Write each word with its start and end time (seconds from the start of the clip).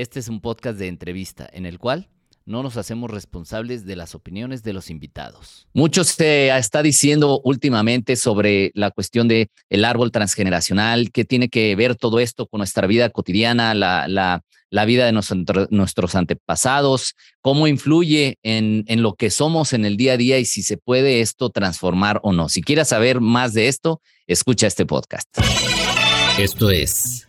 Este 0.00 0.18
es 0.18 0.28
un 0.28 0.40
podcast 0.40 0.78
de 0.78 0.88
entrevista 0.88 1.46
en 1.52 1.66
el 1.66 1.78
cual 1.78 2.08
no 2.46 2.62
nos 2.62 2.78
hacemos 2.78 3.10
responsables 3.10 3.84
de 3.84 3.96
las 3.96 4.14
opiniones 4.14 4.62
de 4.62 4.72
los 4.72 4.88
invitados. 4.88 5.68
Mucho 5.74 6.04
se 6.04 6.56
está 6.56 6.82
diciendo 6.82 7.42
últimamente 7.44 8.16
sobre 8.16 8.70
la 8.72 8.92
cuestión 8.92 9.28
de 9.28 9.50
el 9.68 9.84
árbol 9.84 10.10
transgeneracional, 10.10 11.12
qué 11.12 11.26
tiene 11.26 11.50
que 11.50 11.76
ver 11.76 11.96
todo 11.96 12.18
esto 12.18 12.46
con 12.46 12.60
nuestra 12.60 12.86
vida 12.86 13.10
cotidiana, 13.10 13.74
la, 13.74 14.08
la, 14.08 14.40
la 14.70 14.86
vida 14.86 15.04
de 15.04 15.12
nuestros 15.68 16.14
antepasados, 16.14 17.14
cómo 17.42 17.66
influye 17.66 18.38
en, 18.42 18.84
en 18.86 19.02
lo 19.02 19.16
que 19.16 19.28
somos 19.28 19.74
en 19.74 19.84
el 19.84 19.98
día 19.98 20.14
a 20.14 20.16
día 20.16 20.38
y 20.38 20.46
si 20.46 20.62
se 20.62 20.78
puede 20.78 21.20
esto 21.20 21.50
transformar 21.50 22.20
o 22.22 22.32
no. 22.32 22.48
Si 22.48 22.62
quieres 22.62 22.88
saber 22.88 23.20
más 23.20 23.52
de 23.52 23.68
esto, 23.68 24.00
escucha 24.26 24.66
este 24.66 24.86
podcast. 24.86 25.28
Esto 26.38 26.70
es 26.70 27.28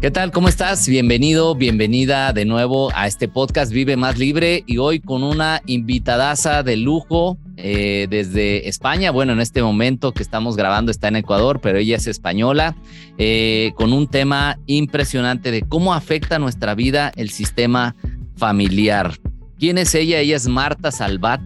¿Qué 0.00 0.10
tal? 0.10 0.30
¿Cómo 0.30 0.48
estás? 0.48 0.88
Bienvenido, 0.88 1.54
bienvenida 1.54 2.32
de 2.32 2.46
nuevo 2.46 2.90
a 2.94 3.06
este 3.06 3.28
podcast 3.28 3.70
Vive 3.70 3.98
Más 3.98 4.16
Libre 4.16 4.64
y 4.66 4.78
hoy 4.78 4.98
con 4.98 5.22
una 5.22 5.60
invitadaza 5.66 6.62
de 6.62 6.78
lujo 6.78 7.36
eh, 7.58 8.06
desde 8.08 8.66
España. 8.66 9.10
Bueno, 9.10 9.34
en 9.34 9.40
este 9.40 9.62
momento 9.62 10.12
que 10.12 10.22
estamos 10.22 10.56
grabando 10.56 10.90
está 10.90 11.08
en 11.08 11.16
Ecuador, 11.16 11.60
pero 11.60 11.76
ella 11.76 11.96
es 11.96 12.06
española, 12.06 12.78
eh, 13.18 13.72
con 13.74 13.92
un 13.92 14.08
tema 14.08 14.58
impresionante 14.64 15.50
de 15.50 15.60
cómo 15.68 15.92
afecta 15.92 16.38
nuestra 16.38 16.74
vida 16.74 17.12
el 17.16 17.28
sistema 17.28 17.94
familiar. 18.36 19.18
¿Quién 19.58 19.76
es 19.76 19.94
ella? 19.94 20.20
Ella 20.20 20.36
es 20.36 20.48
Marta 20.48 20.92
Salvat. 20.92 21.42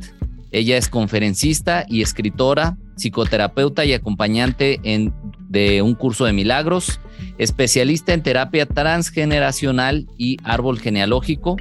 Ella 0.52 0.76
es 0.76 0.88
conferencista 0.88 1.86
y 1.88 2.02
escritora, 2.02 2.76
psicoterapeuta 2.94 3.84
y 3.84 3.94
acompañante 3.94 4.78
en, 4.84 5.12
de 5.54 5.80
un 5.80 5.94
curso 5.94 6.26
de 6.26 6.34
milagros 6.34 7.00
especialista 7.38 8.12
en 8.12 8.22
terapia 8.22 8.66
transgeneracional 8.66 10.06
y 10.18 10.36
árbol 10.44 10.78
genealógico, 10.78 11.56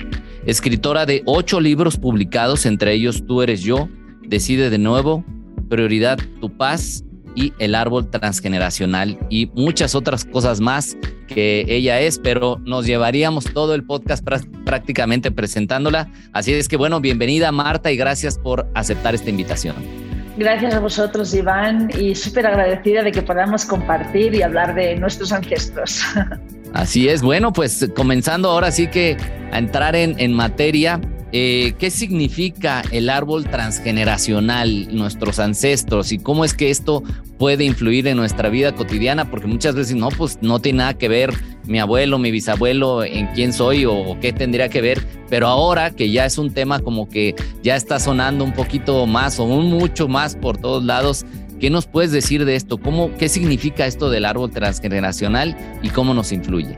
escritora 0.46 1.06
de 1.06 1.22
ocho 1.26 1.62
libros 1.62 1.98
publicados, 1.98 2.66
entre 2.66 2.94
ellos 2.94 3.24
Tú 3.26 3.42
eres 3.42 3.62
yo, 3.62 3.88
Decide 4.28 4.70
de 4.70 4.78
nuevo, 4.78 5.24
Prioridad 5.70 6.20
tu 6.42 6.50
paz 6.58 7.04
y 7.36 7.54
El 7.60 7.76
árbol 7.76 8.10
transgeneracional 8.10 9.18
y 9.30 9.50
muchas 9.56 9.96
otras 9.96 10.26
cosas 10.26 10.60
más 10.60 10.98
que 11.28 11.66
ella 11.68 12.00
es, 12.00 12.20
pero 12.20 12.60
nos 12.64 12.86
llevaríamos 12.86 13.46
todo 13.46 13.74
el 13.74 13.84
podcast 13.84 14.24
prácticamente 14.66 15.32
presentándola. 15.32 16.12
Así 16.32 16.54
es 16.54 16.68
que 16.68 16.78
bueno, 16.78 17.00
bienvenida 17.00 17.52
Marta 17.52 17.92
y 17.92 17.98
gracias 17.98 18.38
por 18.38 18.68
aceptar 18.76 19.16
esta 19.16 19.30
invitación. 19.30 20.13
Gracias 20.36 20.74
a 20.74 20.80
vosotros, 20.80 21.34
Iván, 21.34 21.92
y 22.00 22.16
súper 22.16 22.48
agradecida 22.48 23.04
de 23.04 23.12
que 23.12 23.22
podamos 23.22 23.66
compartir 23.66 24.34
y 24.34 24.42
hablar 24.42 24.74
de 24.74 24.96
nuestros 24.96 25.32
ancestros. 25.32 26.02
Así 26.74 27.08
es, 27.08 27.22
bueno, 27.22 27.54
pues 27.54 27.88
comenzando 27.96 28.50
ahora 28.50 28.72
sí 28.72 28.88
que 28.88 29.16
a 29.52 29.60
entrar 29.60 29.96
en, 29.96 30.20
en 30.20 30.34
materia, 30.34 31.00
eh, 31.36 31.74
¿qué 31.80 31.90
significa 31.90 32.84
el 32.92 33.10
árbol 33.10 33.46
transgeneracional, 33.46 34.96
nuestros 34.96 35.40
ancestros 35.40 36.12
y 36.12 36.20
cómo 36.20 36.46
es 36.46 36.54
que 36.54 36.70
esto 36.70 37.02
puede 37.40 37.64
influir 37.64 38.06
en 38.06 38.18
nuestra 38.18 38.50
vida 38.50 38.76
cotidiana? 38.76 39.32
Porque 39.32 39.48
muchas 39.48 39.74
veces 39.74 39.96
no, 39.96 40.10
pues 40.10 40.38
no 40.42 40.60
tiene 40.60 40.78
nada 40.78 40.94
que 40.94 41.08
ver 41.08 41.34
mi 41.66 41.80
abuelo, 41.80 42.20
mi 42.20 42.30
bisabuelo, 42.30 43.04
en 43.04 43.26
quién 43.34 43.52
soy 43.52 43.84
o 43.86 44.16
qué 44.22 44.32
tendría 44.32 44.70
que 44.70 44.82
ver, 44.82 45.04
pero 45.28 45.48
ahora 45.48 45.90
que 45.90 46.12
ya 46.12 46.26
es 46.28 46.38
un 46.38 46.54
tema 46.54 46.80
como 46.82 47.10
que 47.10 47.34
ya 47.64 47.76
está 47.76 48.00
sonando 48.00 48.44
un 48.44 48.54
poquito 48.54 49.08
más 49.08 49.40
o 49.40 49.46
un 49.46 49.72
mucho 49.72 50.08
más 50.08 50.36
por 50.36 50.58
todos 50.60 50.84
lados. 50.84 51.26
¿Qué 51.60 51.72
nos 51.72 51.88
puedes 51.88 52.12
decir 52.12 52.46
de 52.46 52.56
esto? 52.56 52.78
¿Cómo, 52.78 53.16
¿Qué 53.18 53.28
significa 53.28 53.88
esto 53.88 54.12
del 54.12 54.26
árbol 54.26 54.52
transgeneracional 54.52 55.58
y 55.82 55.90
cómo 55.90 56.14
nos 56.14 56.32
influye? 56.32 56.78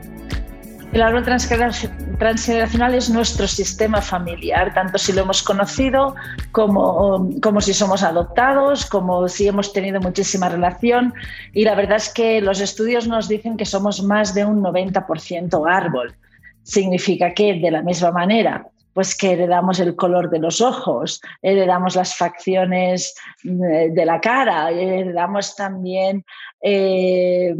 El 0.92 1.02
árbol 1.02 1.24
transgeneracional 2.18 2.94
es 2.94 3.10
nuestro 3.10 3.46
sistema 3.46 4.00
familiar, 4.00 4.72
tanto 4.74 4.98
si 4.98 5.12
lo 5.12 5.22
hemos 5.22 5.42
conocido 5.42 6.14
como, 6.52 7.30
como 7.42 7.60
si 7.60 7.74
somos 7.74 8.02
adoptados, 8.02 8.86
como 8.86 9.28
si 9.28 9.48
hemos 9.48 9.72
tenido 9.72 10.00
muchísima 10.00 10.48
relación. 10.48 11.12
Y 11.52 11.64
la 11.64 11.74
verdad 11.74 11.96
es 11.96 12.12
que 12.12 12.40
los 12.40 12.60
estudios 12.60 13.06
nos 13.06 13.28
dicen 13.28 13.56
que 13.56 13.64
somos 13.64 14.02
más 14.02 14.34
de 14.34 14.44
un 14.44 14.62
90% 14.62 15.70
árbol. 15.70 16.14
Significa 16.62 17.32
que 17.34 17.54
de 17.54 17.70
la 17.70 17.82
misma 17.82 18.10
manera 18.10 18.66
pues 18.96 19.14
que 19.14 19.32
heredamos 19.32 19.78
el 19.78 19.94
color 19.94 20.30
de 20.30 20.38
los 20.38 20.62
ojos, 20.62 21.20
heredamos 21.42 21.96
las 21.96 22.16
facciones 22.16 23.14
mm, 23.44 23.92
de 23.92 24.06
la 24.06 24.22
cara, 24.22 24.70
heredamos 24.70 25.54
también 25.54 26.24
eh, 26.62 27.54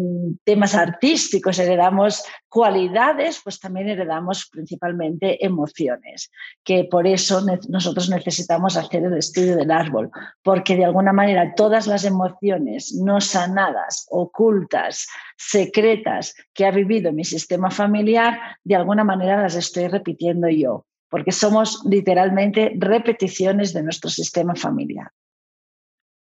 temas 0.45 0.75
artísticos, 0.75 1.59
heredamos 1.59 2.25
cualidades, 2.49 3.43
pues 3.45 3.61
también 3.61 3.91
heredamos 3.91 4.49
principalmente 4.51 5.45
emociones, 5.45 6.31
que 6.65 6.85
por 6.85 7.07
eso 7.07 7.43
nosotros 7.69 8.09
necesitamos 8.09 8.79
hacer 8.79 9.05
el 9.05 9.19
estudio 9.19 9.57
del 9.57 9.73
árbol, 9.73 10.11
porque 10.43 10.75
de 10.75 10.87
alguna 10.87 11.13
manera 11.13 11.53
todas 11.55 11.87
las 11.87 12.07
emociones 12.07 12.95
no 12.95 13.21
sanadas, 13.21 14.07
ocultas, 14.09 15.07
secretas 15.37 16.35
que 16.55 16.65
ha 16.65 16.71
vivido 16.71 17.13
mi 17.13 17.25
sistema 17.25 17.71
familiar, 17.71 18.39
de 18.65 18.77
alguna 18.77 19.05
manera 19.05 19.43
las 19.43 19.55
estoy 19.55 19.89
repitiendo 19.89 20.49
yo 20.49 20.87
porque 21.09 21.33
somos 21.33 21.83
literalmente 21.89 22.73
repeticiones 22.79 23.73
de 23.73 23.83
nuestro 23.83 24.11
sistema 24.11 24.55
familiar. 24.55 25.11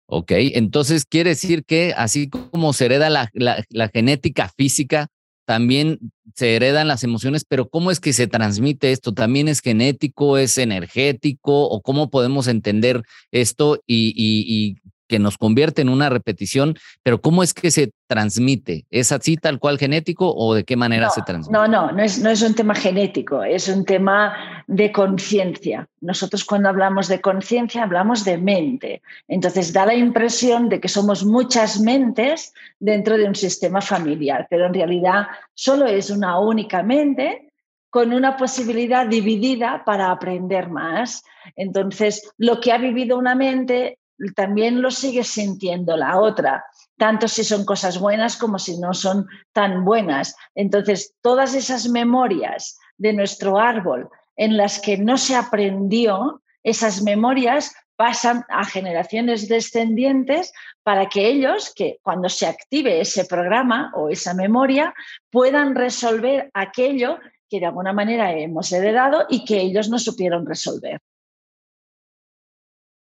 Ok, 0.08 0.32
entonces 0.36 1.06
quiere 1.06 1.32
decir 1.32 1.66
que 1.66 1.94
así 1.98 2.30
como 2.30 2.74
se 2.74 2.86
hereda 2.86 3.10
la, 3.10 3.30
la, 3.34 3.90
genética 3.90 4.50
física, 4.56 5.08
también 5.46 6.00
se 6.36 6.56
heredan 6.56 6.88
las 6.88 7.04
emociones, 7.04 7.44
pero 7.44 7.70
¿cómo 7.70 7.90
es 7.90 8.00
que 8.00 8.14
se 8.14 8.28
transmite 8.28 8.92
esto? 8.92 9.14
¿También 9.14 9.48
es 9.48 9.62
genético, 9.62 10.38
es 10.38 10.60
energético 10.60 11.68
o 11.68 11.82
cómo 11.82 12.12
podemos 12.12 12.48
entender 12.48 13.02
esto 13.32 13.82
y, 13.88 14.14
y 14.16 14.78
que 15.08 15.20
nos 15.20 15.38
convierte 15.38 15.82
en 15.82 15.90
una 15.90 16.10
repetición, 16.10 16.76
pero 17.04 17.22
¿cómo 17.22 17.44
es 17.44 17.54
que 17.54 17.72
se 17.72 17.92
transmite? 18.08 18.86
¿Es 18.90 19.12
así 19.12 19.38
tal 19.38 19.60
cual 19.60 19.78
genético 19.78 20.34
o 20.36 20.54
de 20.54 20.64
qué 20.64 20.76
manera 20.76 21.10
se 21.10 21.22
transmite? 21.22 21.58
No, 21.58 21.68
no, 21.68 21.92
no 21.92 22.04
es, 22.04 22.20
no 22.22 22.30
es 22.30 22.42
un 22.42 22.54
tema 22.54 22.76
genético, 22.76 23.44
es 23.44 23.68
un 23.68 23.86
tema 23.86 24.64
de 24.68 24.92
conciencia. 24.92 25.88
Nosotros 26.02 26.44
cuando 26.46 26.70
hablamos 26.70 27.08
de 27.08 27.22
conciencia 27.22 27.84
hablamos 27.84 28.26
de 28.26 28.38
mente. 28.38 29.02
Entonces 29.28 29.74
da 29.74 29.86
la 29.86 29.96
impresión 29.96 30.70
de 30.70 30.80
que 30.80 30.88
somos 30.88 31.26
muchas 31.26 31.80
mentes 31.80 32.54
dentro 32.80 33.18
de 33.18 33.26
un 33.26 33.36
sistema 33.36 33.82
familiar, 33.82 34.48
pero 34.50 34.68
en 34.68 34.74
realidad 34.74 35.28
solo 35.54 35.86
es 35.86 36.10
una 36.10 36.40
única 36.40 36.84
mente 36.84 37.52
con 37.96 38.12
una 38.12 38.36
posibilidad 38.36 39.08
dividida 39.08 39.84
para 39.86 40.12
aprender 40.12 40.70
más. 40.70 41.24
Entonces, 41.56 42.30
lo 42.38 42.60
que 42.60 42.74
ha 42.74 42.78
vivido 42.78 43.18
una 43.18 43.36
mente 43.36 44.00
también 44.36 44.82
lo 44.82 44.92
sigue 44.92 45.24
sintiendo 45.24 45.98
la 45.98 46.20
otra, 46.20 46.66
tanto 46.98 47.28
si 47.28 47.44
son 47.44 47.66
cosas 47.66 48.00
buenas 48.00 48.38
como 48.38 48.60
si 48.60 48.80
no 48.80 48.94
son 48.94 49.28
tan 49.52 49.84
buenas. 49.84 50.36
Entonces, 50.56 51.14
todas 51.22 51.54
esas 51.56 51.88
memorias 51.88 52.78
de 52.98 53.14
nuestro 53.14 53.60
árbol 53.60 54.10
en 54.36 54.58
las 54.58 54.80
que 54.80 54.98
no 54.98 55.18
se 55.18 55.36
aprendió, 55.36 56.42
esas 56.64 57.02
memorias 57.02 57.74
pasan 57.96 58.44
a 58.50 58.66
generaciones 58.66 59.48
descendientes 59.48 60.52
para 60.84 61.08
que 61.08 61.28
ellos, 61.28 61.74
que 61.74 62.00
cuando 62.02 62.28
se 62.30 62.46
active 62.46 63.00
ese 63.00 63.26
programa 63.26 63.92
o 63.96 64.10
esa 64.10 64.34
memoria, 64.34 64.94
puedan 65.30 65.76
resolver 65.76 66.50
aquello 66.54 67.20
que 67.50 67.60
de 67.60 67.68
alguna 67.68 67.94
manera 67.94 68.34
hemos 68.34 68.72
heredado 68.72 69.26
y 69.30 69.46
que 69.46 69.62
ellos 69.62 69.90
no 69.90 70.00
supieron 70.00 70.46
resolver. 70.46 71.00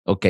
Ok, 0.04 0.26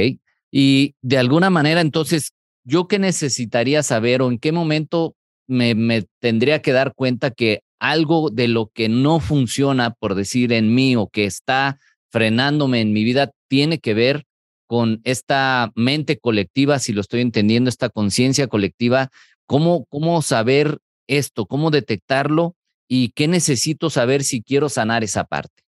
y 0.58 0.96
de 1.02 1.18
alguna 1.18 1.50
manera, 1.50 1.82
entonces, 1.82 2.32
¿yo 2.64 2.88
qué 2.88 2.98
necesitaría 2.98 3.84
saber 3.84 4.22
o 4.22 4.32
en 4.32 4.40
qué 4.40 4.54
momento 4.54 5.14
me, 5.50 5.76
me, 5.76 6.06
tendría 6.22 6.62
que 6.62 6.72
dar 6.72 6.94
cuenta 6.96 7.32
que 7.32 7.60
algo 7.78 8.30
de 8.30 8.48
lo 8.48 8.68
que 8.74 8.88
no 8.88 9.20
funciona, 9.20 9.92
por 9.92 10.16
decir, 10.16 10.54
en 10.54 10.74
mí 10.74 10.96
o 10.96 11.08
que 11.08 11.26
está 11.26 11.78
frenándome 12.10 12.80
en 12.80 12.94
mi 12.94 13.04
vida, 13.04 13.32
tiene 13.50 13.80
que 13.80 13.94
ver 13.94 14.24
con 14.66 15.02
esta 15.04 15.74
mente 15.76 16.20
colectiva, 16.20 16.80
si 16.80 16.94
lo 16.94 17.02
estoy 17.02 17.20
entendiendo, 17.20 17.70
esta 17.70 17.90
conciencia 17.90 18.48
colectiva? 18.48 19.10
¿Cómo, 19.48 19.84
¿Cómo 19.90 20.22
saber 20.22 20.78
esto? 21.08 21.48
¿Cómo 21.48 21.70
detectarlo? 21.70 22.56
¿Y 22.88 23.10
qué 23.10 23.28
necesito 23.28 23.90
saber 23.90 24.24
si 24.24 24.42
quiero 24.42 24.70
sanar 24.70 25.04
esa 25.04 25.26
parte? 25.26 25.65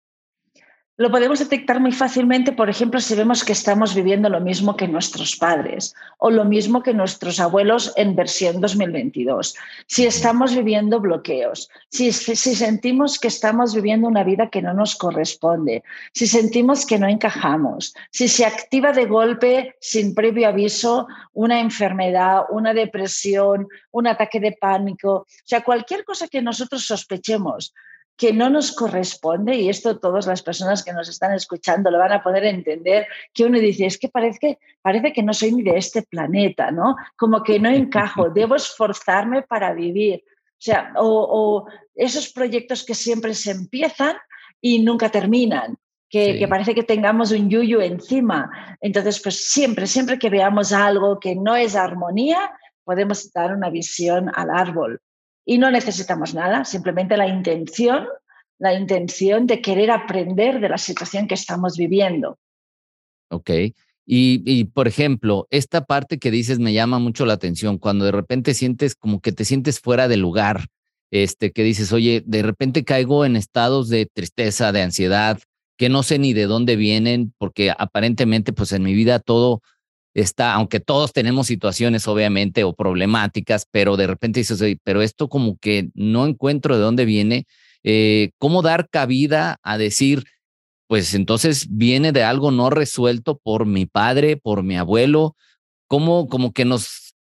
Lo 0.99 1.11
podemos 1.11 1.39
detectar 1.39 1.81
muy 1.81 1.91
fácilmente, 1.91 2.53
por 2.53 2.69
ejemplo, 2.69 3.01
si 3.01 3.15
vemos 3.15 3.45
que 3.45 3.53
estamos 3.53 3.95
viviendo 3.95 4.29
lo 4.29 4.43
mismo 4.43 4.77
que 4.77 4.87
nuestros 4.87 5.37
padres 5.37 5.95
o 6.19 6.31
lo 6.31 6.45
mismo 6.45 6.83
que 6.83 6.93
nuestros 6.93 7.41
abuelos 7.41 7.95
en 7.97 8.15
versión 8.15 8.61
2022. 8.61 9.57
Si 9.87 10.05
estamos 10.05 10.55
viviendo 10.55 11.01
bloqueos, 11.01 11.71
si, 11.89 12.13
sentimos 12.13 13.19
que 13.19 13.29
estamos 13.29 13.75
viviendo 13.75 14.07
una 14.07 14.23
vida 14.23 14.51
que 14.51 14.61
no 14.61 14.75
nos 14.75 14.95
corresponde, 14.95 15.83
si 16.13 16.27
sentimos 16.27 16.85
que 16.85 16.99
no 16.99 17.09
encajamos, 17.09 17.95
si 18.11 18.29
se 18.29 18.45
activa 18.45 18.93
de 18.93 19.07
golpe, 19.07 19.77
sin 19.81 20.15
previo 20.15 20.47
aviso, 20.47 21.07
una 21.33 21.59
enfermedad, 21.59 22.43
una 22.51 22.75
depresión, 22.75 23.67
un 23.93 24.09
ataque 24.09 24.41
de 24.41 24.53
pánico, 24.61 25.13
o 25.15 25.27
sea, 25.47 25.63
cualquier 25.63 26.05
cosa 26.05 26.29
que 26.29 26.43
nosotros 26.43 26.85
sospechemos 26.85 27.73
que 28.17 28.33
no 28.33 28.51
nos 28.51 28.73
corresponde, 28.73 29.57
y 29.57 29.69
esto 29.69 29.99
todas 29.99 30.27
las 30.27 30.43
personas 30.43 30.85
que 30.85 30.93
nos 30.93 31.09
están 31.09 31.33
escuchando 31.33 31.91
lo 31.91 31.99
van 31.99 32.13
a 32.13 32.23
poder 32.23 32.45
entender, 32.45 33.07
que 33.33 33.45
uno 33.45 33.59
dice, 33.59 33.87
es 33.87 33.99
que 33.99 34.09
parece, 34.09 34.59
parece 34.81 35.13
que 35.13 35.23
no 35.23 35.33
soy 35.33 35.53
ni 35.53 35.63
de 35.63 35.77
este 35.77 36.03
planeta, 36.03 36.71
¿no? 36.71 36.97
Como 37.17 37.43
que 37.43 37.59
no 37.59 37.71
encajo, 37.71 38.31
debo 38.35 38.57
esforzarme 38.57 39.43
para 39.43 39.73
vivir. 39.73 40.23
O 40.27 40.65
sea, 40.65 40.93
o, 40.97 41.67
esos 41.95 42.33
proyectos 42.33 42.85
que 42.85 42.95
siempre 42.95 43.35
se 43.35 43.51
empiezan 43.51 44.17
y 44.61 44.81
nunca 44.81 45.09
terminan. 45.09 45.77
Que, 46.09 46.39
que, 46.39 46.47
parece 46.47 46.75
que 46.75 46.83
tengamos 46.83 47.33
un 47.33 47.49
yuyu 47.49 47.81
encima. 47.81 48.77
Entonces, 48.83 49.19
pues 49.23 49.49
siempre, 49.49 49.87
siempre 49.87 50.19
que 50.19 50.29
veamos 50.29 50.71
algo 50.71 51.19
que 51.19 51.35
no 51.35 51.57
es 51.57 51.75
armonía, 51.75 52.53
podemos 52.85 53.33
dar 53.33 53.55
una 53.55 53.71
visión 53.71 54.31
al 54.35 54.51
árbol. 54.51 55.01
Y 55.45 55.59
no 55.59 55.71
necesitamos 55.71 56.35
nada, 56.35 56.65
simplemente 56.65 57.17
la 57.17 57.29
intención, 57.29 58.07
la 58.59 58.75
intención 58.75 59.47
de 59.47 59.61
querer 59.61 59.91
aprender 59.91 60.61
de 60.61 60.69
la 60.69 60.79
situación 60.79 61.27
que 61.27 61.35
estamos 61.35 61.77
viviendo. 61.77 62.39
Ok. 63.29 63.51
Y, 64.05 64.43
y, 64.45 64.65
por 64.65 64.89
ejemplo, 64.89 65.47
esta 65.51 65.85
parte 65.85 66.19
que 66.19 66.31
dices 66.31 66.59
me 66.59 66.73
llama 66.73 66.99
mucho 66.99 67.25
la 67.25 67.35
atención, 67.35 67.79
cuando 67.79 68.05
de 68.05 68.13
repente 68.13 68.55
sientes 68.55 68.95
como 68.95 69.21
que 69.21 69.33
te 69.33 69.45
sientes 69.45 69.81
fuera 69.81 70.09
de 70.09 70.17
lugar, 70.17 70.67
este, 71.11 71.53
que 71.53 71.63
dices, 71.63 71.93
oye, 71.93 72.23
de 72.27 72.43
repente 72.43 72.85
caigo 72.85 73.25
en 73.25 73.37
estados 73.37 73.89
de 73.89 74.07
tristeza, 74.07 74.73
de 74.73 74.83
ansiedad, 74.83 75.39
que 75.77 75.89
no 75.89 76.03
sé 76.03 76.19
ni 76.19 76.33
de 76.33 76.47
dónde 76.47 76.77
vienen, 76.77 77.35
porque 77.39 77.71
aparentemente, 77.77 78.53
pues 78.53 78.73
en 78.73 78.83
mi 78.83 78.95
vida 78.95 79.19
todo 79.19 79.63
está, 80.15 80.53
aunque 80.55 80.81
todos 80.81 81.13
tenemos 81.13 81.47
situaciones 81.47 82.07
obviamente 82.07 82.65
o 82.65 82.75
problemáticas, 82.75 83.67
pero 83.71 83.97
de 83.97 84.07
repente 84.07 84.41
dices, 84.41 84.63
pero 84.85 85.03
esto 85.03 85.29
como 85.29 85.57
que 85.59 85.91
no 85.95 86.27
encuentro 86.27 86.77
de 86.77 86.83
dónde 86.83 87.05
viene, 87.05 87.47
eh, 87.83 88.31
¿cómo 88.39 88.63
dar 88.63 88.89
cabida 88.89 89.59
a 89.63 89.79
decir, 89.79 90.25
pues 90.87 91.15
entonces 91.15 91.67
viene 91.71 92.13
de 92.13 92.23
algo 92.25 92.51
no 92.51 92.71
resuelto 92.71 93.39
por 93.43 93.67
mi 93.67 93.87
padre, 93.87 94.37
por 94.37 94.63
mi 94.63 94.77
abuelo? 94.77 95.37
¿Cómo 95.89 96.29
como 96.29 96.53
que 96.53 96.65
nos 96.65 97.15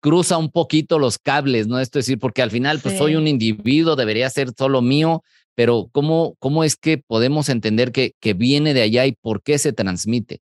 cruza 0.00 0.38
un 0.38 0.50
poquito 0.50 0.98
los 0.98 1.18
cables, 1.18 1.66
¿no? 1.66 1.80
Esto 1.80 1.98
es 1.98 2.06
decir, 2.06 2.18
porque 2.18 2.42
al 2.42 2.50
final 2.50 2.80
pues 2.80 2.96
soy 2.96 3.16
un 3.16 3.26
individuo, 3.26 3.96
debería 3.96 4.30
ser 4.30 4.52
solo 4.56 4.80
mío, 4.80 5.22
pero 5.54 5.88
¿cómo, 5.92 6.36
cómo 6.38 6.64
es 6.64 6.76
que 6.76 6.98
podemos 6.98 7.48
entender 7.48 7.90
que, 7.92 8.12
que 8.20 8.32
viene 8.32 8.74
de 8.74 8.82
allá 8.82 9.06
y 9.06 9.12
por 9.12 9.42
qué 9.42 9.58
se 9.58 9.72
transmite? 9.72 10.40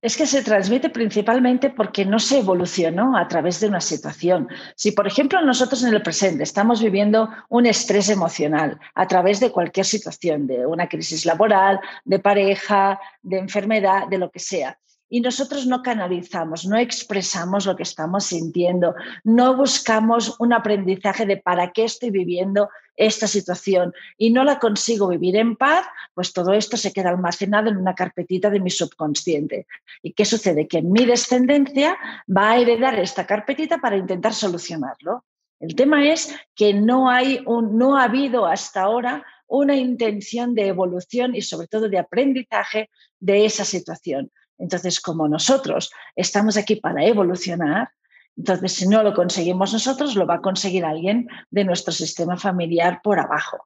Es 0.00 0.16
que 0.16 0.26
se 0.26 0.42
transmite 0.42 0.90
principalmente 0.90 1.70
porque 1.70 2.04
no 2.04 2.18
se 2.18 2.38
evolucionó 2.38 3.16
a 3.16 3.26
través 3.28 3.60
de 3.60 3.68
una 3.68 3.80
situación. 3.80 4.48
Si, 4.76 4.92
por 4.92 5.06
ejemplo, 5.06 5.40
nosotros 5.42 5.82
en 5.84 5.94
el 5.94 6.02
presente 6.02 6.42
estamos 6.42 6.82
viviendo 6.82 7.28
un 7.48 7.66
estrés 7.66 8.08
emocional 8.08 8.78
a 8.94 9.06
través 9.06 9.40
de 9.40 9.50
cualquier 9.50 9.86
situación, 9.86 10.46
de 10.46 10.66
una 10.66 10.88
crisis 10.88 11.26
laboral, 11.26 11.80
de 12.04 12.18
pareja, 12.18 13.00
de 13.22 13.38
enfermedad, 13.38 14.08
de 14.08 14.18
lo 14.18 14.30
que 14.30 14.38
sea, 14.38 14.78
y 15.10 15.20
nosotros 15.20 15.66
no 15.66 15.82
canalizamos, 15.82 16.66
no 16.66 16.76
expresamos 16.76 17.66
lo 17.66 17.76
que 17.76 17.82
estamos 17.82 18.24
sintiendo, 18.24 18.94
no 19.24 19.56
buscamos 19.56 20.36
un 20.38 20.52
aprendizaje 20.52 21.24
de 21.24 21.38
para 21.38 21.72
qué 21.72 21.84
estoy 21.84 22.10
viviendo 22.10 22.68
esta 22.98 23.26
situación 23.26 23.94
y 24.18 24.30
no 24.30 24.44
la 24.44 24.58
consigo 24.58 25.08
vivir 25.08 25.36
en 25.36 25.56
paz, 25.56 25.86
pues 26.12 26.32
todo 26.32 26.52
esto 26.52 26.76
se 26.76 26.92
queda 26.92 27.10
almacenado 27.10 27.70
en 27.70 27.76
una 27.76 27.94
carpetita 27.94 28.50
de 28.50 28.60
mi 28.60 28.70
subconsciente. 28.70 29.66
¿Y 30.02 30.12
qué 30.12 30.24
sucede? 30.24 30.68
Que 30.68 30.82
mi 30.82 31.06
descendencia 31.06 31.96
va 32.28 32.50
a 32.50 32.58
heredar 32.58 32.98
esta 32.98 33.26
carpetita 33.26 33.78
para 33.78 33.96
intentar 33.96 34.34
solucionarlo. 34.34 35.24
El 35.60 35.74
tema 35.74 36.08
es 36.08 36.34
que 36.54 36.74
no, 36.74 37.08
hay 37.08 37.40
un, 37.46 37.78
no 37.78 37.96
ha 37.96 38.04
habido 38.04 38.46
hasta 38.46 38.82
ahora 38.82 39.24
una 39.46 39.74
intención 39.74 40.54
de 40.54 40.68
evolución 40.68 41.34
y 41.34 41.42
sobre 41.42 41.68
todo 41.68 41.88
de 41.88 41.98
aprendizaje 41.98 42.90
de 43.18 43.46
esa 43.46 43.64
situación. 43.64 44.30
Entonces, 44.58 45.00
como 45.00 45.28
nosotros 45.28 45.90
estamos 46.16 46.56
aquí 46.56 46.76
para 46.76 47.04
evolucionar, 47.04 47.90
entonces 48.38 48.72
si 48.72 48.86
no 48.86 49.02
lo 49.02 49.14
conseguimos 49.14 49.72
nosotros, 49.72 50.14
lo 50.14 50.26
va 50.26 50.36
a 50.36 50.40
conseguir 50.40 50.84
alguien 50.84 51.28
de 51.50 51.64
nuestro 51.64 51.92
sistema 51.92 52.36
familiar 52.36 53.00
por 53.02 53.18
abajo. 53.18 53.58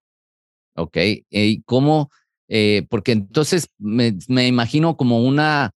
Ok, 0.74 0.96
¿y 1.30 1.62
cómo? 1.62 2.10
Eh, 2.48 2.86
porque 2.88 3.12
entonces 3.12 3.68
me, 3.78 4.14
me, 4.28 4.46
imagino 4.46 4.96
como 4.96 5.22
una 5.22 5.72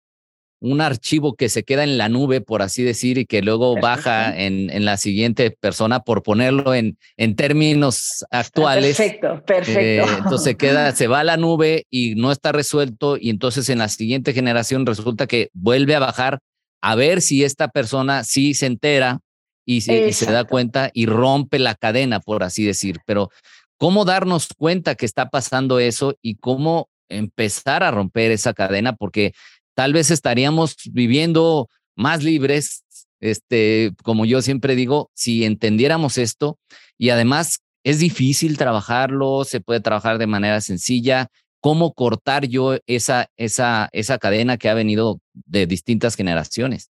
un 0.62 0.81
archivo 0.81 1.36
que 1.36 1.50
se 1.50 1.63
queda 1.63 1.83
en 1.83 1.97
la 1.97 2.09
nube, 2.09 2.42
por 2.42 2.62
así 2.62 2.81
decir, 2.81 3.18
y 3.18 3.25
que 3.25 3.42
luego 3.42 3.80
baja 3.80 4.36
en, 4.36 4.69
en, 4.71 4.86
la 4.86 4.98
siguiente 4.98 5.51
persona, 5.51 6.00
por 6.00 6.24
ponerlo 6.24 6.74
en, 6.74 6.98
en 7.18 7.36
términos 7.36 8.25
actuales. 8.31 8.98
Perfecto, 8.98 9.44
perfecto. 9.45 9.80
Eh, 9.80 10.18
entonces 10.18 10.56
queda, 10.57 10.95
se 10.95 11.07
va 11.07 11.19
a 11.19 11.24
la 11.24 11.38
nube 11.38 11.86
y 11.91 12.15
no 12.15 12.31
está 12.31 12.51
resuelto, 12.51 13.18
y 13.19 13.30
entonces 13.30 13.69
en 13.69 13.80
la 13.80 13.89
siguiente 13.89 14.33
generación 14.33 14.86
resulta 14.86 15.27
que 15.27 15.50
vuelve 15.53 15.94
a 15.94 16.00
bajar 16.00 16.39
a 16.85 16.93
ver 16.93 17.23
si 17.23 17.43
esta 17.43 17.69
persona 17.69 18.23
sí 18.23 18.53
se 18.53 18.67
entera 18.67 19.19
y 19.65 19.81
se, 19.81 20.07
y 20.07 20.13
se 20.13 20.31
da 20.31 20.43
cuenta 20.43 20.91
y 20.93 21.07
rompe 21.07 21.57
la 21.57 21.73
cadena, 21.73 22.19
por 22.19 22.43
así 22.43 22.63
decir. 22.63 22.99
Pero, 23.07 23.31
¿cómo 23.77 24.05
darnos 24.05 24.49
cuenta 24.55 24.93
que 24.93 25.07
está 25.07 25.31
pasando 25.31 25.79
eso 25.79 26.13
y 26.21 26.35
cómo 26.35 26.87
empezar 27.09 27.81
a 27.81 27.89
romper 27.89 28.29
esa 28.29 28.53
cadena? 28.53 28.93
Porque 28.95 29.33
tal 29.73 29.93
vez 29.93 30.11
estaríamos 30.11 30.75
viviendo 30.91 31.69
más 31.95 32.23
libres, 32.23 32.83
este, 33.19 33.93
como 34.03 34.25
yo 34.25 34.43
siempre 34.43 34.75
digo, 34.75 35.09
si 35.15 35.43
entendiéramos 35.43 36.19
esto 36.19 36.59
y 36.99 37.09
además 37.09 37.61
es 37.83 37.97
difícil 37.97 38.59
trabajarlo, 38.59 39.43
se 39.43 39.59
puede 39.59 39.79
trabajar 39.79 40.19
de 40.19 40.27
manera 40.27 40.61
sencilla, 40.61 41.29
cómo 41.61 41.93
cortar 41.93 42.45
yo 42.45 42.77
esa, 42.85 43.31
esa, 43.38 43.89
esa 43.91 44.19
cadena 44.19 44.57
que 44.57 44.69
ha 44.69 44.75
venido 44.75 45.19
de 45.45 45.67
distintas 45.67 46.15
generaciones. 46.15 46.91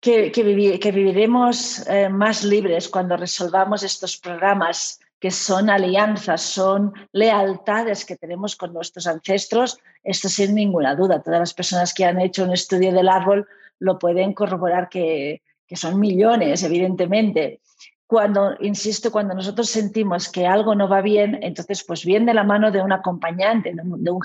Que, 0.00 0.30
que, 0.32 0.42
viviremos 0.42 1.86
eh, 1.88 2.10
más 2.10 2.44
libres 2.44 2.88
cuando 2.88 3.16
resolvamos 3.16 3.82
estos 3.82 4.18
programas 4.18 5.00
que 5.18 5.30
son 5.30 5.70
alianzas, 5.70 6.42
son 6.42 6.92
lealtades 7.12 8.04
que 8.04 8.16
tenemos 8.16 8.56
con 8.56 8.74
nuestros 8.74 9.06
ancestros, 9.06 9.78
esto 10.02 10.28
sin 10.28 10.54
ninguna 10.54 10.94
duda. 10.94 11.22
Todas 11.22 11.40
las 11.40 11.54
personas 11.54 11.94
que 11.94 12.04
han 12.04 12.20
hecho 12.20 12.44
un 12.44 12.52
estudio 12.52 12.92
del 12.92 13.08
árbol 13.08 13.48
lo 13.78 13.98
pueden 13.98 14.34
corroborar 14.34 14.90
que, 14.90 15.40
que 15.66 15.76
son 15.76 15.98
millones, 15.98 16.62
evidentemente. 16.62 17.60
Cuando, 18.06 18.54
insisto, 18.60 19.10
cuando 19.10 19.32
nosotros 19.34 19.70
sentimos 19.70 20.28
que 20.28 20.46
algo 20.46 20.74
no 20.74 20.88
va 20.88 21.00
bien, 21.00 21.38
entonces 21.42 21.82
pues 21.82 22.04
bien 22.04 22.26
de 22.26 22.34
la 22.34 22.44
mano 22.44 22.70
de 22.70 22.82
un 22.82 22.92
acompañante, 22.92 23.72
de 23.74 23.80
un, 24.10 24.20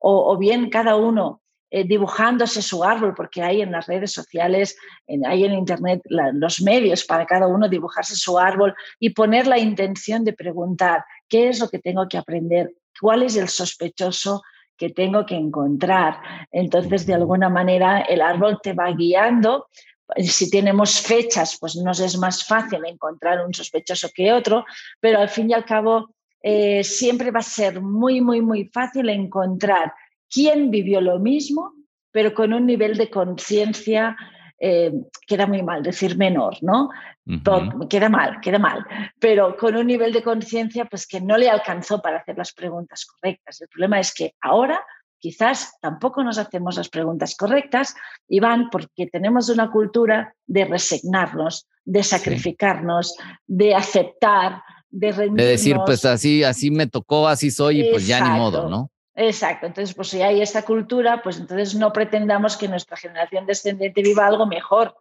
o, 0.00 0.32
o 0.32 0.36
bien 0.36 0.68
cada 0.68 0.96
uno 0.96 1.40
eh, 1.70 1.84
dibujándose 1.84 2.62
su 2.62 2.82
árbol, 2.82 3.14
porque 3.14 3.42
hay 3.42 3.62
en 3.62 3.72
las 3.72 3.86
redes 3.86 4.12
sociales, 4.12 4.76
hay 5.24 5.44
en 5.44 5.54
Internet 5.54 6.02
los 6.08 6.60
medios 6.62 7.04
para 7.04 7.26
cada 7.26 7.46
uno 7.46 7.68
dibujarse 7.68 8.16
su 8.16 8.38
árbol 8.38 8.74
y 8.98 9.10
poner 9.10 9.46
la 9.46 9.58
intención 9.58 10.24
de 10.24 10.32
preguntar 10.32 11.04
qué 11.28 11.48
es 11.48 11.60
lo 11.60 11.68
que 11.68 11.78
tengo 11.78 12.08
que 12.08 12.18
aprender, 12.18 12.72
cuál 13.00 13.22
es 13.22 13.36
el 13.36 13.48
sospechoso 13.48 14.42
que 14.76 14.90
tengo 14.90 15.26
que 15.26 15.36
encontrar. 15.36 16.20
Entonces, 16.50 17.06
de 17.06 17.14
alguna 17.14 17.48
manera, 17.48 18.00
el 18.00 18.22
árbol 18.22 18.58
te 18.62 18.72
va 18.72 18.90
guiando. 18.92 19.68
Si 20.16 20.50
tenemos 20.50 21.00
fechas, 21.00 21.56
pues 21.60 21.76
nos 21.76 22.00
es 22.00 22.18
más 22.18 22.44
fácil 22.44 22.84
encontrar 22.84 23.44
un 23.44 23.54
sospechoso 23.54 24.08
que 24.12 24.32
otro, 24.32 24.64
pero 24.98 25.20
al 25.20 25.28
fin 25.28 25.50
y 25.50 25.52
al 25.52 25.64
cabo, 25.64 26.08
eh, 26.42 26.82
siempre 26.82 27.30
va 27.30 27.40
a 27.40 27.42
ser 27.42 27.82
muy, 27.82 28.22
muy, 28.22 28.40
muy 28.40 28.64
fácil 28.72 29.10
encontrar 29.10 29.92
quién 30.30 30.70
vivió 30.70 31.00
lo 31.00 31.18
mismo, 31.18 31.72
pero 32.12 32.34
con 32.34 32.52
un 32.52 32.66
nivel 32.66 32.96
de 32.96 33.10
conciencia 33.10 34.16
eh, 34.58 34.92
queda 35.26 35.46
muy 35.46 35.62
mal 35.62 35.82
decir 35.82 36.16
menor, 36.18 36.58
¿no? 36.60 36.90
Queda 37.88 38.08
mal, 38.08 38.40
queda 38.40 38.58
mal, 38.58 38.84
pero 39.18 39.56
con 39.56 39.76
un 39.76 39.86
nivel 39.86 40.12
de 40.12 40.22
conciencia 40.22 40.84
pues 40.84 41.06
que 41.06 41.20
no 41.20 41.38
le 41.38 41.48
alcanzó 41.48 42.02
para 42.02 42.18
hacer 42.18 42.36
las 42.36 42.52
preguntas 42.52 43.06
correctas. 43.06 43.60
El 43.60 43.68
problema 43.68 44.00
es 44.00 44.12
que 44.12 44.34
ahora 44.40 44.84
quizás 45.18 45.78
tampoco 45.80 46.24
nos 46.24 46.38
hacemos 46.38 46.76
las 46.76 46.88
preguntas 46.88 47.36
correctas 47.36 47.94
y 48.28 48.40
van 48.40 48.68
porque 48.70 49.06
tenemos 49.06 49.48
una 49.48 49.70
cultura 49.70 50.34
de 50.46 50.64
resignarnos, 50.64 51.66
de 51.84 52.02
sacrificarnos, 52.02 53.14
de 53.46 53.74
aceptar, 53.74 54.62
de 54.90 55.12
rendirnos. 55.12 55.36
De 55.36 55.50
decir, 55.52 55.76
pues 55.86 56.04
así, 56.04 56.42
así 56.42 56.70
me 56.70 56.86
tocó, 56.86 57.28
así 57.28 57.50
soy 57.50 57.80
y 57.80 57.90
pues 57.90 58.06
ya 58.06 58.20
ni 58.20 58.38
modo, 58.38 58.68
¿no? 58.68 58.90
Exacto, 59.22 59.66
entonces 59.66 59.94
pues 59.94 60.08
si 60.08 60.22
hay 60.22 60.40
esta 60.40 60.62
cultura, 60.62 61.20
pues 61.22 61.36
entonces 61.38 61.74
no 61.74 61.92
pretendamos 61.92 62.56
que 62.56 62.68
nuestra 62.68 62.96
generación 62.96 63.44
descendente 63.44 64.00
viva 64.00 64.26
algo 64.26 64.46
mejor. 64.46 64.96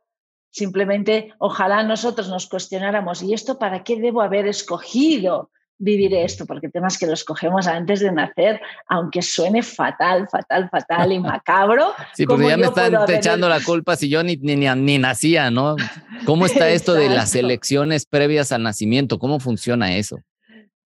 Simplemente 0.51 1.33
ojalá 1.38 1.83
nosotros 1.83 2.27
nos 2.27 2.49
cuestionáramos, 2.49 3.23
¿y 3.23 3.33
esto 3.33 3.57
para 3.57 3.81
qué 3.85 3.97
debo 3.97 4.21
haber 4.21 4.45
escogido? 4.47 5.51
vivir 5.81 6.13
esto, 6.13 6.45
porque 6.45 6.67
temas 6.67 6.97
que 6.97 7.07
los 7.07 7.23
cogemos 7.23 7.65
antes 7.65 8.01
de 8.01 8.11
nacer, 8.11 8.59
aunque 8.89 9.21
suene 9.21 9.63
fatal, 9.63 10.27
fatal, 10.29 10.69
fatal 10.69 11.13
y 11.13 11.19
macabro. 11.19 11.93
Sí, 12.13 12.25
porque 12.25 12.49
ya 12.49 12.57
me 12.57 12.65
están 12.65 12.93
echando 13.07 13.47
la 13.47 13.61
culpa 13.61 13.95
si 13.95 14.09
yo 14.09 14.21
ni, 14.21 14.35
ni, 14.35 14.57
ni, 14.57 14.97
nacía, 14.97 15.49
¿no? 15.51 15.77
¿Cómo 16.25 16.45
está 16.45 16.67
esto 16.69 16.95
de 16.95 17.07
las 17.07 17.33
elecciones 17.33 18.05
previas 18.05 18.51
al 18.51 18.63
nacimiento? 18.63 19.19
¿Cómo 19.19 19.39
funciona 19.39 19.95
eso? 19.95 20.17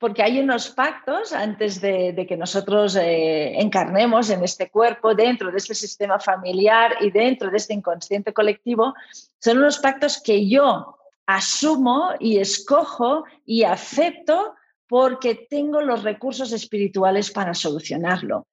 Porque 0.03 0.21
hay 0.21 0.37
unos 0.37 0.69
pactos 0.69 1.31
antes 1.31 1.79
de, 1.79 2.25
que 2.27 2.35
nosotros 2.35 2.97
eh, 2.97 3.57
encarnemos 3.57 4.29
en 4.31 4.43
este 4.43 4.69
cuerpo, 4.69 5.15
dentro 5.15 5.49
de 5.49 5.57
este 5.57 5.73
sistema 5.73 6.19
familiar 6.19 6.97
y 6.99 7.09
dentro 7.09 7.49
de 7.49 7.55
este 7.55 7.73
inconsciente 7.73 8.33
colectivo, 8.33 8.93
son 9.39 9.59
unos 9.59 9.77
pactos 9.77 10.21
que 10.21 10.45
yo 10.49 10.97
asumo 11.25 12.15
y 12.19 12.39
escojo 12.39 13.23
y 13.45 13.63
acepto 13.63 14.55
porque 14.89 15.47
tengo 15.49 15.79
los 15.79 16.03
recursos 16.03 16.51
espirituales 16.51 17.31
para 17.31 17.53
solucionarlo. 17.53 18.45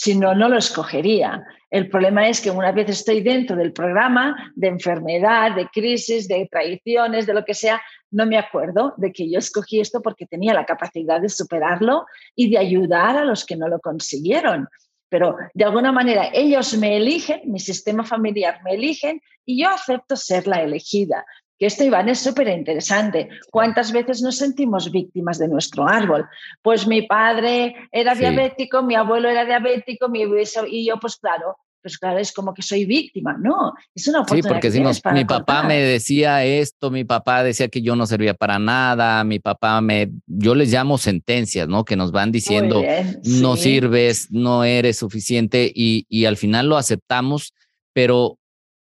Si 0.00 0.14
no, 0.14 0.32
no 0.32 0.48
lo 0.48 0.58
escogería. 0.58 1.44
El 1.70 1.90
problema 1.90 2.28
es 2.28 2.40
que 2.40 2.52
una 2.52 2.70
vez 2.70 2.88
estoy 2.88 3.20
dentro 3.20 3.56
del 3.56 3.72
programa 3.72 4.52
de 4.54 4.68
enfermedad, 4.68 5.56
de 5.56 5.66
crisis, 5.66 6.28
de 6.28 6.48
traiciones, 6.48 7.26
de 7.26 7.34
lo 7.34 7.44
que 7.44 7.52
sea, 7.52 7.82
no 8.12 8.24
me 8.24 8.38
acuerdo 8.38 8.94
de 8.96 9.10
que 9.12 9.28
yo 9.28 9.40
escogí 9.40 9.80
esto 9.80 10.00
porque 10.00 10.24
tenía 10.24 10.54
la 10.54 10.64
capacidad 10.64 11.20
de 11.20 11.28
superarlo 11.28 12.06
y 12.36 12.48
de 12.48 12.58
ayudar 12.58 13.16
a 13.16 13.24
los 13.24 13.44
que 13.44 13.56
no 13.56 13.66
lo 13.66 13.80
consiguieron. 13.80 14.68
Pero 15.08 15.36
de 15.52 15.64
alguna 15.64 15.90
manera 15.90 16.30
ellos 16.32 16.78
me 16.78 16.96
eligen, 16.96 17.40
mi 17.46 17.58
sistema 17.58 18.04
familiar 18.04 18.60
me 18.62 18.74
eligen 18.74 19.20
y 19.44 19.64
yo 19.64 19.68
acepto 19.68 20.14
ser 20.14 20.46
la 20.46 20.62
elegida 20.62 21.24
que 21.58 21.66
esto, 21.66 21.84
Iván, 21.84 22.08
es 22.08 22.20
súper 22.20 22.48
interesante. 22.48 23.28
¿Cuántas 23.50 23.92
veces 23.92 24.22
nos 24.22 24.36
sentimos 24.36 24.90
víctimas 24.90 25.38
de 25.38 25.48
nuestro 25.48 25.88
árbol? 25.88 26.28
Pues 26.62 26.86
mi 26.86 27.02
padre 27.02 27.74
era 27.90 28.14
diabético, 28.14 28.82
mi 28.82 28.94
abuelo 28.94 29.28
era 29.28 29.44
diabético, 29.44 30.08
mi 30.08 30.24
y 30.68 30.86
yo, 30.86 30.98
pues 31.00 31.16
claro, 31.16 31.56
pues 31.82 31.98
claro, 31.98 32.18
es 32.18 32.32
como 32.32 32.54
que 32.54 32.62
soy 32.62 32.84
víctima, 32.84 33.36
¿no? 33.40 33.72
Es 33.94 34.06
una 34.08 34.20
oportunidad. 34.20 34.48
Sí, 34.48 34.48
porque 34.48 34.70
si 34.70 35.12
mi 35.12 35.24
papá 35.24 35.62
me 35.62 35.80
decía 35.80 36.44
esto, 36.44 36.90
mi 36.90 37.04
papá 37.04 37.42
decía 37.42 37.68
que 37.68 37.82
yo 37.82 37.96
no 37.96 38.06
servía 38.06 38.34
para 38.34 38.58
nada, 38.58 39.22
mi 39.24 39.38
papá 39.38 39.80
me, 39.80 40.10
yo 40.26 40.54
les 40.54 40.72
llamo 40.72 40.98
sentencias, 40.98 41.68
¿no? 41.68 41.84
Que 41.84 41.96
nos 41.96 42.12
van 42.12 42.32
diciendo, 42.32 42.82
no 43.24 43.56
sirves, 43.56 44.28
no 44.30 44.64
eres 44.64 44.98
suficiente 44.98 45.70
y, 45.74 46.04
y 46.08 46.24
al 46.24 46.36
final 46.36 46.68
lo 46.68 46.76
aceptamos, 46.76 47.54
pero 47.92 48.38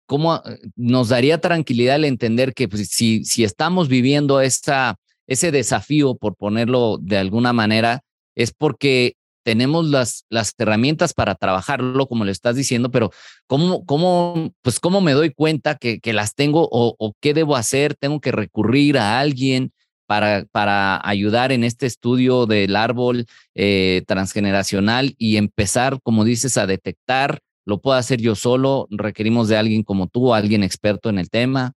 cómo 0.06 0.36
eh, 0.36 0.58
nos 0.76 1.08
daría 1.08 1.40
tranquilidad 1.40 1.96
el 1.96 2.04
entender 2.04 2.54
que 2.54 2.68
pues, 2.68 2.88
si, 2.88 3.24
si 3.24 3.44
estamos 3.44 3.88
viviendo 3.88 4.40
ese 4.40 5.50
desafío, 5.50 6.14
por 6.14 6.36
ponerlo 6.36 6.98
de 7.00 7.18
alguna 7.18 7.52
manera, 7.52 8.02
es 8.34 8.52
porque 8.52 9.16
tenemos 9.42 9.88
las, 9.88 10.24
las 10.30 10.54
herramientas 10.58 11.14
para 11.14 11.34
trabajarlo, 11.34 12.06
como 12.06 12.24
le 12.24 12.32
estás 12.32 12.56
diciendo, 12.56 12.90
pero 12.90 13.10
¿cómo, 13.46 13.84
cómo, 13.84 14.52
pues 14.62 14.80
cómo 14.80 15.00
me 15.00 15.12
doy 15.12 15.32
cuenta 15.32 15.76
que, 15.76 16.00
que 16.00 16.12
las 16.12 16.34
tengo 16.34 16.68
o, 16.70 17.14
qué 17.20 17.34
debo 17.34 17.56
hacer? 17.56 17.94
¿Tengo 17.94 18.20
que 18.20 18.32
recurrir 18.32 18.98
a 18.98 19.18
alguien 19.20 19.72
para, 20.06 20.44
para 20.52 21.00
ayudar 21.08 21.52
en 21.52 21.64
este 21.64 21.86
estudio 21.86 22.46
del 22.46 22.76
árbol 22.76 23.26
eh, 23.54 24.02
transgeneracional 24.06 25.14
y 25.18 25.36
empezar, 25.36 25.98
como 26.02 26.24
dices, 26.24 26.56
a 26.56 26.66
detectar 26.66 27.40
lo 27.64 27.80
puedo 27.80 27.96
hacer 27.96 28.20
yo 28.20 28.34
solo, 28.34 28.86
requerimos 28.90 29.48
de 29.48 29.56
alguien 29.56 29.82
como 29.82 30.06
tú, 30.06 30.34
alguien 30.34 30.62
experto 30.62 31.08
en 31.08 31.18
el 31.18 31.30
tema. 31.30 31.72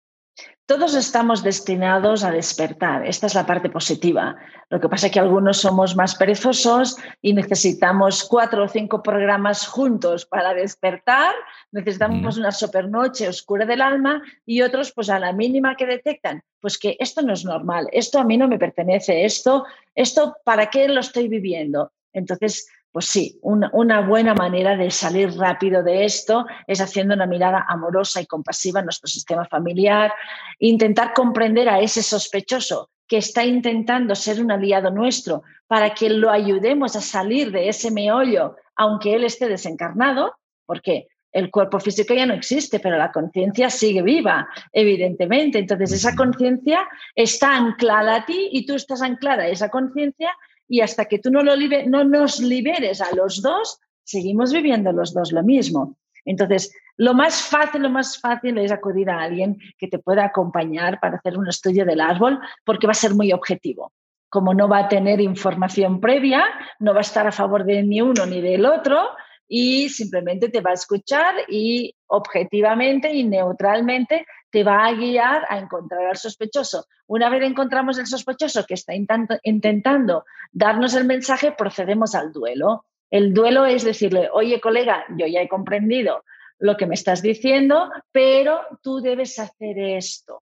Todos 0.66 0.96
estamos 0.96 1.44
destinados 1.44 2.24
a 2.24 2.32
despertar, 2.32 3.06
esta 3.06 3.28
es 3.28 3.36
la 3.36 3.46
parte 3.46 3.70
positiva. 3.70 4.38
Lo 4.70 4.80
que 4.80 4.88
pasa 4.88 5.08
es 5.08 5.14
que 5.14 5.20
algunos 5.20 5.58
somos 5.58 5.96
más 5.98 6.16
perezosos 6.16 6.96
y 7.22 7.34
necesitamos 7.34 8.24
cuatro 8.24 8.64
o 8.64 8.68
cinco 8.70 9.04
programas 9.04 9.68
juntos 9.68 10.26
para 10.26 10.54
despertar, 10.54 11.36
necesitamos 11.74 12.38
una 12.38 12.54
super 12.54 12.90
noche 12.90 13.28
oscura 13.28 13.66
del 13.66 13.82
alma 13.82 14.24
y 14.46 14.62
otros 14.62 14.94
pues 14.94 15.10
a 15.10 15.20
la 15.20 15.34
mínima 15.34 15.76
que 15.76 15.86
detectan, 15.86 16.42
pues 16.62 16.78
que 16.78 16.96
esto 16.98 17.22
no 17.22 17.34
es 17.34 17.44
normal, 17.44 17.90
esto 17.92 18.18
a 18.20 18.24
mí 18.24 18.38
no 18.38 18.48
me 18.48 18.58
pertenece, 18.58 19.26
esto, 19.26 19.66
esto 19.94 20.38
¿para 20.46 20.70
qué 20.70 20.88
lo 20.88 21.02
estoy 21.02 21.28
viviendo? 21.28 21.92
Entonces, 22.14 22.68
pues 22.94 23.08
sí, 23.08 23.40
una, 23.42 24.02
buena 24.02 24.36
manera 24.36 24.78
de 24.78 24.92
salir 24.92 25.36
rápido 25.36 25.82
de 25.82 26.06
esto 26.06 26.46
es 26.68 26.80
haciendo 26.80 27.16
una 27.16 27.26
mirada 27.26 27.66
amorosa 27.68 28.22
y 28.22 28.28
compasiva 28.28 28.82
en 28.82 28.86
nuestro 28.86 29.08
sistema 29.08 29.46
familiar, 29.46 30.14
intentar 30.60 31.12
comprender 31.14 31.68
a 31.68 31.80
ese 31.80 32.04
sospechoso 32.04 32.92
que 33.08 33.18
está 33.18 33.44
intentando 33.44 34.14
ser 34.14 34.40
un 34.40 34.52
aliado 34.52 34.92
nuestro 34.92 35.42
para 35.66 35.96
que 35.96 36.08
lo 36.12 36.30
ayudemos 36.30 36.96
a 36.96 37.02
salir 37.02 37.52
de 37.52 37.68
ese 37.68 37.90
meollo, 37.90 38.58
aunque 38.76 39.16
él 39.16 39.24
esté 39.24 39.50
desencarnado, 39.50 40.36
porque 40.68 41.08
el 41.32 41.50
cuerpo 41.50 41.80
físico 41.80 42.14
ya 42.14 42.28
no 42.28 42.36
existe, 42.36 42.80
pero 42.80 43.00
la 43.00 43.12
conciencia 43.12 43.72
sigue 43.72 44.04
viva, 44.04 44.48
evidentemente. 44.72 45.58
Entonces, 45.58 45.94
esa 45.94 46.16
conciencia 46.16 46.88
está 47.16 47.58
anclada 47.58 48.18
a 48.18 48.26
ti 48.28 48.50
y 48.52 48.68
tú 48.68 48.76
estás 48.76 49.02
anclada 49.02 49.44
a 49.44 49.48
esa 49.48 49.70
conciencia 49.70 50.32
y 50.68 50.82
hasta 50.82 51.06
que 51.06 51.20
tú 51.20 51.30
no, 51.30 51.44
lo 51.44 51.54
no 51.88 52.04
nos 52.04 52.40
liberes 52.40 53.02
a 53.02 53.14
los 53.16 53.42
dos, 53.42 53.80
seguimos 54.04 54.52
viviendo 54.54 54.92
los 54.92 55.14
dos 55.14 55.32
lo 55.32 55.44
mismo. 55.44 55.98
Entonces, 56.26 56.74
lo 56.98 57.14
más 57.14 57.42
fácil, 57.42 57.82
lo 57.82 57.90
más 57.90 58.20
fácil 58.20 58.58
es 58.58 58.72
acudir 58.72 59.10
a 59.10 59.22
alguien 59.22 59.58
que 59.78 59.88
te 59.88 60.00
pueda 60.00 60.26
acompañar 60.26 61.00
para 61.00 61.18
hacer 61.18 61.38
un 61.38 61.48
estudio 61.48 61.86
del 61.86 62.02
árbol, 62.02 62.40
porque 62.64 62.88
va 62.88 62.92
a 62.92 62.96
ser 62.96 63.16
muy 63.16 63.34
objetivo. 63.34 63.92
Como 64.30 64.54
no 64.54 64.68
va 64.68 64.80
a 64.80 64.88
tener 64.88 65.20
información 65.22 66.00
previa, 66.00 66.44
no 66.80 66.94
va 66.94 67.00
a 67.00 67.02
estar 67.02 67.28
a 67.28 67.32
favor 67.32 67.66
de 67.66 67.84
ni 67.84 68.02
uno 68.02 68.26
ni 68.26 68.42
del 68.42 68.66
otro, 68.66 69.10
y 69.48 69.90
simplemente 69.90 70.50
te 70.50 70.62
va 70.62 70.72
a 70.72 70.76
escuchar 70.76 71.36
y 71.48 71.96
objetivamente 72.08 73.14
y 73.14 73.24
neutralmente 73.24 74.26
te 74.54 74.64
va 74.64 74.86
a 74.86 74.94
guiar 74.94 75.48
a 75.50 75.58
encontrar 75.58 76.06
al 76.06 76.16
sospechoso. 76.16 76.86
Una 77.08 77.28
vez 77.32 77.42
encontramos 77.42 77.98
el 77.98 78.06
sospechoso 78.06 78.64
que 78.68 78.76
está 78.76 78.94
intentando 78.94 80.26
darnos 80.52 80.94
el 80.94 81.06
mensaje, 81.06 81.54
procedemos 81.54 82.14
al 82.14 82.32
duelo. 82.32 82.86
El 83.10 83.34
duelo 83.34 83.66
es 83.66 83.84
decirle, 83.84 84.30
oye 84.32 84.62
colega, 84.62 85.06
yo 85.18 85.26
ya 85.26 85.42
he 85.42 85.50
comprendido 85.50 86.24
lo 86.60 86.78
que 86.78 86.86
me 86.86 86.94
estás 86.94 87.24
diciendo, 87.24 87.90
pero 88.12 88.62
tú 88.84 89.00
debes 89.02 89.40
hacer 89.40 89.80
esto. 89.80 90.44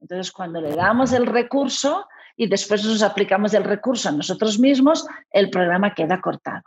Entonces, 0.00 0.32
cuando 0.32 0.60
le 0.60 0.74
damos 0.74 1.12
el 1.12 1.24
recurso 1.24 2.08
y 2.36 2.48
después 2.48 2.84
nos 2.84 3.04
aplicamos 3.04 3.54
el 3.54 3.62
recurso 3.62 4.08
a 4.08 4.12
nosotros 4.12 4.58
mismos, 4.58 5.06
el 5.30 5.50
programa 5.50 5.94
queda 5.94 6.20
cortado. 6.20 6.64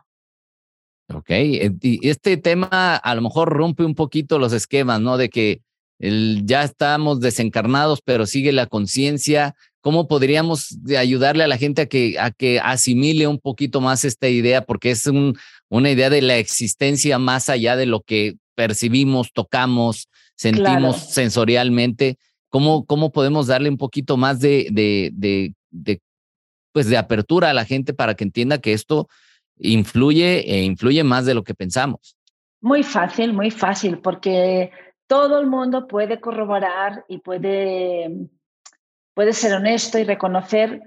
Ok, 1.13 1.29
y 1.31 2.07
este 2.07 2.37
tema 2.37 2.95
a 2.95 3.15
lo 3.15 3.21
mejor 3.21 3.49
rompe 3.49 3.83
un 3.83 3.95
poquito 3.95 4.39
los 4.39 4.53
esquemas, 4.53 5.01
¿no? 5.01 5.17
De 5.17 5.29
que 5.29 5.61
ya 5.99 6.63
estamos 6.63 7.19
desencarnados, 7.19 8.01
pero 8.03 8.25
sigue 8.25 8.51
la 8.51 8.67
conciencia. 8.67 9.55
¿Cómo 9.81 10.07
podríamos 10.07 10.77
ayudarle 10.97 11.43
a 11.43 11.47
la 11.47 11.57
gente 11.57 11.83
a 11.83 11.85
que, 11.85 12.17
a 12.19 12.31
que 12.31 12.59
asimile 12.59 13.27
un 13.27 13.39
poquito 13.39 13.81
más 13.81 14.05
esta 14.05 14.27
idea? 14.27 14.65
Porque 14.65 14.91
es 14.91 15.09
una 15.69 15.91
idea 15.91 16.09
de 16.09 16.21
la 16.21 16.37
existencia 16.37 17.19
más 17.19 17.49
allá 17.49 17.75
de 17.75 17.85
lo 17.85 18.01
que 18.01 18.35
percibimos, 18.55 19.31
tocamos, 19.33 20.09
sentimos 20.35 21.13
sensorialmente. 21.13 22.17
¿Cómo, 22.49 22.85
¿Cómo 22.85 23.11
podemos 23.11 23.47
darle 23.47 23.69
un 23.69 23.77
poquito 23.77 24.17
más 24.17 24.39
de, 24.39 24.67
de, 24.71 25.11
de, 25.13 25.53
de, 25.69 26.01
pues 26.71 26.87
de 26.87 26.97
apertura 26.97 27.49
a 27.49 27.53
la 27.53 27.65
gente 27.65 27.93
para 27.93 28.15
que 28.15 28.23
entienda 28.23 28.59
que 28.59 28.73
esto 28.73 29.07
influye 29.59 30.39
e 30.51 30.63
influye 30.63 31.03
más 31.03 31.25
de 31.25 31.33
lo 31.33 31.43
que 31.43 31.53
pensamos. 31.53 32.15
Muy 32.61 32.83
fácil, 32.83 33.33
muy 33.33 33.51
fácil, 33.51 33.99
porque 33.99 34.71
todo 35.09 35.39
el 35.39 35.47
mundo 35.47 35.87
puede 35.87 36.21
corroborar 36.21 37.03
y 37.07 37.17
puede, 37.17 38.29
puede 39.15 39.33
ser 39.33 39.55
honesto 39.55 39.97
y 39.97 40.03
reconocer 40.03 40.83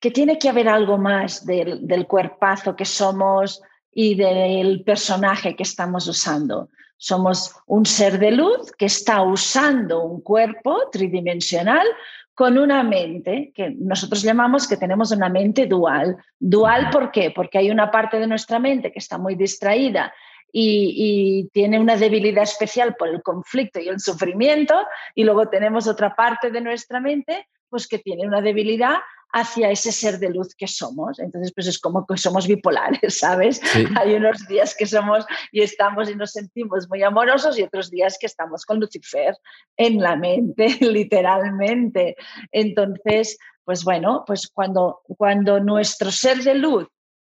que 0.00 0.10
tiene 0.10 0.38
que 0.38 0.48
haber 0.48 0.66
algo 0.66 0.96
más 0.96 1.44
del, 1.44 1.86
del 1.86 2.06
cuerpazo 2.06 2.74
que 2.74 2.86
somos 2.86 3.60
y 3.92 4.14
del 4.14 4.82
personaje 4.82 5.54
que 5.54 5.62
estamos 5.62 6.08
usando. 6.08 6.70
Somos 6.96 7.54
un 7.66 7.84
ser 7.84 8.18
de 8.18 8.30
luz 8.30 8.72
que 8.78 8.86
está 8.86 9.20
usando 9.20 10.04
un 10.04 10.22
cuerpo 10.22 10.88
tridimensional 10.90 11.86
con 12.34 12.56
una 12.56 12.82
mente 12.82 13.52
que 13.54 13.74
nosotros 13.78 14.22
llamamos 14.22 14.66
que 14.66 14.78
tenemos 14.78 15.10
una 15.12 15.28
mente 15.28 15.66
dual. 15.66 16.16
¿Dual 16.38 16.88
por 16.90 17.10
qué? 17.10 17.30
Porque 17.30 17.58
hay 17.58 17.70
una 17.70 17.90
parte 17.90 18.18
de 18.18 18.26
nuestra 18.26 18.58
mente 18.58 18.90
que 18.90 19.00
está 19.00 19.18
muy 19.18 19.34
distraída 19.34 20.14
y, 20.52 21.48
tiene 21.52 21.78
una 21.78 21.96
debilidad 21.96 22.44
especial 22.44 22.96
por 22.96 23.08
el 23.08 23.22
conflicto 23.22 23.80
y 23.80 23.88
el 23.88 24.00
sufrimiento, 24.00 24.74
y 25.14 25.24
luego 25.24 25.48
tenemos 25.48 25.86
otra 25.86 26.14
parte 26.14 26.50
de 26.50 26.60
nuestra 26.60 27.00
mente 27.00 27.48
pues 27.68 27.88
que 27.88 27.98
tiene 27.98 28.26
una 28.26 28.40
debilidad 28.40 28.98
hacia 29.32 29.70
ese 29.70 29.92
ser 29.92 30.18
de 30.18 30.30
luz 30.30 30.54
que 30.54 30.66
somos. 30.66 31.18
Entonces, 31.18 31.52
pues 31.54 31.66
es 31.66 31.78
como 31.78 32.06
que 32.06 32.16
somos 32.16 32.46
bipolares, 32.46 33.18
¿sabes? 33.18 33.60
Hay 33.96 34.14
unos 34.14 34.46
días 34.46 34.74
que 34.78 34.86
somos 34.86 35.26
y 35.52 35.62
estamos 35.62 36.08
y 36.08 36.14
nos 36.14 36.32
sentimos 36.32 36.88
muy 36.88 37.02
amorosos 37.02 37.58
y 37.58 37.62
otros 37.62 37.90
días 37.90 38.16
que 38.18 38.26
estamos 38.26 38.64
con 38.64 38.80
Lucifer 38.80 39.36
en 39.76 40.00
la 40.00 40.16
mente, 40.16 40.68
literalmente. 40.80 42.16
Entonces, 42.52 43.38
pues 43.64 43.84
bueno, 43.84 44.24
pues 44.26 44.48
cuando, 44.48 45.02
cuando 45.18 45.60
nuestro 45.60 46.10
ser 46.10 46.38
de 46.38 46.54
luz 46.54 46.86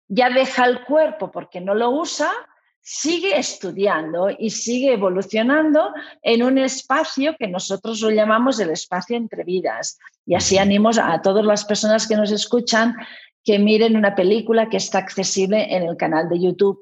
ya 0.07 0.29
deja 0.29 0.65
el 0.65 0.85
cuerpo 0.85 1.31
porque 1.31 1.59
no 1.59 1.73
lo 1.73 1.89
usa, 1.89 2.31
sigue 2.89 3.37
estudiando 3.37 4.29
y 4.29 4.49
sigue 4.49 4.93
evolucionando 4.93 5.91
en 6.21 6.41
un 6.41 6.57
espacio 6.57 7.35
que 7.37 7.49
nosotros 7.49 7.99
lo 7.99 8.11
llamamos 8.11 8.61
el 8.61 8.69
espacio 8.69 9.17
entre 9.17 9.43
vidas. 9.43 9.99
Y 10.25 10.35
así 10.35 10.57
animo 10.57 10.91
a 10.97 11.21
todas 11.21 11.43
las 11.43 11.65
personas 11.65 12.07
que 12.07 12.15
nos 12.15 12.31
escuchan 12.31 12.95
que 13.43 13.59
miren 13.59 13.97
una 13.97 14.15
película 14.15 14.69
que 14.69 14.77
está 14.77 14.99
accesible 14.99 15.75
en 15.75 15.83
el 15.83 15.97
canal 15.97 16.29
de 16.29 16.39
YouTube 16.39 16.79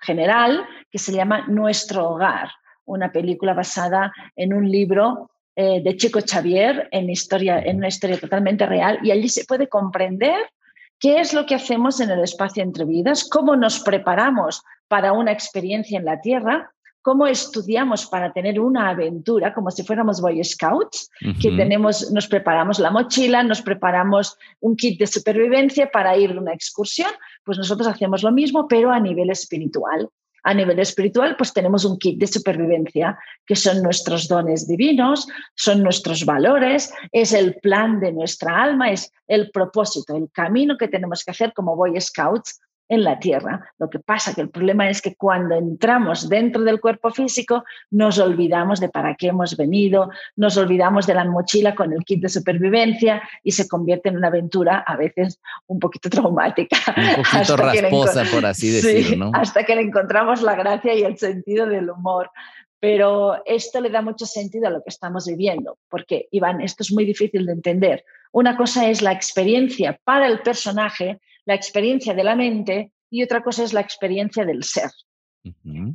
general, 0.00 0.66
que 0.90 0.98
se 0.98 1.12
llama 1.12 1.46
Nuestro 1.46 2.10
Hogar, 2.10 2.50
una 2.84 3.12
película 3.12 3.54
basada 3.54 4.12
en 4.34 4.52
un 4.52 4.68
libro 4.68 5.30
eh, 5.54 5.80
de 5.80 5.96
Chico 5.96 6.18
Xavier 6.28 6.88
en, 6.90 7.08
historia, 7.08 7.60
en 7.60 7.76
una 7.76 7.88
historia 7.88 8.18
totalmente 8.18 8.66
real 8.66 8.98
y 9.00 9.12
allí 9.12 9.28
se 9.28 9.44
puede 9.44 9.68
comprender 9.68 10.50
qué 10.98 11.20
es 11.20 11.32
lo 11.32 11.46
que 11.46 11.54
hacemos 11.54 12.00
en 12.00 12.10
el 12.10 12.20
espacio 12.22 12.62
entre 12.62 12.84
vidas, 12.84 13.28
cómo 13.28 13.56
nos 13.56 13.80
preparamos 13.80 14.62
para 14.88 15.12
una 15.12 15.32
experiencia 15.32 15.98
en 15.98 16.04
la 16.04 16.20
Tierra, 16.20 16.70
cómo 17.06 17.28
estudiamos 17.28 18.06
para 18.06 18.32
tener 18.32 18.58
una 18.58 18.88
aventura, 18.88 19.54
como 19.54 19.70
si 19.70 19.84
fuéramos 19.84 20.20
Boy 20.20 20.42
Scouts, 20.42 21.08
que 21.40 21.52
tenemos, 21.52 22.10
nos 22.10 22.26
preparamos 22.26 22.80
la 22.80 22.90
mochila, 22.90 23.44
nos 23.44 23.62
preparamos 23.62 24.36
un 24.58 24.74
kit 24.74 24.98
de 24.98 25.06
supervivencia 25.06 25.88
para 25.88 26.16
ir 26.16 26.32
a 26.32 26.40
una 26.40 26.52
excursión, 26.52 27.10
pues 27.44 27.58
nosotros 27.58 27.86
hacemos 27.86 28.24
lo 28.24 28.32
mismo, 28.32 28.66
pero 28.66 28.90
a 28.90 28.98
nivel 28.98 29.30
espiritual. 29.30 30.08
A 30.46 30.54
nivel 30.54 30.78
espiritual, 30.78 31.34
pues 31.36 31.52
tenemos 31.52 31.84
un 31.84 31.98
kit 31.98 32.20
de 32.20 32.28
supervivencia, 32.28 33.18
que 33.44 33.56
son 33.56 33.82
nuestros 33.82 34.28
dones 34.28 34.68
divinos, 34.68 35.26
son 35.56 35.82
nuestros 35.82 36.24
valores, 36.24 36.92
es 37.10 37.32
el 37.32 37.56
plan 37.56 37.98
de 37.98 38.12
nuestra 38.12 38.62
alma, 38.62 38.92
es 38.92 39.12
el 39.26 39.50
propósito, 39.50 40.16
el 40.16 40.30
camino 40.30 40.76
que 40.78 40.86
tenemos 40.86 41.24
que 41.24 41.32
hacer 41.32 41.52
como 41.52 41.74
Boy 41.74 42.00
Scouts 42.00 42.60
en 42.88 43.04
la 43.04 43.18
Tierra. 43.18 43.72
Lo 43.78 43.90
que 43.90 43.98
pasa 43.98 44.34
que 44.34 44.40
el 44.40 44.50
problema 44.50 44.88
es 44.88 45.02
que 45.02 45.14
cuando 45.16 45.56
entramos 45.56 46.28
dentro 46.28 46.62
del 46.62 46.80
cuerpo 46.80 47.10
físico 47.10 47.64
nos 47.90 48.18
olvidamos 48.18 48.80
de 48.80 48.88
para 48.88 49.14
qué 49.14 49.28
hemos 49.28 49.56
venido, 49.56 50.10
nos 50.36 50.56
olvidamos 50.56 51.06
de 51.06 51.14
la 51.14 51.24
mochila 51.24 51.74
con 51.74 51.92
el 51.92 52.04
kit 52.04 52.22
de 52.22 52.28
supervivencia 52.28 53.22
y 53.42 53.52
se 53.52 53.68
convierte 53.68 54.08
en 54.08 54.16
una 54.16 54.28
aventura 54.28 54.84
a 54.86 54.96
veces 54.96 55.40
un 55.66 55.78
poquito 55.78 56.08
traumática. 56.08 56.76
Un 56.96 57.22
poquito 57.22 57.56
rasposa, 57.56 58.24
por 58.32 58.46
así 58.46 58.70
decirlo, 58.70 59.30
Hasta 59.34 59.64
que 59.64 59.74
le 59.74 59.82
encontramos 59.82 60.42
la 60.42 60.54
gracia 60.54 60.94
y 60.94 61.02
el 61.02 61.18
sentido 61.18 61.66
del 61.66 61.90
humor. 61.90 62.30
Pero 62.78 63.42
esto 63.46 63.80
le 63.80 63.88
da 63.88 64.02
mucho 64.02 64.26
sentido 64.26 64.68
a 64.68 64.70
lo 64.70 64.82
que 64.82 64.90
estamos 64.90 65.26
viviendo, 65.26 65.78
porque, 65.88 66.28
Iván, 66.30 66.60
esto 66.60 66.82
es 66.82 66.92
muy 66.92 67.06
difícil 67.06 67.46
de 67.46 67.52
entender. 67.52 68.04
Una 68.32 68.56
cosa 68.56 68.88
es 68.88 69.00
la 69.00 69.12
experiencia 69.12 69.98
para 70.04 70.26
el 70.26 70.40
personaje 70.40 71.18
la 71.46 71.54
experiencia 71.54 72.12
de 72.12 72.24
la 72.24 72.36
mente 72.36 72.92
y 73.10 73.22
otra 73.22 73.42
cosa 73.42 73.64
es 73.64 73.72
la 73.72 73.80
experiencia 73.80 74.44
del 74.44 74.64
ser, 74.64 74.90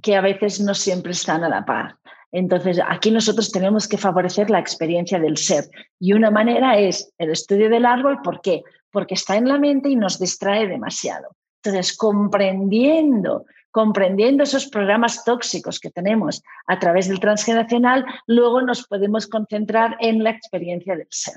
que 0.01 0.15
a 0.15 0.21
veces 0.21 0.59
no 0.61 0.73
siempre 0.73 1.11
están 1.11 1.43
a 1.43 1.49
la 1.49 1.65
par. 1.65 1.97
Entonces, 2.31 2.79
aquí 2.87 3.11
nosotros 3.11 3.51
tenemos 3.51 3.87
que 3.87 3.97
favorecer 3.97 4.49
la 4.49 4.59
experiencia 4.59 5.19
del 5.19 5.35
ser. 5.35 5.65
Y 5.99 6.13
una 6.13 6.31
manera 6.31 6.79
es 6.79 7.13
el 7.17 7.31
estudio 7.31 7.69
del 7.69 7.85
árbol. 7.85 8.19
¿Por 8.23 8.39
qué? 8.41 8.63
Porque 8.89 9.15
está 9.15 9.35
en 9.35 9.49
la 9.49 9.59
mente 9.59 9.89
y 9.89 9.97
nos 9.97 10.17
distrae 10.17 10.67
demasiado. 10.67 11.35
Entonces, 11.61 11.95
comprendiendo, 11.95 13.45
comprendiendo 13.69 14.43
esos 14.43 14.67
programas 14.67 15.25
tóxicos 15.25 15.79
que 15.79 15.91
tenemos 15.91 16.41
a 16.67 16.79
través 16.79 17.09
del 17.09 17.19
transgeneracional, 17.19 18.05
luego 18.27 18.61
nos 18.61 18.87
podemos 18.87 19.27
concentrar 19.27 19.97
en 19.99 20.23
la 20.23 20.31
experiencia 20.31 20.95
del 20.95 21.07
ser. 21.09 21.35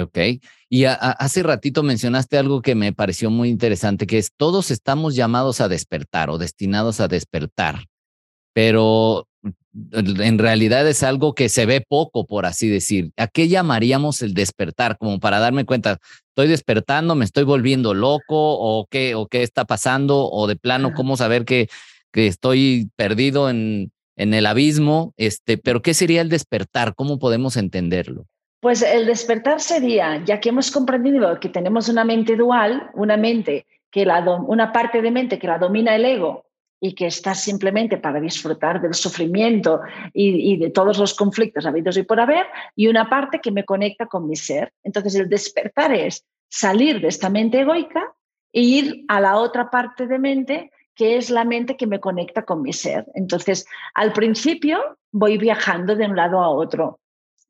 Ok. 0.00 0.18
Y 0.70 0.84
hace 0.84 1.42
ratito 1.42 1.82
mencionaste 1.82 2.38
algo 2.38 2.62
que 2.62 2.74
me 2.74 2.92
pareció 2.94 3.30
muy 3.30 3.50
interesante, 3.50 4.06
que 4.06 4.18
es 4.18 4.32
todos 4.34 4.70
estamos 4.70 5.14
llamados 5.14 5.60
a 5.60 5.68
despertar 5.68 6.30
o 6.30 6.38
destinados 6.38 7.00
a 7.00 7.08
despertar, 7.08 7.84
pero 8.54 9.28
en 9.92 10.38
realidad 10.38 10.86
es 10.88 11.02
algo 11.02 11.34
que 11.34 11.48
se 11.48 11.66
ve 11.66 11.84
poco, 11.86 12.26
por 12.26 12.46
así 12.46 12.68
decir. 12.68 13.12
¿A 13.16 13.26
qué 13.26 13.48
llamaríamos 13.48 14.22
el 14.22 14.34
despertar? 14.34 14.96
Como 14.98 15.20
para 15.20 15.40
darme 15.40 15.64
cuenta, 15.64 15.98
estoy 16.28 16.48
despertando, 16.48 17.14
me 17.14 17.24
estoy 17.24 17.44
volviendo 17.44 17.94
loco 17.94 18.22
o 18.36 18.86
qué, 18.90 19.14
o 19.14 19.26
qué 19.26 19.42
está 19.42 19.64
pasando 19.64 20.28
o 20.30 20.46
de 20.46 20.56
plano, 20.56 20.92
cómo 20.94 21.16
saber 21.16 21.44
que, 21.44 21.68
que 22.12 22.26
estoy 22.26 22.90
perdido 22.96 23.50
en, 23.50 23.92
en 24.16 24.34
el 24.34 24.46
abismo. 24.46 25.14
Este, 25.16 25.58
pero 25.58 25.82
¿qué 25.82 25.94
sería 25.94 26.20
el 26.22 26.28
despertar? 26.28 26.94
¿Cómo 26.94 27.18
podemos 27.18 27.56
entenderlo? 27.56 28.26
Pues 28.62 28.80
el 28.82 29.06
despertar 29.06 29.60
sería, 29.60 30.24
ya 30.24 30.38
que 30.38 30.50
hemos 30.50 30.70
comprendido 30.70 31.40
que 31.40 31.48
tenemos 31.48 31.88
una 31.88 32.04
mente 32.04 32.36
dual, 32.36 32.92
una 32.94 33.16
mente 33.16 33.66
que 33.90 34.06
la 34.06 34.20
una 34.20 34.70
parte 34.70 35.02
de 35.02 35.10
mente 35.10 35.36
que 35.36 35.48
la 35.48 35.58
domina 35.58 35.96
el 35.96 36.04
ego 36.04 36.44
y 36.80 36.94
que 36.94 37.06
está 37.06 37.34
simplemente 37.34 37.96
para 37.96 38.20
disfrutar 38.20 38.80
del 38.80 38.94
sufrimiento 38.94 39.80
y, 40.14 40.56
de 40.58 40.70
todos 40.70 40.96
los 40.98 41.12
conflictos 41.14 41.66
habidos 41.66 41.96
y 41.96 42.04
por 42.04 42.20
haber, 42.20 42.46
y 42.76 42.86
una 42.86 43.10
parte 43.10 43.40
que 43.40 43.50
me 43.50 43.64
conecta 43.64 44.06
con 44.06 44.28
mi 44.28 44.36
ser. 44.36 44.72
Entonces 44.84 45.16
el 45.16 45.28
despertar 45.28 45.92
es 45.92 46.24
salir 46.48 47.00
de 47.00 47.08
esta 47.08 47.30
mente 47.30 47.62
egoica 47.62 48.14
e 48.52 48.60
ir 48.60 49.04
a 49.08 49.20
la 49.20 49.38
otra 49.38 49.70
parte 49.70 50.06
de 50.06 50.20
mente 50.20 50.70
que 50.94 51.16
es 51.16 51.30
la 51.30 51.44
mente 51.44 51.76
que 51.76 51.88
me 51.88 51.98
conecta 51.98 52.44
con 52.44 52.62
mi 52.62 52.72
ser. 52.72 53.06
Entonces, 53.16 53.66
al 53.94 54.12
principio 54.12 54.98
voy 55.10 55.36
viajando 55.36 55.96
de 55.96 56.04
un 56.04 56.14
lado 56.14 56.38
a 56.38 56.48
otro 56.48 57.00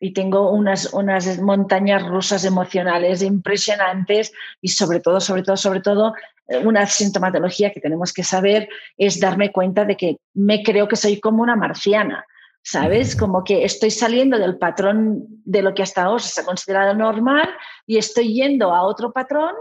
y 0.02 0.12
tengo 0.12 0.50
unas, 0.50 0.92
unas 0.92 1.38
montañas 1.40 2.04
rusas 2.04 2.44
emocionales 2.44 3.22
impresionantes 3.22 4.32
y 4.60 4.66
sobre 4.66 4.98
todo, 4.98 5.20
sobre 5.20 5.44
todo, 5.44 5.56
sobre 5.56 5.80
todo, 5.80 6.14
eh, 6.48 6.58
una 6.58 6.84
sintomatología 6.86 7.70
que 7.70 7.78
tenemos 7.78 8.12
que 8.12 8.24
saber 8.24 8.68
es 8.98 9.20
darme 9.20 9.52
cuenta 9.52 9.84
de 9.84 9.96
que 9.96 10.16
me 10.34 10.64
creo 10.64 10.88
que 10.88 10.96
soy 10.96 11.20
como 11.20 11.40
una 11.40 11.54
marciana. 11.54 12.26
¿Sabes? 12.64 13.16
Como 13.16 13.42
que 13.42 13.64
estoy 13.64 13.90
saliendo 13.90 14.38
del 14.38 14.56
patrón 14.56 15.24
de 15.44 15.62
lo 15.62 15.74
que 15.74 15.82
hasta 15.82 16.04
ahora 16.04 16.22
se 16.22 16.40
ha 16.40 16.44
considerado 16.44 16.94
normal 16.94 17.48
y 17.86 17.98
estoy 17.98 18.34
yendo 18.34 18.72
a 18.72 18.82
otro 18.82 19.12
patrón 19.12 19.54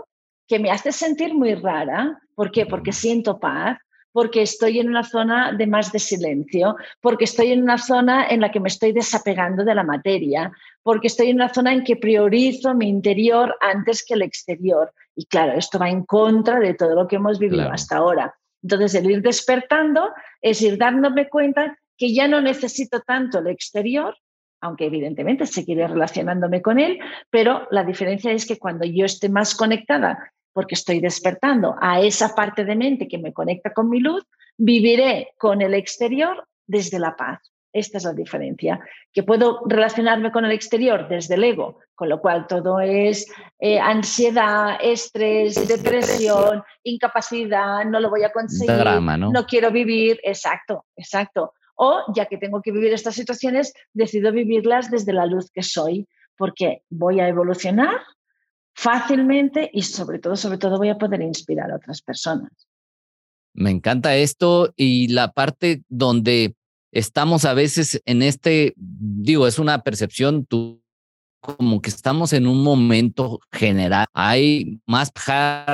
que 0.47 0.59
me 0.59 0.69
hace 0.69 0.91
sentir 0.91 1.33
muy 1.33 1.55
rara. 1.55 2.19
¿Por 2.35 2.51
qué? 2.51 2.67
Porque 2.67 2.93
siento 2.93 3.39
paz, 3.39 3.77
porque 4.11 4.41
estoy 4.41 4.79
en 4.79 4.89
una 4.89 5.03
zona 5.03 5.53
de 5.53 5.67
más 5.67 5.91
de 5.91 5.99
silencio, 5.99 6.75
porque 6.99 7.25
estoy 7.25 7.51
en 7.51 7.63
una 7.63 7.77
zona 7.77 8.27
en 8.27 8.41
la 8.41 8.51
que 8.51 8.59
me 8.59 8.67
estoy 8.67 8.91
desapegando 8.91 9.63
de 9.63 9.75
la 9.75 9.83
materia, 9.83 10.51
porque 10.83 11.07
estoy 11.07 11.29
en 11.29 11.37
una 11.37 11.53
zona 11.53 11.73
en 11.73 11.83
que 11.83 11.95
priorizo 11.95 12.73
mi 12.73 12.89
interior 12.89 13.55
antes 13.61 14.03
que 14.05 14.15
el 14.15 14.21
exterior. 14.21 14.93
Y 15.15 15.25
claro, 15.25 15.53
esto 15.53 15.79
va 15.79 15.89
en 15.89 16.03
contra 16.05 16.59
de 16.59 16.73
todo 16.73 16.95
lo 16.95 17.07
que 17.07 17.17
hemos 17.17 17.39
vivido 17.39 17.69
hasta 17.71 17.97
ahora. 17.97 18.35
Entonces, 18.63 18.95
el 18.95 19.09
ir 19.09 19.21
despertando 19.21 20.11
es 20.41 20.61
ir 20.61 20.77
dándome 20.77 21.29
cuenta 21.29 21.77
que 21.97 22.13
ya 22.13 22.27
no 22.27 22.41
necesito 22.41 23.01
tanto 23.01 23.39
el 23.39 23.47
exterior, 23.47 24.15
aunque 24.59 24.85
evidentemente 24.85 25.45
seguiré 25.45 25.87
relacionándome 25.87 26.61
con 26.61 26.79
él, 26.79 26.99
pero 27.29 27.67
la 27.71 27.83
diferencia 27.83 28.31
es 28.31 28.45
que 28.45 28.59
cuando 28.59 28.85
yo 28.85 29.05
esté 29.05 29.29
más 29.29 29.55
conectada 29.55 30.31
porque 30.53 30.75
estoy 30.75 30.99
despertando 30.99 31.75
a 31.79 32.01
esa 32.01 32.35
parte 32.35 32.65
de 32.65 32.75
mente 32.75 33.07
que 33.07 33.17
me 33.17 33.33
conecta 33.33 33.73
con 33.73 33.89
mi 33.89 33.99
luz, 33.99 34.23
viviré 34.57 35.33
con 35.37 35.61
el 35.61 35.73
exterior 35.73 36.47
desde 36.67 36.99
la 36.99 37.15
paz. 37.15 37.51
Esta 37.73 37.99
es 37.99 38.03
la 38.03 38.13
diferencia, 38.13 38.81
que 39.13 39.23
puedo 39.23 39.61
relacionarme 39.65 40.31
con 40.31 40.43
el 40.43 40.51
exterior 40.51 41.07
desde 41.07 41.35
el 41.35 41.43
ego, 41.45 41.79
con 41.95 42.09
lo 42.09 42.19
cual 42.19 42.45
todo 42.45 42.81
es 42.81 43.31
eh, 43.59 43.79
ansiedad, 43.79 44.77
estrés, 44.81 45.67
depresión, 45.69 46.63
incapacidad, 46.83 47.85
no 47.85 48.01
lo 48.01 48.09
voy 48.09 48.23
a 48.23 48.31
conseguir, 48.33 48.75
Drama, 48.75 49.15
¿no? 49.15 49.31
no 49.31 49.45
quiero 49.45 49.71
vivir, 49.71 50.19
exacto, 50.23 50.85
exacto. 50.97 51.53
O 51.75 52.03
ya 52.13 52.25
que 52.25 52.37
tengo 52.37 52.61
que 52.61 52.73
vivir 52.73 52.91
estas 52.93 53.15
situaciones, 53.15 53.73
decido 53.93 54.33
vivirlas 54.33 54.91
desde 54.91 55.13
la 55.13 55.25
luz 55.25 55.49
que 55.49 55.63
soy, 55.63 56.07
porque 56.35 56.83
voy 56.89 57.21
a 57.21 57.27
evolucionar, 57.29 58.01
fácilmente 58.73 59.69
y 59.73 59.83
sobre 59.83 60.19
todo, 60.19 60.35
sobre 60.35 60.57
todo 60.57 60.77
voy 60.77 60.89
a 60.89 60.97
poder 60.97 61.21
inspirar 61.21 61.71
a 61.71 61.75
otras 61.75 62.01
personas. 62.01 62.51
Me 63.53 63.69
encanta 63.69 64.15
esto 64.15 64.73
y 64.75 65.09
la 65.09 65.33
parte 65.33 65.83
donde 65.89 66.55
estamos 66.91 67.45
a 67.45 67.53
veces 67.53 68.01
en 68.05 68.21
este, 68.21 68.73
digo, 68.75 69.47
es 69.47 69.59
una 69.59 69.83
percepción, 69.83 70.45
tú, 70.45 70.81
como 71.41 71.81
que 71.81 71.89
estamos 71.89 72.33
en 72.33 72.47
un 72.47 72.63
momento 72.63 73.39
general. 73.51 74.05
Hay 74.13 74.79
más 74.85 75.11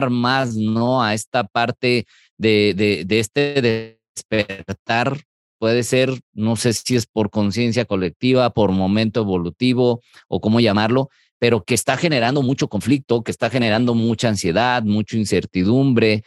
más 0.09 0.55
no 0.55 1.03
a 1.03 1.13
esta 1.13 1.43
parte 1.43 2.07
de, 2.37 2.73
de, 2.75 3.03
de 3.05 3.19
este 3.19 4.01
despertar. 4.15 5.21
Puede 5.59 5.83
ser, 5.83 6.11
no 6.33 6.55
sé 6.55 6.73
si 6.73 6.95
es 6.95 7.05
por 7.05 7.29
conciencia 7.29 7.85
colectiva, 7.85 8.51
por 8.51 8.71
momento 8.71 9.21
evolutivo 9.21 10.01
o 10.27 10.39
cómo 10.39 10.59
llamarlo, 10.59 11.09
pero 11.39 11.63
que 11.63 11.73
está 11.73 11.97
generando 11.97 12.41
mucho 12.41 12.67
conflicto, 12.67 13.23
que 13.23 13.31
está 13.31 13.49
generando 13.49 13.93
mucha 13.93 14.29
ansiedad, 14.29 14.83
mucha 14.83 15.17
incertidumbre. 15.17 16.23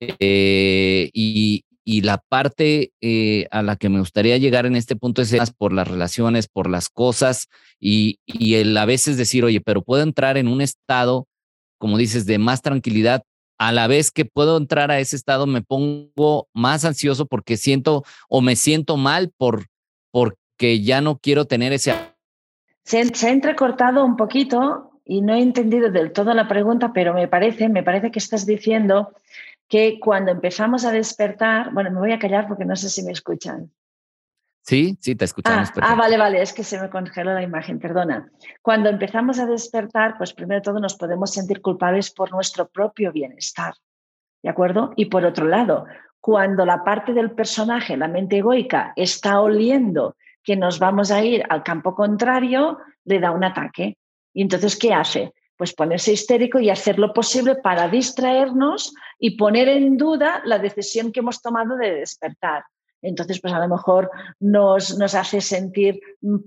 Eh, 0.00 1.10
y, 1.12 1.64
la 2.02 2.18
parte 2.18 2.92
eh, 3.00 3.46
a 3.50 3.62
la 3.62 3.76
que 3.76 3.88
me 3.88 3.98
gustaría 3.98 4.36
llegar 4.36 4.66
en 4.66 4.76
este 4.76 4.94
punto 4.94 5.22
es 5.22 5.34
por 5.56 5.72
las 5.72 5.88
relaciones, 5.88 6.46
por 6.46 6.68
las 6.68 6.90
cosas 6.90 7.48
y, 7.80 8.18
y 8.26 8.56
el 8.56 8.76
a 8.76 8.84
veces 8.84 9.16
decir, 9.16 9.42
oye, 9.42 9.62
pero 9.62 9.82
puedo 9.82 10.02
entrar 10.02 10.36
en 10.36 10.48
un 10.48 10.60
estado, 10.60 11.26
como 11.78 11.96
dices, 11.96 12.26
de 12.26 12.36
más 12.36 12.60
tranquilidad. 12.60 13.22
A 13.58 13.72
la 13.72 13.86
vez 13.86 14.10
que 14.10 14.26
puedo 14.26 14.58
entrar 14.58 14.90
a 14.90 15.00
ese 15.00 15.16
estado, 15.16 15.46
me 15.46 15.62
pongo 15.62 16.48
más 16.52 16.84
ansioso 16.84 17.24
porque 17.24 17.56
siento 17.56 18.04
o 18.28 18.42
me 18.42 18.54
siento 18.54 18.98
mal 18.98 19.32
por 19.38 19.66
porque 20.10 20.82
ya 20.82 21.00
no 21.00 21.18
quiero 21.18 21.46
tener 21.46 21.72
ese 21.72 21.92
se, 22.88 23.26
ha 23.26 23.30
entrecortado 23.30 24.02
un 24.02 24.16
poquito 24.16 24.92
y 25.04 25.20
no 25.20 25.34
he 25.34 25.42
entendido 25.42 25.90
del 25.90 26.12
todo 26.12 26.32
la 26.32 26.48
pregunta, 26.48 26.92
pero 26.94 27.12
me 27.12 27.28
parece, 27.28 27.68
me 27.68 27.82
parece 27.82 28.10
que 28.10 28.18
estás 28.18 28.46
diciendo 28.46 29.12
que 29.68 30.00
cuando 30.00 30.32
empezamos 30.32 30.86
a 30.86 30.92
despertar, 30.92 31.72
bueno, 31.74 31.90
me 31.90 31.98
voy 31.98 32.12
a 32.12 32.18
callar 32.18 32.48
porque 32.48 32.64
no 32.64 32.76
sé 32.76 32.88
si 32.88 33.02
me 33.02 33.12
escuchan. 33.12 33.70
Sí, 34.62 34.96
sí, 35.00 35.14
te 35.14 35.26
escuchamos. 35.26 35.68
Ah, 35.76 35.92
ah, 35.92 35.94
vale, 35.96 36.16
vale, 36.16 36.40
es 36.40 36.54
que 36.54 36.64
se 36.64 36.80
me 36.80 36.88
congeló 36.88 37.34
la 37.34 37.42
imagen, 37.42 37.78
perdona. 37.78 38.30
Cuando 38.62 38.88
empezamos 38.88 39.38
a 39.38 39.46
despertar, 39.46 40.16
pues 40.16 40.32
primero 40.32 40.60
de 40.60 40.64
todo 40.64 40.80
nos 40.80 40.96
podemos 40.96 41.30
sentir 41.32 41.60
culpables 41.60 42.10
por 42.10 42.30
nuestro 42.32 42.68
propio 42.68 43.12
bienestar, 43.12 43.74
¿de 44.42 44.48
acuerdo? 44.48 44.92
Y 44.96 45.06
por 45.06 45.26
otro 45.26 45.46
lado, 45.46 45.84
cuando 46.20 46.64
la 46.64 46.84
parte 46.84 47.12
del 47.12 47.32
personaje, 47.32 47.98
la 47.98 48.08
mente 48.08 48.38
egoica, 48.38 48.94
está 48.96 49.40
oliendo 49.40 50.16
que 50.48 50.56
nos 50.56 50.78
vamos 50.78 51.10
a 51.10 51.22
ir 51.22 51.44
al 51.50 51.62
campo 51.62 51.94
contrario, 51.94 52.78
le 53.04 53.20
da 53.20 53.32
un 53.32 53.44
ataque. 53.44 53.98
Y 54.32 54.40
entonces, 54.40 54.78
¿qué 54.78 54.94
hace? 54.94 55.34
Pues 55.58 55.74
ponerse 55.74 56.10
histérico 56.10 56.58
y 56.58 56.70
hacer 56.70 56.98
lo 56.98 57.12
posible 57.12 57.56
para 57.56 57.86
distraernos 57.86 58.94
y 59.18 59.36
poner 59.36 59.68
en 59.68 59.98
duda 59.98 60.40
la 60.46 60.58
decisión 60.58 61.12
que 61.12 61.20
hemos 61.20 61.42
tomado 61.42 61.76
de 61.76 61.96
despertar. 61.96 62.64
Entonces, 63.02 63.42
pues 63.42 63.52
a 63.52 63.58
lo 63.58 63.68
mejor 63.68 64.10
nos, 64.40 64.96
nos 64.96 65.14
hace 65.14 65.42
sentir 65.42 66.00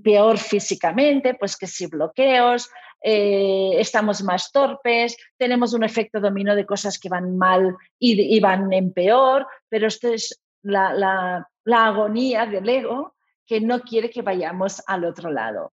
peor 0.04 0.40
físicamente, 0.40 1.36
pues 1.36 1.56
que 1.56 1.68
si 1.68 1.86
bloqueos, 1.86 2.72
eh, 3.04 3.74
estamos 3.78 4.24
más 4.24 4.52
torpes, 4.52 5.16
tenemos 5.38 5.76
un 5.76 5.84
efecto 5.84 6.20
dominó 6.20 6.56
de 6.56 6.66
cosas 6.66 6.98
que 6.98 7.08
van 7.08 7.38
mal 7.38 7.76
y, 8.00 8.40
van 8.40 8.74
en 8.74 8.94
peor, 8.94 9.46
pero 9.70 9.86
esto 9.86 10.08
es 10.08 10.42
la, 10.64 10.92
la, 10.92 11.48
la 11.66 11.86
agonía 11.86 12.48
del 12.48 12.68
ego 12.68 13.14
que 13.52 13.60
no 13.60 13.82
quiere 13.82 14.10
que 14.10 14.22
vayamos 14.22 14.82
al 14.88 15.04
otro 15.04 15.30
lado. 15.30 15.74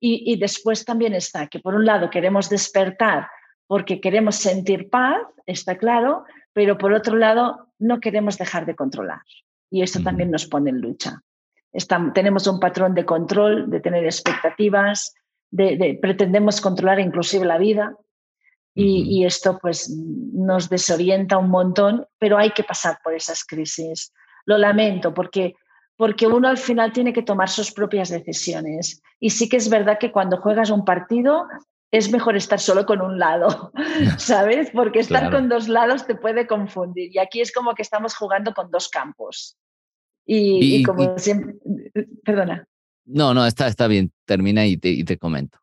Y, 0.00 0.38
después 0.38 0.86
también 0.86 1.12
está 1.12 1.46
que 1.46 1.60
por 1.60 1.74
un 1.74 1.84
lado 1.84 2.08
queremos 2.08 2.48
despertar 2.48 3.28
porque 3.66 4.00
queremos 4.00 4.36
sentir 4.36 4.88
paz, 4.88 5.18
está 5.44 5.76
claro, 5.76 6.24
pero 6.54 6.78
por 6.78 6.94
otro 6.94 7.16
lado 7.16 7.68
no 7.78 8.00
queremos 8.00 8.38
dejar 8.38 8.64
de 8.64 8.74
controlar. 8.74 9.20
Y 9.70 9.82
eso 9.82 10.00
también 10.00 10.30
nos 10.30 10.46
pone 10.46 10.70
en 10.70 10.80
lucha. 10.80 11.20
tenemos 12.14 12.46
un 12.46 12.60
patrón 12.60 12.94
de 12.94 13.04
control, 13.04 13.68
de 13.68 13.80
tener 13.80 14.06
expectativas, 14.06 15.14
de, 15.50 15.98
pretendemos 16.00 16.62
controlar 16.62 16.98
inclusive 16.98 17.44
la 17.44 17.58
vida. 17.58 17.94
Y, 18.74 19.18
y, 19.18 19.26
esto 19.26 19.58
pues 19.60 19.94
nos 20.32 20.70
desorienta 20.70 21.36
un 21.36 21.50
montón, 21.50 22.06
pero 22.18 22.38
hay 22.38 22.52
que 22.52 22.64
pasar 22.64 23.00
por 23.04 23.12
esas 23.12 23.44
crisis. 23.44 24.14
Lo 24.46 24.56
lamento 24.56 25.12
porque 25.12 25.56
porque 25.98 26.28
uno 26.28 26.48
al 26.48 26.58
final 26.58 26.92
tiene 26.92 27.12
que 27.12 27.24
tomar 27.24 27.48
sus 27.48 27.72
propias 27.72 28.08
decisiones. 28.08 29.02
Y 29.18 29.30
sí 29.30 29.48
que 29.48 29.56
es 29.56 29.68
verdad 29.68 29.98
que 29.98 30.12
cuando 30.12 30.36
juegas 30.36 30.70
un 30.70 30.84
partido 30.84 31.48
es 31.90 32.12
mejor 32.12 32.36
estar 32.36 32.60
solo 32.60 32.86
con 32.86 33.02
un 33.02 33.18
lado, 33.18 33.72
¿sabes? 34.16 34.70
Porque 34.72 35.00
estar 35.00 35.28
con 35.32 35.48
dos 35.48 35.68
lados 35.68 36.06
te 36.06 36.14
puede 36.14 36.46
confundir. 36.46 37.10
Y 37.12 37.18
aquí 37.18 37.40
es 37.40 37.52
como 37.52 37.74
que 37.74 37.82
estamos 37.82 38.14
jugando 38.14 38.54
con 38.54 38.70
dos 38.70 38.88
campos. 38.88 39.58
Y, 40.24 40.84
como 40.84 41.18
siempre, 41.18 41.56
perdona. 42.24 42.68
No, 43.04 43.34
no, 43.34 43.44
está, 43.44 43.66
está 43.66 43.88
bien, 43.88 44.12
termina 44.24 44.66
y 44.66 44.76
te, 44.76 44.90
y 44.90 45.02
te 45.02 45.18
comento. 45.18 45.58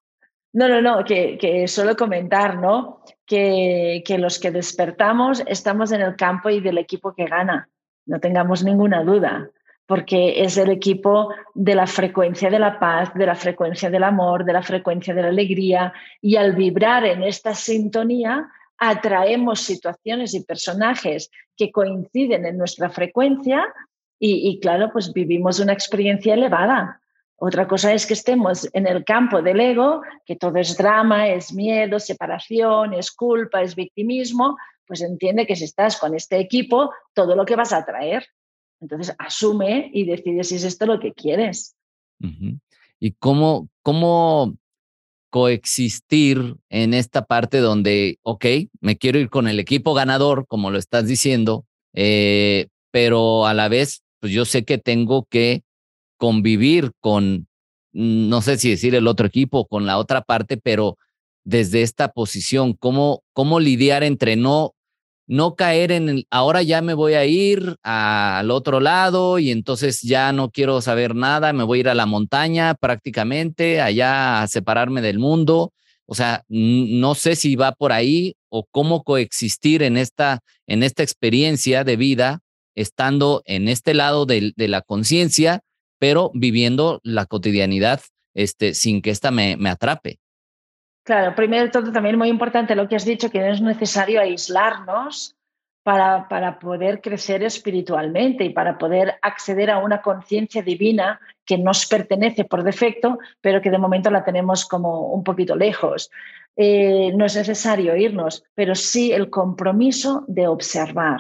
No, 0.52 0.67
no, 0.67 0.82
no, 0.82 1.06
que, 1.06 1.38
que 1.38 1.65
solo 1.69 1.95
comentar, 1.95 2.58
¿no? 2.58 3.04
Que, 3.26 4.04
que 4.06 4.17
los 4.17 4.39
que 4.39 4.52
despertamos 4.52 5.43
estamos 5.48 5.93
en 5.93 6.02
el 6.02 6.17
campo 6.17 6.50
y 6.50 6.60
del 6.60 6.78
equipo 6.78 7.13
que 7.13 7.26
gana, 7.26 7.69
no 8.06 8.19
tengamos 8.19 8.63
ninguna 8.63 9.04
duda 9.04 9.50
porque 9.88 10.43
es 10.43 10.58
el 10.58 10.71
equipo 10.71 11.30
de 11.54 11.76
la 11.76 11.88
frecuencia 11.88 12.50
de 12.50 12.60
la 12.60 12.80
paz, 12.80 13.13
de 13.13 13.26
la 13.26 13.36
frecuencia 13.36 13.89
del 13.89 14.04
amor, 14.04 14.43
de 14.43 14.54
la 14.54 14.63
frecuencia 14.63 15.13
de 15.13 15.21
la 15.21 15.28
alegría, 15.28 15.93
y 16.21 16.36
al 16.38 16.56
vibrar 16.56 17.06
en 17.06 17.24
esta 17.24 17.54
sintonía 17.54 18.50
atraemos 18.78 19.62
situaciones 19.62 20.34
y 20.34 20.43
personajes 20.43 21.30
que 21.56 21.71
coinciden 21.71 22.45
en 22.45 22.58
nuestra 22.58 22.89
frecuencia 22.89 23.65
y, 24.17 24.60
claro, 24.60 24.89
pues 24.91 25.13
vivimos 25.13 25.60
una 25.60 25.74
experiencia 25.74 26.34
elevada. 26.34 27.00
Otra 27.36 27.67
cosa 27.67 27.93
es 27.93 28.08
que 28.08 28.13
estemos 28.13 28.67
en 28.74 28.88
el 28.88 29.04
campo 29.04 29.41
del 29.41 29.60
ego, 29.60 30.02
que 30.26 30.36
todo 30.36 30.58
es 30.58 30.78
drama, 30.78 31.28
es 31.28 31.54
miedo, 31.54 32.00
separación, 32.00 32.93
es 32.93 33.12
culpa, 33.12 33.62
es 33.62 33.76
victimismo, 33.76 34.58
pues 34.88 35.02
entiende 35.02 35.45
que 35.45 35.56
si 35.56 35.65
estás 35.65 36.00
con 36.00 36.15
este 36.15 36.39
equipo, 36.39 36.91
todo 37.13 37.36
lo 37.36 37.45
que 37.45 37.56
vas 37.56 37.74
a 37.74 37.78
atraer. 37.78 38.26
Entonces 38.86 39.15
asume 39.17 39.89
y 39.93 40.06
decide 40.06 40.43
si 40.43 40.56
es 40.56 40.63
esto 40.63 40.86
lo 40.86 41.00
que 41.00 41.12
quieres. 41.12 41.76
¿Y 43.00 43.12
cómo, 43.13 43.67
cómo 43.82 44.56
coexistir 45.32 46.56
en 46.69 46.93
esta 46.93 47.26
parte 47.26 47.58
donde, 47.58 48.19
ok, 48.21 48.45
me 48.82 48.95
quiero 48.98 49.17
ir 49.17 49.32
con 49.32 49.48
el 49.48 49.60
equipo 49.60 49.95
ganador, 49.95 50.45
como 50.48 50.69
lo 50.69 50.78
estás 50.78 51.08
diciendo, 51.08 51.65
eh, 51.93 52.67
pero 52.91 53.48
a 53.48 53.56
la 53.56 53.69
vez, 53.69 54.04
pues 54.19 54.32
yo 54.32 54.45
sé 54.45 54.65
que 54.65 54.78
tengo 54.78 55.26
que 55.26 55.63
convivir 56.17 56.91
con, 57.00 57.48
no 57.91 58.43
sé 58.43 58.60
si 58.60 58.69
decir 58.69 58.93
el 58.93 59.08
otro 59.08 59.26
equipo, 59.26 59.65
con 59.65 59.88
la 59.88 59.98
otra 59.98 60.21
parte, 60.21 60.58
pero 60.58 61.00
desde 61.43 61.82
esta 61.82 62.10
posición, 62.10 62.74
cómo, 62.74 63.24
cómo 63.34 63.60
lidiar 63.60 64.04
entre 64.04 64.36
no 64.36 64.74
no 65.27 65.55
caer 65.55 65.91
en 65.91 66.09
el, 66.09 66.27
ahora 66.29 66.61
ya 66.61 66.81
me 66.81 66.93
voy 66.93 67.13
a 67.13 67.25
ir 67.25 67.75
al 67.83 68.51
otro 68.51 68.79
lado 68.79 69.39
y 69.39 69.51
entonces 69.51 70.01
ya 70.01 70.31
no 70.31 70.51
quiero 70.51 70.81
saber 70.81 71.15
nada, 71.15 71.53
me 71.53 71.63
voy 71.63 71.79
a 71.79 71.81
ir 71.81 71.89
a 71.89 71.95
la 71.95 72.05
montaña 72.05 72.75
prácticamente, 72.75 73.81
allá 73.81 74.41
a 74.41 74.47
separarme 74.47 75.01
del 75.01 75.19
mundo. 75.19 75.73
O 76.05 76.13
sea, 76.13 76.43
no 76.47 77.15
sé 77.15 77.35
si 77.35 77.55
va 77.55 77.71
por 77.71 77.91
ahí 77.91 78.35
o 78.49 78.65
cómo 78.69 79.03
coexistir 79.03 79.81
en 79.81 79.97
esta, 79.97 80.39
en 80.67 80.83
esta 80.83 81.01
experiencia 81.01 81.83
de 81.83 81.95
vida, 81.95 82.41
estando 82.75 83.41
en 83.45 83.67
este 83.67 83.93
lado 83.93 84.25
de, 84.25 84.53
la 84.55 84.81
conciencia, 84.81 85.61
pero 85.97 86.31
viviendo 86.35 86.99
la 87.03 87.25
cotidianidad 87.25 88.01
este, 88.35 88.75
sin 88.75 89.01
que 89.01 89.09
esta 89.09 89.31
me, 89.31 89.57
me 89.57 89.69
atrape. 89.69 90.19
Claro, 91.05 91.35
primero 91.35 91.65
de 91.65 91.69
todo 91.69 91.91
también 91.91 92.17
muy 92.17 92.29
importante 92.29 92.73
lo 92.73 92.89
que 92.89 92.95
has 92.95 93.05
dicho, 93.05 93.29
que 93.29 93.39
no 93.39 93.53
es 93.53 93.61
necesario 93.61 94.19
aislarnos 94.19 95.35
para, 95.83 96.27
para 96.27 96.57
poder 96.57 96.99
crecer 96.99 97.43
espiritualmente 97.43 98.43
y 98.43 98.49
para 98.49 98.79
poder 98.79 99.13
acceder 99.21 99.69
a 99.69 99.77
una 99.77 100.01
conciencia 100.01 100.63
divina 100.63 101.19
que 101.45 101.59
nos 101.59 101.85
pertenece 101.85 102.43
por 102.43 102.63
defecto, 102.63 103.19
pero 103.39 103.61
que 103.61 103.69
de 103.69 103.77
momento 103.77 104.09
la 104.09 104.23
tenemos 104.23 104.65
como 104.65 105.13
un 105.13 105.23
poquito 105.23 105.55
lejos. 105.55 106.09
Eh, 106.55 107.11
no 107.15 107.25
es 107.25 107.35
necesario 107.35 107.95
irnos, 107.95 108.43
pero 108.55 108.73
sí 108.73 109.11
el 109.11 109.29
compromiso 109.29 110.25
de 110.27 110.47
observar. 110.47 111.19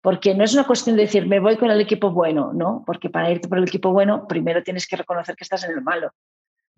Porque 0.00 0.34
no 0.34 0.42
es 0.42 0.54
una 0.54 0.66
cuestión 0.66 0.96
de 0.96 1.02
decir, 1.02 1.28
me 1.28 1.38
voy 1.38 1.56
con 1.56 1.70
el 1.70 1.80
equipo 1.80 2.10
bueno, 2.10 2.52
¿no? 2.52 2.82
Porque 2.84 3.10
para 3.10 3.30
irte 3.30 3.46
por 3.46 3.58
el 3.58 3.68
equipo 3.68 3.92
bueno, 3.92 4.26
primero 4.26 4.64
tienes 4.64 4.88
que 4.88 4.96
reconocer 4.96 5.36
que 5.36 5.44
estás 5.44 5.62
en 5.62 5.70
el 5.70 5.82
malo. 5.82 6.10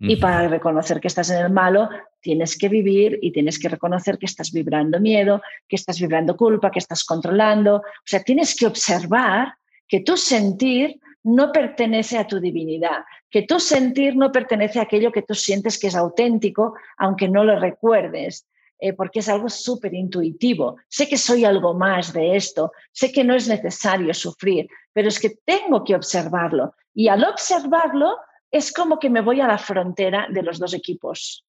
Y 0.03 0.15
para 0.15 0.47
reconocer 0.47 0.99
que 0.99 1.07
estás 1.07 1.29
en 1.29 1.45
el 1.45 1.51
malo, 1.51 1.87
tienes 2.21 2.57
que 2.57 2.69
vivir 2.69 3.19
y 3.21 3.31
tienes 3.31 3.59
que 3.59 3.69
reconocer 3.69 4.17
que 4.17 4.25
estás 4.25 4.51
vibrando 4.51 4.99
miedo, 4.99 5.41
que 5.67 5.75
estás 5.75 5.99
vibrando 5.99 6.35
culpa, 6.35 6.71
que 6.71 6.79
estás 6.79 7.03
controlando. 7.03 7.75
O 7.77 8.05
sea, 8.05 8.23
tienes 8.23 8.55
que 8.55 8.65
observar 8.65 9.53
que 9.87 9.99
tu 9.99 10.17
sentir 10.17 10.99
no 11.23 11.51
pertenece 11.51 12.17
a 12.17 12.25
tu 12.25 12.39
divinidad, 12.39 13.03
que 13.29 13.43
tu 13.43 13.59
sentir 13.59 14.15
no 14.15 14.31
pertenece 14.31 14.79
a 14.79 14.83
aquello 14.83 15.11
que 15.11 15.21
tú 15.21 15.35
sientes 15.35 15.77
que 15.77 15.87
es 15.87 15.95
auténtico, 15.95 16.73
aunque 16.97 17.27
no 17.29 17.43
lo 17.43 17.59
recuerdes. 17.59 18.47
Eh, 18.83 18.93
porque 18.93 19.19
es 19.19 19.29
algo 19.29 19.47
súper 19.47 19.93
intuitivo. 19.93 20.77
Sé 20.87 21.07
que 21.07 21.17
soy 21.17 21.45
algo 21.45 21.75
más 21.75 22.13
de 22.13 22.35
esto, 22.35 22.71
sé 22.91 23.11
que 23.11 23.23
no 23.23 23.35
es 23.35 23.47
necesario 23.47 24.11
sufrir, 24.11 24.67
pero 24.91 25.07
es 25.07 25.19
que 25.19 25.37
tengo 25.45 25.83
que 25.83 25.93
observarlo. 25.93 26.73
Y 26.91 27.07
al 27.07 27.23
observarlo, 27.23 28.17
es 28.51 28.73
como 28.73 28.99
que 28.99 29.09
me 29.09 29.21
voy 29.21 29.41
a 29.41 29.47
la 29.47 29.57
frontera 29.57 30.27
de 30.29 30.43
los 30.43 30.59
dos 30.59 30.73
equipos. 30.73 31.45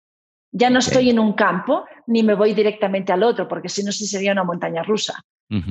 Ya 0.53 0.71
no 0.71 0.79
estoy 0.79 1.11
en 1.11 1.19
un 1.19 1.33
campo 1.33 1.85
ni 2.07 2.23
me 2.23 2.35
voy 2.35 2.55
directamente 2.55 3.13
al 3.13 3.23
otro, 3.23 3.49
porque 3.49 3.69
si 3.69 3.83
no, 3.83 3.91
sí 3.91 4.07
sería 4.07 4.33
una 4.33 4.45
montaña 4.45 4.83
rusa. 4.83 5.23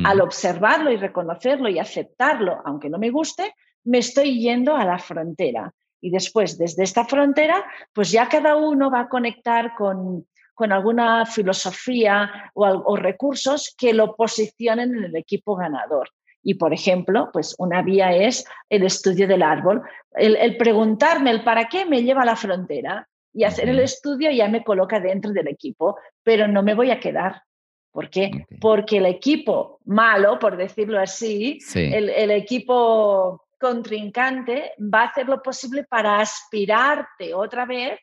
Al 0.04 0.22
observarlo 0.22 0.92
y 0.92 0.98
reconocerlo 0.98 1.68
y 1.68 1.80
aceptarlo, 1.80 2.62
aunque 2.66 2.88
no 2.88 3.00
me 3.00 3.10
guste, 3.10 3.56
me 3.84 3.98
estoy 3.98 4.40
yendo 4.40 4.76
a 4.76 4.86
la 4.86 5.00
frontera. 5.00 5.74
Y 6.00 6.12
después, 6.12 6.60
desde 6.60 6.84
esta 6.84 7.06
frontera, 7.06 7.64
pues 7.92 8.12
ya 8.12 8.30
cada 8.30 8.58
uno 8.58 8.92
va 8.92 9.02
a 9.02 9.10
conectar 9.10 9.74
con, 9.76 10.28
con 10.54 10.72
alguna 10.72 11.26
filosofía 11.26 12.52
o, 12.54 12.96
recursos 12.96 13.74
que 13.76 13.94
lo 13.94 14.16
posicionen 14.16 14.96
en 14.96 15.04
el 15.06 15.16
equipo 15.16 15.56
ganador. 15.56 16.12
Y, 16.44 16.56
por 16.56 16.74
ejemplo, 16.74 17.30
pues 17.32 17.56
una 17.60 17.82
vía 17.82 18.16
es 18.16 18.46
el 18.70 18.84
estudio 18.84 19.28
del 19.28 19.44
árbol. 19.44 19.84
El, 20.12 20.58
preguntarme 20.58 21.32
el 21.32 21.44
para 21.44 21.70
qué 21.70 21.86
me 21.86 22.04
lleva 22.04 22.24
a 22.24 22.26
la 22.26 22.36
frontera 22.36 23.08
y 23.34 23.44
hacer 23.44 23.70
el 23.70 23.80
estudio 23.80 24.32
ya 24.32 24.48
me 24.48 24.64
coloca 24.64 25.00
dentro 25.00 25.32
del 25.32 25.48
equipo, 25.48 25.98
pero 26.24 26.48
no 26.48 26.64
me 26.64 26.74
voy 26.74 26.92
a 26.92 27.00
quedar. 27.00 27.44
¿Por 27.92 28.10
qué? 28.10 28.32
Porque 28.60 28.98
el 28.98 29.06
equipo 29.06 29.80
malo, 29.86 30.40
por 30.40 30.56
decirlo 30.56 31.00
así, 31.00 31.60
el, 31.76 32.10
el, 32.10 32.32
equipo 32.32 33.46
contrincante 33.60 34.74
va 34.80 35.02
a 35.02 35.08
hacer 35.08 35.28
lo 35.28 35.42
posible 35.42 35.84
para 35.84 36.20
aspirarte 36.20 37.34
otra 37.34 37.66
vez 37.66 38.00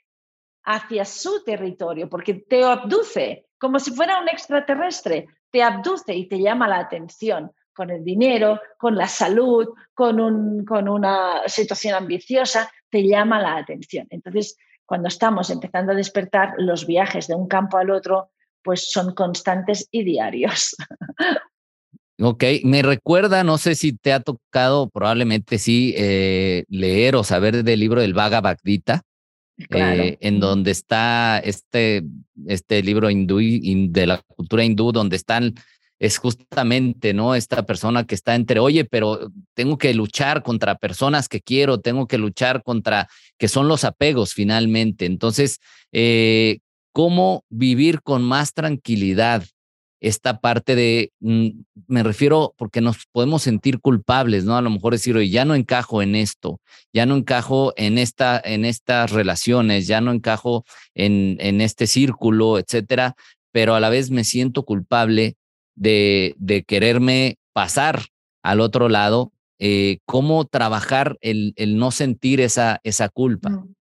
hacia 0.65 1.07
su 1.07 1.43
territorio, 1.43 2.09
porque 2.09 2.35
te 2.35 2.63
abduce, 2.63 3.47
como 3.59 3.79
si 3.79 3.91
fuera 3.93 4.21
un 4.21 4.29
extraterrestre, 4.29 5.27
te 5.51 5.63
abduce 5.63 6.15
y 6.15 6.29
te 6.29 6.39
llama 6.39 6.69
la 6.69 6.81
atención 6.81 7.51
con 7.79 7.91
el 7.91 8.03
dinero, 8.03 8.61
con 8.77 8.97
la 8.97 9.07
salud, 9.07 9.69
con, 9.95 10.19
un, 10.19 10.65
con 10.65 10.89
una 10.89 11.43
situación 11.47 11.95
ambiciosa, 11.95 12.69
te 12.91 13.07
llama 13.07 13.41
la 13.41 13.57
atención. 13.57 14.09
Entonces, 14.11 14.57
cuando 14.85 15.07
estamos 15.07 15.49
empezando 15.49 15.93
a 15.93 15.95
despertar, 15.95 16.55
los 16.59 16.89
viajes 16.89 17.29
de 17.29 17.37
un 17.37 17.47
campo 17.47 17.79
al 17.79 17.91
otro, 17.91 18.33
pues 18.65 18.91
son 18.91 19.15
constantes 19.15 19.87
y 19.93 20.03
diarios. 20.03 20.75
Ok, 22.21 22.43
me 22.65 22.83
recuerda, 22.83 23.45
no 23.45 23.59
sé 23.59 23.77
si 23.77 23.93
te 23.93 24.13
ha 24.13 24.19
tocado, 24.19 24.91
probablemente 24.91 25.57
sí, 25.57 25.95
eh, 25.97 26.65
leer 26.69 27.15
o 27.15 27.23
saber 27.23 27.63
del 27.63 27.79
libro 27.79 28.01
del 28.01 28.13
Bhagavad 28.13 28.57
Gita, 28.65 29.03
eh, 29.71 30.19
en 30.21 30.41
donde 30.41 30.73
está 30.73 31.39
este, 31.39 32.03
este 32.49 32.83
libro 32.83 33.09
hindú 33.09 33.39
de 33.39 34.07
la 34.09 34.21
cultura 34.27 34.65
hindú, 34.65 34.91
donde 34.91 35.15
están, 35.15 35.55
es 35.99 36.19
justamente, 36.19 37.13
¿no? 37.13 37.35
Esta 37.35 37.65
persona 37.65 38.05
que 38.05 38.15
está 38.15 38.35
entre, 38.35 38.61
oye, 38.61 38.85
pero 38.85 39.31
tengo 39.55 39.79
que 39.79 39.95
luchar 39.95 40.43
contra 40.43 40.77
personas 40.77 41.29
que 41.29 41.41
quiero, 41.41 41.81
tengo 41.81 42.07
que 42.07 42.19
luchar 42.19 42.63
contra, 42.63 43.09
que 43.37 43.49
son 43.49 43.69
los 43.69 43.85
apegos 43.85 44.33
finalmente. 44.33 45.07
Entonces, 45.07 45.59
eh, 45.93 46.59
¿cómo 46.93 47.45
vivir 47.49 48.03
con 48.03 48.23
más 48.23 48.55
tranquilidad? 48.55 49.45
esta 50.01 50.41
parte 50.41 50.77
de, 50.77 51.13
mm, 51.21 51.49
me 51.89 52.03
refiero 52.03 52.55
porque 52.57 52.81
nos 52.81 53.07
podemos 53.11 53.43
sentir 53.43 53.81
culpables, 53.81 54.45
¿no? 54.45 54.57
A 54.57 54.63
lo 54.63 54.71
mejor 54.71 54.93
decir, 54.93 55.17
oye, 55.17 55.29
ya 55.29 55.45
no 55.45 55.55
encajo 55.55 56.03
en 56.03 56.15
esto, 56.15 56.61
ya 56.93 57.07
no 57.07 57.17
encajo 57.17 57.73
en, 57.77 57.99
esta, 57.99 58.41
en 58.43 58.65
estas 58.65 59.11
relaciones, 59.11 59.87
ya 59.87 60.01
no 60.01 60.13
encajo 60.13 60.65
en, 60.95 61.37
en 61.41 61.61
este 61.61 61.87
círculo, 61.87 62.59
etcétera, 62.59 63.15
pero 63.53 63.75
a 63.75 63.81
la 63.81 63.91
vez 63.91 64.11
me 64.11 64.25
siento 64.25 64.63
culpable 64.65 65.37
de, 65.79 66.35
de 66.39 66.65
quererme 66.65 67.39
pasar 67.53 68.01
al 68.43 68.61
otro 68.61 68.89
lado. 68.89 69.33
Eh, 69.59 69.99
¿Cómo 70.07 70.45
trabajar 70.45 71.17
el, 71.21 71.53
el, 71.57 71.79
no 71.79 71.91
sentir 71.91 72.41
esa, 72.41 72.81
esa 72.85 73.09
culpa? 73.09 73.51
Mm. 73.51 73.75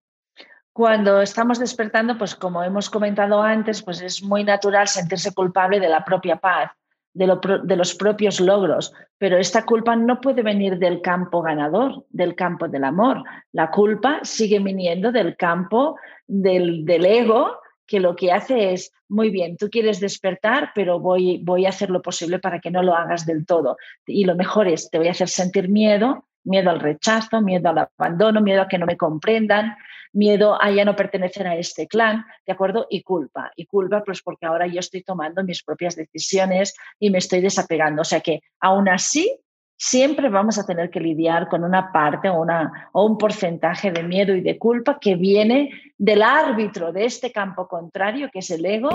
Cuando 0.74 1.22
estamos 1.22 1.60
despertando, 1.60 2.20
pues 2.20 2.36
como 2.36 2.64
hemos 2.64 2.90
comentado 2.90 3.42
antes, 3.42 3.82
pues 3.82 4.00
es 4.02 4.22
muy 4.22 4.44
natural 4.44 4.88
sentirse 4.88 5.34
culpable 5.34 5.80
de 5.80 5.90
la 5.90 6.06
propia 6.06 6.36
paz, 6.36 6.70
de, 7.14 7.26
de, 7.64 7.76
los 7.76 7.96
propios 7.96 8.40
logros, 8.40 8.94
pero 9.18 9.38
esta 9.38 9.66
culpa 9.66 9.96
no 9.96 10.22
puede 10.22 10.44
venir 10.44 10.78
del 10.78 11.02
campo 11.02 11.42
ganador, 11.42 12.06
del 12.10 12.36
campo 12.36 12.68
del 12.68 12.84
amor. 12.84 13.24
La 13.54 13.72
culpa 13.72 14.20
sigue 14.22 14.60
viniendo 14.60 15.12
del 15.12 15.36
campo 15.36 15.96
del, 16.28 16.86
del 16.86 17.08
ego, 17.08 17.60
que 17.88 18.00
lo 18.00 18.16
que 18.16 18.32
hace 18.32 18.74
es, 18.74 18.92
muy 19.10 19.30
bien, 19.30 19.58
tú 19.58 19.70
quieres 19.70 20.00
despertar, 20.00 20.72
pero 20.76 21.00
voy, 21.00 21.42
voy 21.44 21.66
a 21.66 21.70
hacer 21.70 21.90
lo 21.90 22.02
posible 22.02 22.40
para 22.40 22.60
que 22.60 22.70
no 22.70 22.84
lo 22.84 22.94
hagas 22.94 23.26
del 23.26 23.46
todo. 23.46 23.78
Y 24.06 24.26
lo 24.26 24.36
mejor 24.36 24.68
es, 24.68 24.90
te 24.90 24.98
voy 24.98 25.08
a 25.08 25.12
hacer 25.12 25.30
sentir 25.30 25.70
miedo, 25.70 26.28
miedo 26.44 26.70
al 26.70 26.80
rechazo, 26.80 27.42
miedo 27.42 27.70
al 27.70 27.90
abandono, 27.98 28.42
miedo 28.42 28.62
a 28.62 28.68
que 28.68 28.78
no 28.78 28.86
me 28.86 28.98
comprendan, 28.98 29.78
miedo 30.14 30.62
a 30.62 30.72
ya 30.72 30.86
no 30.86 30.96
pertenecer 30.96 31.48
a 31.48 31.56
este 31.56 31.88
clan, 31.88 32.26
¿de 32.46 32.54
acuerdo? 32.54 32.88
Y 32.90 33.04
culpa. 33.04 33.52
Y 33.56 33.66
culpa, 33.66 34.04
pues 34.04 34.22
porque 34.22 34.46
ahora 34.46 34.68
yo 34.68 34.80
estoy 34.80 35.04
tomando 35.04 35.44
mis 35.44 35.64
propias 35.64 35.96
decisiones 35.96 36.76
y 37.00 37.10
me 37.10 37.20
estoy 37.20 37.42
desapegando. 37.42 38.02
O 38.02 38.06
sea 38.06 38.22
que 38.22 38.42
aún 38.60 38.90
así, 38.90 39.40
siempre 39.78 40.30
vamos 40.30 40.58
a 40.58 40.66
tener 40.66 40.90
que 40.90 41.00
lidiar 41.00 41.48
con 41.48 41.64
una 41.64 41.92
parte 41.92 42.30
o, 42.30 42.42
una, 42.42 42.90
o 42.94 43.06
un 43.06 43.18
porcentaje 43.18 43.92
de 43.92 44.04
miedo 44.04 44.36
y 44.36 44.42
de 44.42 44.58
culpa 44.58 45.00
que 45.00 45.16
viene 45.16 45.70
del 45.98 46.24
árbitro 46.24 46.92
de 46.92 47.06
este 47.06 47.32
campo 47.32 47.68
contrario, 47.68 48.30
que 48.34 48.40
es 48.40 48.50
el 48.50 48.66
ego, 48.66 48.90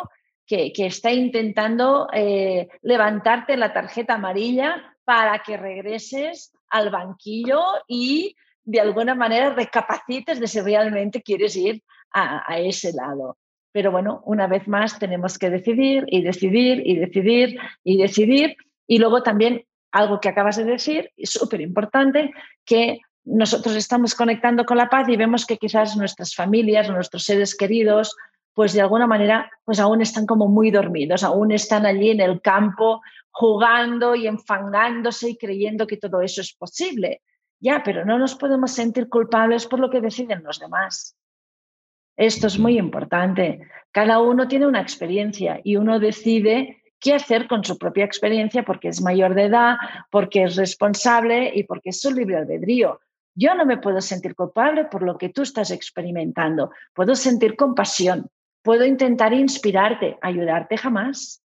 que, 0.46 0.72
está 0.76 1.12
intentando 1.12 2.08
eh, 2.12 2.68
levantarte 2.82 3.56
la 3.56 3.72
tarjeta 3.72 4.14
amarilla 4.14 4.94
para 5.04 5.38
que 5.38 5.56
regreses 5.56 6.52
al 6.68 6.90
banquillo 6.90 7.60
y 7.86 8.36
de 8.64 8.80
alguna 8.80 9.14
manera 9.14 9.54
recapacites 9.54 10.40
de 10.40 10.46
si 10.46 10.60
realmente 10.60 11.22
quieres 11.22 11.56
ir 11.56 11.82
a, 12.12 12.58
ese 12.58 12.92
lado. 12.92 13.38
Pero 13.72 13.90
bueno, 13.90 14.22
una 14.26 14.46
vez 14.46 14.68
más 14.68 14.98
tenemos 14.98 15.38
que 15.38 15.48
decidir 15.48 16.04
y 16.08 16.22
decidir 16.22 16.82
y 16.84 16.96
decidir 16.96 17.58
y 17.82 17.96
decidir. 17.96 18.56
Y 18.86 18.98
luego 18.98 19.22
también 19.22 19.64
algo 19.92 20.20
que 20.20 20.28
acabas 20.28 20.56
de 20.56 20.64
decir, 20.64 21.10
súper 21.22 21.60
importante, 21.60 22.32
que 22.64 23.00
nosotros 23.24 23.76
estamos 23.76 24.14
conectando 24.14 24.64
con 24.64 24.76
la 24.76 24.88
paz 24.88 25.08
y 25.08 25.16
vemos 25.16 25.46
que 25.46 25.58
quizás 25.58 25.96
nuestras 25.96 26.34
familias, 26.34 26.90
nuestros 26.90 27.24
seres 27.24 27.54
queridos, 27.54 28.16
pues 28.54 28.72
de 28.72 28.80
alguna 28.80 29.06
manera, 29.06 29.50
pues 29.64 29.78
aún 29.78 30.02
están 30.02 30.26
como 30.26 30.48
muy 30.48 30.70
dormidos, 30.70 31.22
aún 31.22 31.52
están 31.52 31.86
allí 31.86 32.10
en 32.10 32.20
el 32.20 32.40
campo 32.40 33.00
jugando 33.30 34.14
y 34.14 34.26
enfangándose 34.26 35.30
y 35.30 35.36
creyendo 35.36 35.86
que 35.86 35.96
todo 35.96 36.20
eso 36.20 36.40
es 36.40 36.52
posible. 36.54 37.22
Ya, 37.60 37.82
pero 37.84 38.04
no 38.04 38.18
nos 38.18 38.34
podemos 38.34 38.72
sentir 38.72 39.08
culpables 39.08 39.66
por 39.66 39.78
lo 39.78 39.88
que 39.88 40.00
deciden 40.00 40.42
los 40.42 40.58
demás. 40.58 41.16
Esto 42.16 42.48
es 42.48 42.58
muy 42.58 42.76
importante. 42.78 43.60
Cada 43.90 44.20
uno 44.20 44.48
tiene 44.48 44.66
una 44.66 44.82
experiencia 44.82 45.60
y 45.64 45.76
uno 45.76 45.98
decide 45.98 46.81
qué 47.02 47.14
hacer 47.14 47.48
con 47.48 47.64
su 47.64 47.76
propia 47.76 48.04
experiencia 48.04 48.62
porque 48.62 48.88
es 48.88 49.02
mayor 49.02 49.34
de 49.34 49.44
edad, 49.44 49.76
porque 50.10 50.44
es 50.44 50.56
responsable 50.56 51.52
y 51.54 51.64
porque 51.64 51.90
es 51.90 52.00
su 52.00 52.12
libre 52.12 52.36
albedrío. 52.36 53.00
Yo 53.34 53.54
no 53.54 53.66
me 53.66 53.78
puedo 53.78 54.00
sentir 54.00 54.34
culpable 54.34 54.84
por 54.84 55.02
lo 55.02 55.18
que 55.18 55.30
tú 55.30 55.42
estás 55.42 55.70
experimentando. 55.70 56.70
Puedo 56.94 57.14
sentir 57.14 57.56
compasión, 57.56 58.28
puedo 58.62 58.84
intentar 58.84 59.32
inspirarte, 59.32 60.18
ayudarte 60.22 60.76
jamás 60.76 61.42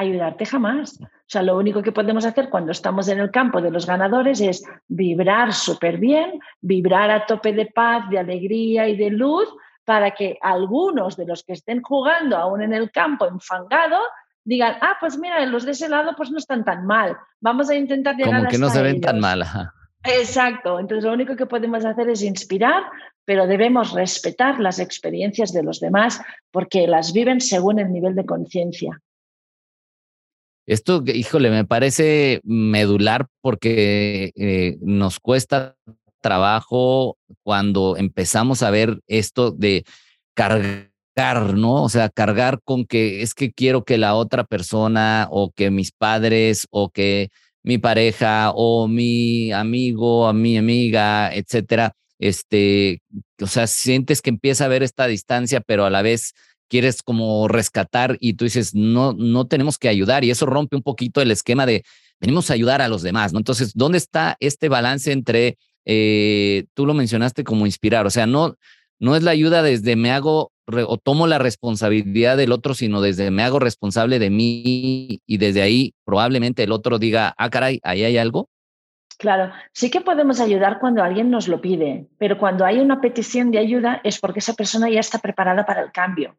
ayudarte 0.00 0.46
jamás. 0.46 0.98
O 1.00 1.06
sea, 1.26 1.42
lo 1.42 1.56
único 1.56 1.82
que 1.82 1.92
podemos 1.92 2.24
hacer 2.24 2.48
cuando 2.48 2.72
estamos 2.72 3.08
en 3.08 3.20
el 3.20 3.30
campo 3.30 3.60
de 3.60 3.70
los 3.70 3.86
ganadores 3.86 4.40
es 4.40 4.64
vibrar 4.88 5.52
súper 5.52 5.98
bien, 5.98 6.40
vibrar 6.60 7.10
a 7.10 7.26
tope 7.26 7.52
de 7.52 7.66
paz, 7.66 8.08
de 8.10 8.18
alegría 8.18 8.88
y 8.88 8.96
de 8.96 9.10
luz, 9.10 9.48
para 9.84 10.12
que 10.12 10.38
algunos 10.40 11.16
de 11.16 11.26
los 11.26 11.42
que 11.44 11.52
estén 11.52 11.82
jugando 11.82 12.36
aún 12.36 12.62
en 12.62 12.72
el 12.72 12.90
campo 12.90 13.26
enfangado 13.26 13.98
digan, 14.44 14.76
ah, 14.80 14.96
pues 15.00 15.18
mira, 15.18 15.44
los 15.46 15.64
de 15.64 15.72
ese 15.72 15.88
lado 15.88 16.14
pues 16.16 16.30
no 16.30 16.38
están 16.38 16.64
tan 16.64 16.86
mal. 16.86 17.16
Vamos 17.40 17.70
a 17.70 17.74
intentar 17.74 18.16
llegar 18.16 18.38
Como 18.38 18.50
que 18.50 18.58
no 18.58 18.70
se 18.70 18.82
ven 18.82 19.00
tan 19.00 19.20
mal. 19.20 19.44
Exacto. 20.04 20.78
Entonces 20.78 21.04
lo 21.04 21.12
único 21.12 21.36
que 21.36 21.46
podemos 21.46 21.84
hacer 21.84 22.08
es 22.08 22.22
inspirar, 22.22 22.84
pero 23.24 23.46
debemos 23.46 23.92
respetar 23.92 24.60
las 24.60 24.78
experiencias 24.78 25.52
de 25.52 25.62
los 25.62 25.80
demás 25.80 26.20
porque 26.50 26.86
las 26.86 27.12
viven 27.12 27.40
según 27.40 27.78
el 27.78 27.92
nivel 27.92 28.14
de 28.14 28.26
conciencia. 28.26 29.00
Esto, 30.66 31.02
híjole, 31.04 31.50
me 31.50 31.64
parece 31.64 32.40
medular 32.44 33.26
porque 33.40 34.32
eh, 34.36 34.78
nos 34.80 35.18
cuesta 35.18 35.74
trabajo 36.20 37.16
cuando 37.42 37.96
empezamos 37.96 38.62
a 38.62 38.70
ver 38.70 39.00
esto 39.06 39.50
de 39.50 39.84
cargar, 40.34 40.89
¿no? 41.54 41.82
O 41.84 41.88
sea, 41.88 42.08
cargar 42.08 42.60
con 42.64 42.86
que 42.86 43.22
es 43.22 43.34
que 43.34 43.52
quiero 43.52 43.84
que 43.84 43.98
la 43.98 44.14
otra 44.14 44.44
persona 44.44 45.28
o 45.30 45.50
que 45.52 45.70
mis 45.70 45.92
padres 45.92 46.66
o 46.70 46.90
que 46.90 47.28
mi 47.62 47.78
pareja 47.78 48.52
o 48.54 48.88
mi 48.88 49.52
amigo 49.52 50.28
o 50.28 50.32
mi 50.32 50.56
amiga, 50.56 51.34
etcétera, 51.34 51.92
este, 52.18 53.02
o 53.40 53.46
sea, 53.46 53.66
sientes 53.66 54.22
que 54.22 54.30
empieza 54.30 54.64
a 54.64 54.66
haber 54.66 54.82
esta 54.82 55.06
distancia, 55.06 55.60
pero 55.60 55.84
a 55.84 55.90
la 55.90 56.02
vez 56.02 56.32
quieres 56.68 57.02
como 57.02 57.48
rescatar 57.48 58.16
y 58.20 58.34
tú 58.34 58.44
dices, 58.44 58.74
no, 58.74 59.12
no 59.12 59.46
tenemos 59.46 59.78
que 59.78 59.88
ayudar 59.88 60.24
y 60.24 60.30
eso 60.30 60.46
rompe 60.46 60.76
un 60.76 60.82
poquito 60.82 61.20
el 61.20 61.30
esquema 61.30 61.66
de 61.66 61.82
venimos 62.20 62.50
a 62.50 62.54
ayudar 62.54 62.80
a 62.82 62.88
los 62.88 63.02
demás, 63.02 63.32
¿no? 63.32 63.38
Entonces, 63.38 63.72
¿dónde 63.74 63.98
está 63.98 64.36
este 64.40 64.68
balance 64.68 65.10
entre, 65.12 65.58
eh, 65.84 66.66
tú 66.74 66.86
lo 66.86 66.94
mencionaste 66.94 67.44
como 67.44 67.66
inspirar, 67.66 68.06
o 68.06 68.10
sea, 68.10 68.26
no, 68.26 68.56
no 69.00 69.16
es 69.16 69.22
la 69.22 69.32
ayuda 69.32 69.62
desde 69.62 69.96
me 69.96 70.12
hago 70.12 70.52
o 70.86 70.96
tomo 70.96 71.26
la 71.26 71.38
responsabilidad 71.38 72.36
del 72.36 72.52
otro, 72.52 72.74
sino 72.74 73.00
desde 73.00 73.30
me 73.30 73.42
hago 73.42 73.58
responsable 73.58 74.18
de 74.18 74.30
mí 74.30 75.20
y 75.26 75.38
desde 75.38 75.62
ahí 75.62 75.94
probablemente 76.04 76.62
el 76.62 76.72
otro 76.72 76.98
diga, 76.98 77.34
ah, 77.36 77.50
caray, 77.50 77.80
ahí 77.82 78.04
hay 78.04 78.18
algo? 78.18 78.48
Claro, 79.18 79.52
sí 79.74 79.90
que 79.90 80.00
podemos 80.00 80.40
ayudar 80.40 80.78
cuando 80.80 81.02
alguien 81.02 81.30
nos 81.30 81.46
lo 81.46 81.60
pide, 81.60 82.08
pero 82.18 82.38
cuando 82.38 82.64
hay 82.64 82.78
una 82.78 83.02
petición 83.02 83.50
de 83.50 83.58
ayuda 83.58 84.00
es 84.02 84.18
porque 84.18 84.38
esa 84.38 84.54
persona 84.54 84.88
ya 84.88 85.00
está 85.00 85.18
preparada 85.18 85.66
para 85.66 85.82
el 85.82 85.92
cambio. 85.92 86.38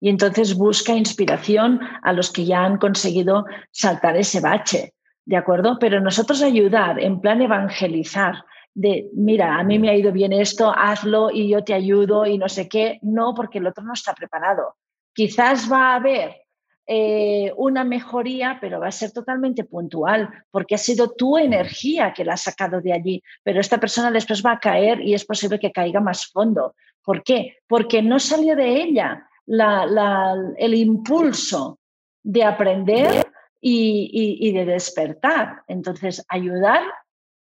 Y 0.00 0.10
entonces 0.10 0.54
busca 0.54 0.92
inspiración 0.92 1.80
a 2.02 2.12
los 2.12 2.30
que 2.30 2.44
ya 2.44 2.64
han 2.64 2.78
conseguido 2.78 3.46
saltar 3.72 4.16
ese 4.16 4.40
bache, 4.40 4.94
¿de 5.24 5.36
acuerdo? 5.36 5.78
Pero 5.80 6.00
nosotros 6.00 6.40
ayudar 6.42 7.00
en 7.00 7.20
plan 7.20 7.42
evangelizar, 7.42 8.44
de, 8.74 9.08
mira, 9.14 9.56
a 9.56 9.62
mí 9.62 9.78
me 9.78 9.88
ha 9.88 9.96
ido 9.96 10.12
bien 10.12 10.32
esto, 10.32 10.72
hazlo 10.76 11.30
y 11.30 11.48
yo 11.48 11.62
te 11.62 11.74
ayudo 11.74 12.26
y 12.26 12.38
no 12.38 12.48
sé 12.48 12.68
qué, 12.68 12.98
no, 13.02 13.34
porque 13.34 13.58
el 13.58 13.66
otro 13.66 13.84
no 13.84 13.92
está 13.92 14.14
preparado. 14.14 14.76
Quizás 15.12 15.70
va 15.70 15.92
a 15.92 15.94
haber 15.96 16.44
eh, 16.86 17.50
una 17.56 17.82
mejoría, 17.84 18.58
pero 18.60 18.80
va 18.80 18.88
a 18.88 18.92
ser 18.92 19.12
totalmente 19.12 19.64
puntual, 19.64 20.28
porque 20.50 20.74
ha 20.74 20.78
sido 20.78 21.12
tu 21.12 21.38
energía 21.38 22.12
que 22.12 22.24
la 22.24 22.34
ha 22.34 22.36
sacado 22.36 22.80
de 22.80 22.92
allí, 22.92 23.22
pero 23.42 23.60
esta 23.60 23.78
persona 23.78 24.10
después 24.10 24.44
va 24.44 24.52
a 24.52 24.58
caer 24.58 25.00
y 25.00 25.14
es 25.14 25.24
posible 25.24 25.58
que 25.58 25.72
caiga 25.72 26.00
más 26.00 26.26
fondo. 26.26 26.74
¿Por 27.02 27.22
qué? 27.22 27.58
Porque 27.66 28.02
no 28.02 28.18
salió 28.18 28.56
de 28.56 28.82
ella 28.82 29.28
el 29.46 30.74
impulso 30.74 31.78
de 32.22 32.44
aprender 32.44 33.26
y, 33.60 34.52
de 34.52 34.64
despertar. 34.64 35.62
Entonces, 35.68 36.24
ayudar 36.28 36.82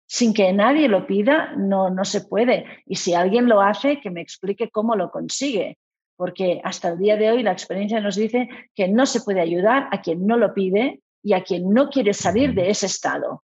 sin 0.07 0.33
que 0.33 0.51
nadie 0.53 0.87
lo 0.87 1.05
pida 1.05 1.53
no, 1.55 1.89
no 1.89 2.03
se 2.05 2.21
puede. 2.21 2.65
Y 2.85 2.95
si 2.95 3.13
alguien 3.13 3.47
lo 3.47 3.61
hace, 3.61 3.99
que 3.99 4.09
me 4.09 4.21
explique 4.21 4.69
cómo 4.71 4.95
lo 4.95 5.11
consigue 5.11 5.77
porque 6.17 6.59
hasta 6.63 6.89
el 6.89 6.97
día 6.97 7.15
de 7.15 7.31
hoy 7.31 7.43
la 7.43 7.53
experiencia 7.53 8.01
nos 8.01 8.15
dice 8.15 8.49
que 8.75 8.87
no 8.87 9.05
se 9.05 9.21
puede 9.21 9.39
ayudar 9.39 9.87
a 9.91 10.01
quien 10.01 10.25
no 10.25 10.35
lo 10.35 10.53
pide 10.53 11.01
y 11.23 11.33
a 11.33 11.43
quien 11.43 11.69
no 11.69 11.89
quiere 11.89 12.13
salir 12.13 12.53
de 12.53 12.69
ese 12.69 12.87
estado. 12.87 13.43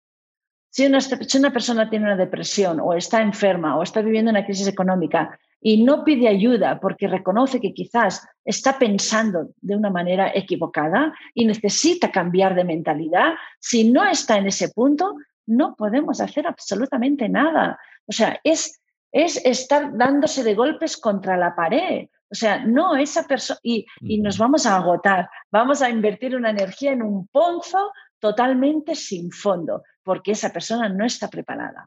Si 0.70 0.86
una, 0.86 1.52
persona 1.52 1.90
tiene 1.90 2.06
una 2.06 2.16
depresión 2.16 2.80
o 2.80 2.94
está 2.94 3.20
enferma 3.20 3.76
o 3.76 3.82
está 3.82 4.00
viviendo 4.00 4.30
una 4.30 4.46
crisis 4.46 4.66
económica 4.66 5.38
y 5.60 5.84
no 5.84 6.02
pide 6.02 6.28
ayuda 6.28 6.80
porque 6.80 7.08
reconoce 7.08 7.60
que 7.60 7.74
quizás 7.74 8.26
está 8.42 8.78
pensando 8.78 9.50
de 9.60 9.76
una 9.76 9.90
manera 9.90 10.32
equivocada 10.34 11.12
y 11.34 11.44
necesita 11.44 12.10
cambiar 12.10 12.54
de 12.54 12.64
mentalidad, 12.64 13.34
si 13.60 13.92
no 13.92 14.02
está 14.08 14.38
en 14.38 14.46
ese 14.46 14.70
punto, 14.70 15.14
no 15.56 15.74
podemos 15.76 16.20
hacer 16.20 16.46
absolutamente 16.46 17.28
nada. 17.28 17.78
O 18.06 18.12
sea, 18.12 18.40
es, 18.44 18.80
es 19.12 19.36
estar 19.44 19.96
dándose 19.96 20.42
de 20.42 20.54
golpes 20.54 20.96
contra 20.96 21.36
la 21.36 21.54
pared. 21.54 22.08
O 22.30 22.34
sea, 22.34 22.64
no, 22.64 22.96
esa 22.96 23.24
persona, 23.24 23.60
y, 23.62 23.86
nos 24.20 24.38
vamos 24.38 24.64
a 24.64 24.76
agotar, 24.76 25.28
vamos 25.50 25.82
a 25.82 25.90
invertir 25.90 26.34
una 26.34 26.50
energía 26.50 26.92
en 26.92 27.02
un 27.02 27.28
ponzo 27.28 27.92
totalmente 28.18 28.94
sin 28.94 29.30
fondo, 29.30 29.82
porque 30.02 30.32
esa 30.32 30.50
persona 30.50 30.88
no 30.88 31.04
está 31.04 31.28
preparada. 31.28 31.86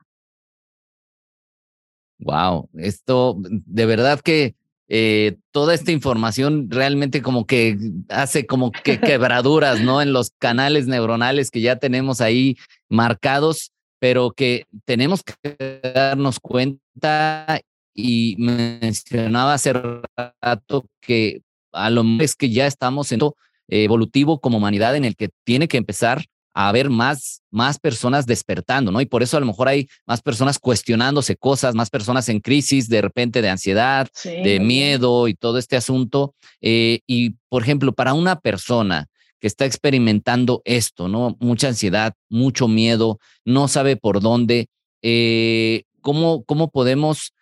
Wow, 2.20 2.70
esto 2.76 3.38
de 3.40 3.86
verdad 3.86 4.20
que 4.22 4.56
eh, 4.88 5.38
toda 5.52 5.74
esta 5.74 5.92
información 5.92 6.68
realmente 6.70 7.22
como 7.22 7.46
que 7.46 7.78
hace 8.10 8.46
como 8.46 8.72
que 8.72 9.00
quebraduras, 9.00 9.82
¿no? 9.82 10.02
En 10.02 10.14
los 10.14 10.32
canales 10.38 10.88
neuronales 10.88 11.50
que 11.50 11.62
ya 11.62 11.78
tenemos 11.78 12.22
ahí 12.22 12.58
marcados, 12.90 13.72
pero 14.00 14.32
que 14.32 14.66
tenemos 14.86 15.24
que 15.24 15.82
darnos 15.94 16.40
cuenta 16.40 17.62
y 17.94 18.36
mencionaba 18.38 19.54
hace 19.54 19.74
rato 19.74 20.86
que 21.02 21.42
a 21.72 21.90
lo 21.90 22.04
mejor 22.04 22.24
es 22.24 22.36
que 22.36 22.50
ya 22.50 22.68
estamos 22.68 23.12
en 23.12 23.22
evolutivo 23.68 24.40
como 24.40 24.58
humanidad 24.58 24.96
en 24.96 25.06
el 25.06 25.16
que 25.16 25.30
tiene 25.44 25.68
que 25.68 25.78
empezar 25.78 26.26
a 26.56 26.70
haber 26.70 26.90
más, 26.90 27.42
más 27.52 27.78
personas 27.78 28.26
despertando, 28.26 28.90
¿no? 28.92 29.02
Y 29.02 29.06
por 29.06 29.22
eso 29.22 29.36
a 29.36 29.42
lo 29.42 29.46
mejor 29.46 29.68
hay 29.68 29.90
más 30.08 30.22
personas 30.22 30.58
cuestionándose 30.58 31.36
cosas, 31.36 31.76
más 31.76 31.90
personas 31.90 32.30
en 32.30 32.40
crisis 32.40 32.88
de 32.88 33.02
repente 33.02 33.42
de 33.42 33.50
ansiedad, 33.50 34.08
de 34.24 34.60
miedo 34.62 35.28
y 35.28 35.36
todo 35.36 35.58
este 35.58 35.76
asunto. 35.76 36.34
Eh, 36.62 37.02
y, 37.06 37.32
por 37.50 37.62
ejemplo, 37.62 37.92
para 37.92 38.14
una 38.14 38.40
persona 38.40 39.08
que 39.40 39.48
está 39.48 39.66
experimentando 39.66 40.62
esto, 40.64 41.10
¿no? 41.10 41.36
Mucha 41.42 41.68
ansiedad, 41.68 42.14
mucho 42.30 42.70
miedo, 42.70 43.20
no 43.44 43.68
sabe 43.68 43.98
por 43.98 44.22
dónde, 44.22 44.70
eh, 45.02 45.84
¿cómo, 46.00 46.46
¿cómo 46.46 46.72
podemos 46.72 47.34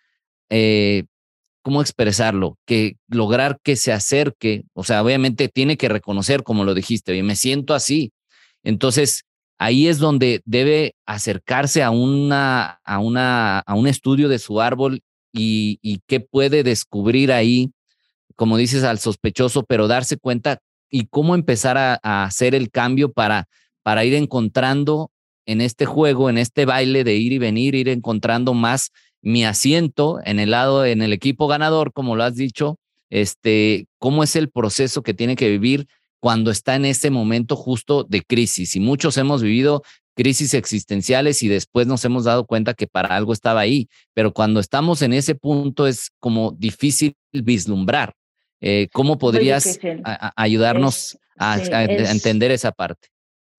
eh, 0.50 1.04
¿cómo 1.64 1.80
expresarlo? 1.80 2.58
Que 2.66 2.96
lograr 3.08 3.58
que 3.62 3.76
se 3.76 3.90
acerque, 3.90 4.64
o 4.74 4.84
sea, 4.84 5.02
obviamente 5.02 5.48
tiene 5.48 5.78
que 5.78 5.88
reconocer, 5.88 6.42
como 6.42 6.62
lo 6.64 6.74
dijiste, 6.74 7.12
oye, 7.12 7.22
me 7.22 7.36
siento 7.36 7.74
así. 7.74 8.12
Entonces, 8.64 9.24
ahí 9.58 9.86
es 9.86 9.98
donde 9.98 10.42
debe 10.44 10.96
acercarse 11.06 11.82
a, 11.82 11.90
una, 11.90 12.80
a, 12.84 12.98
una, 12.98 13.60
a 13.60 13.74
un 13.74 13.86
estudio 13.86 14.28
de 14.28 14.38
su 14.38 14.60
árbol 14.60 15.02
y, 15.32 16.00
qué 16.06 16.20
puede 16.20 16.62
descubrir 16.62 17.32
ahí, 17.32 17.72
como 18.36 18.56
dices, 18.56 18.84
al 18.84 18.98
sospechoso, 18.98 19.64
pero 19.64 19.86
darse 19.86 20.16
cuenta 20.16 20.58
y 20.90 21.06
cómo 21.06 21.34
empezar 21.34 21.76
a, 21.76 21.98
a 22.02 22.24
hacer 22.24 22.54
el 22.54 22.70
cambio 22.70 23.12
para, 23.12 23.46
para 23.82 24.04
ir 24.04 24.14
encontrando 24.14 25.10
en 25.46 25.60
este 25.60 25.86
juego, 25.86 26.30
en 26.30 26.38
este 26.38 26.64
baile 26.64 27.04
de 27.04 27.14
ir 27.16 27.32
y 27.32 27.38
venir, 27.38 27.74
ir 27.74 27.88
encontrando 27.88 28.54
más 28.54 28.90
mi 29.22 29.44
asiento 29.44 30.20
en 30.24 30.38
el 30.38 30.52
lado, 30.52 30.84
en 30.84 31.02
el 31.02 31.12
equipo 31.12 31.46
ganador, 31.46 31.92
como 31.92 32.16
lo 32.16 32.24
has 32.24 32.36
dicho, 32.36 32.78
este, 33.10 33.86
cómo 33.98 34.22
es 34.22 34.36
el 34.36 34.50
proceso 34.50 35.02
que 35.02 35.14
tiene 35.14 35.36
que 35.36 35.48
vivir 35.48 35.86
cuando 36.24 36.50
está 36.50 36.74
en 36.74 36.86
ese 36.86 37.10
momento 37.10 37.54
justo 37.54 38.02
de 38.02 38.22
crisis. 38.22 38.76
Y 38.76 38.80
muchos 38.80 39.18
hemos 39.18 39.42
vivido 39.42 39.82
crisis 40.16 40.54
existenciales 40.54 41.42
y 41.42 41.48
después 41.48 41.86
nos 41.86 42.02
hemos 42.06 42.24
dado 42.24 42.46
cuenta 42.46 42.72
que 42.72 42.86
para 42.86 43.14
algo 43.14 43.34
estaba 43.34 43.60
ahí, 43.60 43.90
pero 44.14 44.32
cuando 44.32 44.58
estamos 44.58 45.02
en 45.02 45.12
ese 45.12 45.34
punto 45.34 45.86
es 45.86 46.12
como 46.20 46.52
difícil 46.52 47.14
vislumbrar. 47.30 48.14
Eh, 48.62 48.88
¿Cómo 48.94 49.18
podrías 49.18 49.78
ayudarnos 50.34 51.18
a, 51.36 51.58
entender 51.58 52.52
esa 52.52 52.72
parte? 52.72 53.08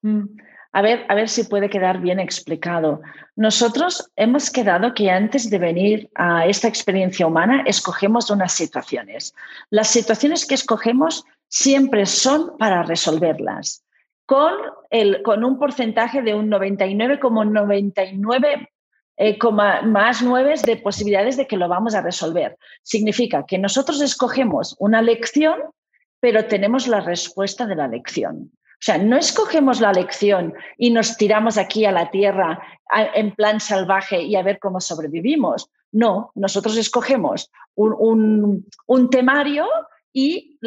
Mm. 0.01 0.23
A 0.71 0.82
ver, 0.82 1.06
a 1.08 1.13
ver 1.13 1.30
si 1.30 1.43
puede 1.43 1.69
quedar 1.69 2.01
bien 2.01 2.19
explicado. 2.19 3.01
Nosotros 3.36 4.10
hemos 4.15 4.49
quedado 4.49 4.93
que 4.93 5.12
antes 5.12 5.49
de 5.49 5.60
venir 5.60 6.10
a 6.15 6.47
esta 6.47 6.67
experiencia 6.67 7.28
humana 7.28 7.63
escogemos 7.67 8.30
unas 8.32 8.54
situaciones. 8.54 9.36
Las 9.69 9.88
situaciones 9.88 10.45
que 10.45 10.56
escogemos 10.56 11.23
siempre 11.56 12.06
son 12.06 12.58
para 12.58 12.84
resolverlas, 12.84 13.86
con, 14.26 14.52
el, 14.89 15.24
con 15.24 15.46
un 15.46 15.58
porcentaje 15.58 16.22
de 16.22 16.36
un 16.36 16.52
99,99 16.52 18.68
eh, 19.15 19.38
más 19.86 20.22
9 20.22 20.56
de 20.65 20.76
posibilidades 20.76 21.38
de 21.38 21.48
que 21.48 21.56
lo 21.56 21.70
vamos 21.70 21.96
a 21.96 22.02
resolver. 22.02 22.58
Significa 22.84 23.46
que 23.46 23.58
nosotros 23.58 24.02
escogemos 24.02 24.76
una 24.80 25.02
lección, 25.02 25.58
pero 26.20 26.46
tenemos 26.48 26.88
la 26.88 27.00
respuesta 27.00 27.65
de 27.65 27.78
la 27.78 27.88
lección. 27.88 28.52
O 28.52 28.82
sea, 28.82 28.98
no 28.98 29.15
escogemos 29.15 29.80
la 29.80 29.94
lección 29.94 30.54
y 30.78 30.89
nos 30.89 31.15
tiramos 31.15 31.58
aquí 31.58 31.86
a 31.86 31.94
la 31.94 32.12
tierra 32.12 32.62
en 33.13 33.34
plan 33.34 33.62
salvaje 33.62 34.22
y 34.22 34.36
a 34.36 34.44
ver 34.44 34.60
cómo 34.60 34.82
sobrevivimos. 34.82 35.72
No, 35.94 36.34
nosotros 36.36 36.76
escogemos 36.76 37.50
un, 37.76 38.65
temario 39.10 39.65
y 40.17 40.58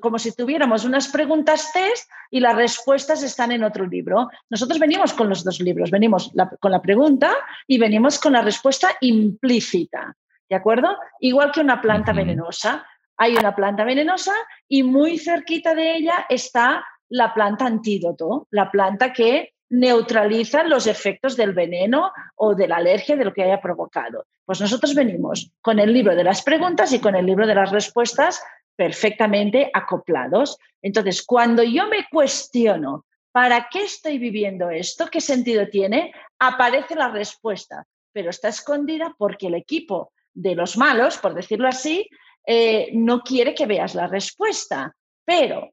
como 0.00 0.18
si 0.18 0.32
tuviéramos 0.32 0.86
unas 0.86 1.08
preguntas 1.08 1.70
test 1.74 2.10
y 2.30 2.40
las 2.40 2.56
respuestas 2.56 3.22
están 3.22 3.52
en 3.52 3.62
otro 3.62 3.86
libro. 3.86 4.30
Nosotros 4.48 4.78
venimos 4.78 5.12
con 5.12 5.28
los 5.28 5.44
dos 5.44 5.60
libros, 5.60 5.90
venimos 5.90 6.32
con 6.58 6.72
la 6.72 6.80
pregunta 6.80 7.30
y 7.66 7.76
venimos 7.76 8.18
con 8.18 8.32
la 8.32 8.40
respuesta 8.40 8.96
implícita, 9.02 10.16
¿de 10.48 10.56
acuerdo? 10.56 10.96
Igual 11.20 11.52
que 11.52 11.60
una 11.60 11.82
planta 11.82 12.14
venenosa. 12.14 12.86
Hay 13.18 13.36
una 13.36 13.54
planta 13.54 13.84
venenosa 13.84 14.32
y 14.68 14.82
muy 14.82 15.18
cerquita 15.18 15.74
de 15.74 15.96
ella 15.96 16.24
está 16.30 16.82
la 17.10 17.34
planta 17.34 17.66
antídoto, 17.66 18.48
la 18.52 18.70
planta 18.70 19.12
que 19.12 19.52
neutraliza 19.68 20.64
los 20.64 20.86
efectos 20.86 21.36
del 21.36 21.52
veneno 21.52 22.10
o 22.36 22.54
de 22.54 22.68
la 22.68 22.76
alergia 22.76 23.16
de 23.16 23.24
lo 23.26 23.34
que 23.34 23.42
haya 23.42 23.60
provocado. 23.60 24.24
Pues 24.46 24.62
nosotros 24.62 24.94
venimos 24.94 25.52
con 25.60 25.78
el 25.78 25.92
libro 25.92 26.16
de 26.16 26.24
las 26.24 26.42
preguntas 26.42 26.92
y 26.94 27.00
con 27.00 27.14
el 27.14 27.26
libro 27.26 27.46
de 27.46 27.54
las 27.54 27.70
respuestas 27.70 28.42
perfectamente 28.76 29.70
acoplados. 29.72 30.58
Entonces, 30.82 31.24
cuando 31.24 31.62
yo 31.62 31.88
me 31.88 32.06
cuestiono, 32.10 33.04
¿para 33.32 33.68
qué 33.70 33.82
estoy 33.82 34.18
viviendo 34.18 34.70
esto? 34.70 35.06
¿Qué 35.10 35.20
sentido 35.20 35.68
tiene? 35.68 36.12
Aparece 36.38 36.94
la 36.94 37.08
respuesta, 37.08 37.86
pero 38.12 38.30
está 38.30 38.48
escondida 38.48 39.14
porque 39.18 39.48
el 39.48 39.54
equipo 39.54 40.12
de 40.32 40.54
los 40.54 40.76
malos, 40.76 41.18
por 41.18 41.34
decirlo 41.34 41.68
así, 41.68 42.08
eh, 42.46 42.90
no 42.92 43.20
quiere 43.20 43.54
que 43.54 43.66
veas 43.66 43.94
la 43.94 44.06
respuesta. 44.06 44.94
Pero 45.24 45.70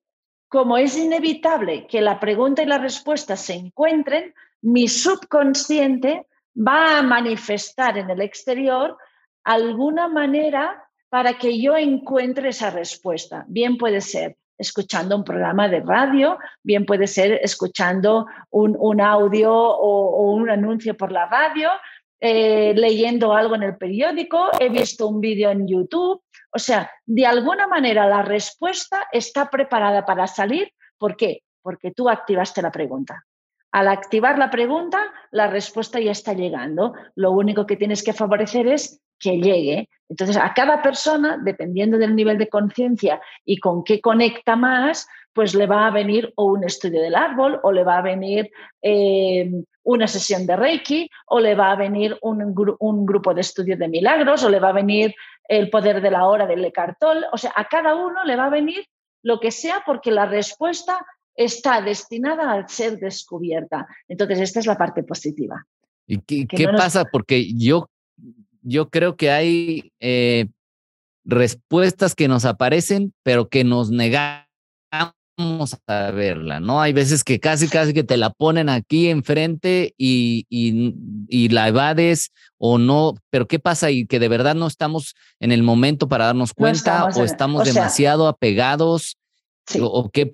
como 0.47 0.77
es 0.77 0.97
inevitable 0.97 1.87
que 1.87 2.01
la 2.01 2.19
pregunta 2.19 2.61
y 2.61 2.65
la 2.65 2.77
respuesta 2.77 3.35
se 3.35 3.53
encuentren, 3.53 4.33
mi 4.61 4.87
subconsciente 4.87 6.27
va 6.55 6.99
a 6.99 7.01
manifestar 7.01 7.97
en 7.97 8.09
el 8.09 8.21
exterior 8.21 8.97
alguna 9.43 10.07
manera 10.07 10.87
para 11.11 11.37
que 11.37 11.59
yo 11.59 11.75
encuentre 11.75 12.49
esa 12.49 12.69
respuesta. 12.69 13.43
Bien 13.49 13.77
puede 13.77 13.99
ser 13.99 14.37
escuchando 14.57 15.17
un 15.17 15.25
programa 15.25 15.67
de 15.67 15.81
radio, 15.81 16.39
bien 16.63 16.85
puede 16.85 17.05
ser 17.05 17.33
escuchando 17.43 18.27
un, 18.49 19.01
audio 19.01 19.51
o, 19.53 20.31
un 20.31 20.49
anuncio 20.49 20.95
por 20.95 21.11
la 21.11 21.25
radio, 21.25 21.69
eh, 22.21 22.73
leyendo 22.77 23.33
algo 23.33 23.55
en 23.55 23.63
el 23.63 23.75
periódico, 23.75 24.51
he 24.57 24.69
visto 24.69 25.05
un 25.05 25.19
vídeo 25.19 25.49
en 25.49 25.67
YouTube. 25.67 26.21
O 26.53 26.59
sea, 26.59 26.89
de 27.05 27.25
alguna 27.25 27.67
manera 27.67 28.07
la 28.07 28.21
respuesta 28.21 29.09
está 29.11 29.49
preparada 29.49 30.05
para 30.05 30.27
salir. 30.27 30.71
¿Por 30.97 31.17
qué? 31.17 31.41
Porque 31.61 31.91
tú 31.91 32.07
activaste 32.07 32.61
la 32.61 32.71
pregunta. 32.71 33.25
Al 33.73 33.89
activar 33.89 34.37
la 34.37 34.49
pregunta, 34.49 35.11
la 35.31 35.47
respuesta 35.47 35.99
ya 35.99 36.11
está 36.11 36.31
llegando. 36.31 36.93
Lo 37.15 37.31
único 37.31 37.65
que 37.65 37.75
tienes 37.75 38.01
que 38.01 38.13
favorecer 38.13 38.67
es 38.67 39.01
que 39.21 39.37
llegue. 39.37 39.89
Entonces, 40.09 40.35
a 40.35 40.53
cada 40.53 40.81
persona, 40.81 41.39
dependiendo 41.41 41.97
del 41.97 42.15
nivel 42.15 42.37
de 42.37 42.49
conciencia 42.49 43.21
y 43.45 43.59
con 43.59 43.83
qué 43.83 44.01
conecta 44.01 44.55
más, 44.55 45.07
pues 45.33 45.55
le 45.55 45.67
va 45.67 45.87
a 45.87 45.91
venir 45.91 46.33
o 46.35 46.45
un 46.45 46.63
estudio 46.65 47.01
del 47.01 47.15
árbol, 47.15 47.59
o 47.63 47.71
le 47.71 47.83
va 47.83 47.99
a 47.99 48.01
venir 48.01 48.51
eh, 48.81 49.49
una 49.83 50.07
sesión 50.07 50.45
de 50.45 50.55
Reiki, 50.55 51.09
o 51.27 51.39
le 51.39 51.55
va 51.55 51.71
a 51.71 51.75
venir 51.75 52.17
un, 52.21 52.53
grupo 53.05 53.33
de 53.33 53.41
estudio 53.41 53.77
de 53.77 53.87
milagros, 53.87 54.43
o 54.43 54.49
le 54.49 54.59
va 54.59 54.69
a 54.69 54.73
venir 54.73 55.15
el 55.47 55.69
poder 55.69 56.01
de 56.01 56.11
la 56.11 56.25
hora 56.27 56.45
del 56.45 56.65
Eckhart 56.65 56.97
O 57.31 57.37
sea, 57.37 57.53
a 57.55 57.65
cada 57.65 57.95
uno 57.95 58.23
le 58.25 58.35
va 58.35 58.45
a 58.45 58.49
venir 58.49 58.85
lo 59.23 59.39
que 59.39 59.51
sea 59.51 59.83
porque 59.85 60.11
la 60.11 60.25
respuesta 60.25 61.05
está 61.35 61.81
destinada 61.81 62.51
a 62.51 62.67
ser 62.67 62.97
descubierta. 62.97 63.87
Entonces, 64.07 64.41
esta 64.41 64.59
es 64.59 64.65
la 64.65 64.77
parte 64.77 65.03
positiva. 65.03 65.65
¿Y 66.07 66.45
qué, 66.45 66.67
pasa? 66.67 67.05
Porque 67.05 67.53
yo, 67.55 67.87
yo 68.61 68.89
creo 68.89 69.15
que 69.15 69.31
hay 69.31 69.91
eh, 69.99 70.47
respuestas 71.25 72.15
que 72.15 72.27
nos 72.27 72.45
aparecen, 72.45 73.13
pero 73.23 73.49
que 73.49 73.63
nos 73.63 73.91
negamos 73.91 74.45
a 75.87 76.11
verla, 76.11 76.59
¿no? 76.59 76.81
Hay 76.81 76.93
veces 76.93 77.23
que 77.23 77.39
casi, 77.39 77.67
casi 77.67 77.93
que 77.93 78.03
te 78.03 78.17
la 78.17 78.29
ponen 78.29 78.69
aquí 78.69 79.09
enfrente 79.09 79.93
y, 79.97 80.45
y, 80.49 81.49
la 81.49 81.67
evades 81.67 82.31
o 82.57 82.77
no, 82.77 83.15
pero 83.29 83.47
¿qué 83.47 83.57
pasa? 83.57 83.89
Y 83.89 84.05
que 84.05 84.19
de 84.19 84.27
verdad 84.27 84.55
no 84.55 84.67
estamos 84.67 85.15
en 85.39 85.51
el 85.51 85.63
momento 85.63 86.07
para 86.07 86.25
darnos 86.25 86.53
cuenta 86.53 87.05
o 87.05 87.23
estamos 87.23 87.65
demasiado 87.65 88.27
apegados 88.27 89.17
o, 89.79 90.09
qué, 90.11 90.29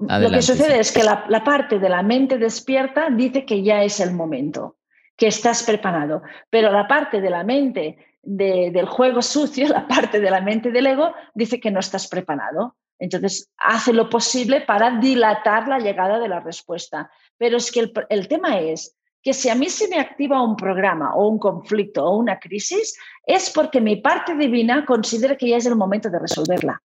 lo 0.00 0.30
que 0.30 0.42
sucede 0.42 0.80
es 0.80 0.92
que 0.92 1.02
la, 1.02 1.44
parte 1.44 1.78
de 1.78 1.88
la 1.88 2.02
mente 2.02 2.38
despierta 2.38 3.10
dice 3.10 3.44
que 3.44 3.62
ya 3.62 3.82
es 3.82 4.00
el 4.00 4.12
momento, 4.12 4.76
que 5.20 5.26
estás 5.26 5.62
preparado, 5.64 6.22
pero 6.48 6.72
la 6.72 6.88
parte 6.88 7.20
de 7.20 7.28
la 7.28 7.44
mente 7.44 7.98
del 8.22 8.86
juego 8.86 9.20
sucio, 9.20 9.68
la 9.68 9.86
parte 9.86 10.18
de 10.18 10.30
la 10.30 10.40
mente 10.40 10.70
del 10.70 10.86
ego, 10.86 11.12
dice 11.34 11.60
que 11.60 11.70
no 11.70 11.78
estás 11.78 12.08
preparado. 12.08 12.74
Entonces, 12.98 13.50
hace 13.58 13.92
lo 13.92 14.08
posible 14.08 14.62
para 14.62 14.98
dilatar 14.98 15.68
la 15.68 15.78
llegada 15.78 16.18
de 16.18 16.28
la 16.28 16.40
respuesta. 16.40 17.10
Pero 17.36 17.58
es 17.58 17.70
que 17.70 17.80
el, 17.80 17.92
el 18.08 18.28
tema 18.28 18.60
es 18.60 18.96
que 19.22 19.34
si 19.34 19.50
a 19.50 19.54
mí 19.54 19.68
se 19.68 19.88
me 19.88 20.00
activa 20.00 20.42
un 20.42 20.56
programa 20.56 21.14
o 21.14 21.28
un 21.28 21.38
conflicto 21.38 22.02
o 22.02 22.16
una 22.16 22.38
crisis, 22.38 22.98
es 23.26 23.50
porque 23.50 23.80
mi 23.80 23.96
parte 23.96 24.34
divina 24.34 24.86
considera 24.86 25.36
que 25.36 25.50
ya 25.50 25.58
es 25.58 25.66
el 25.66 25.76
momento 25.76 26.08
de 26.08 26.18
resolverla. 26.18 26.82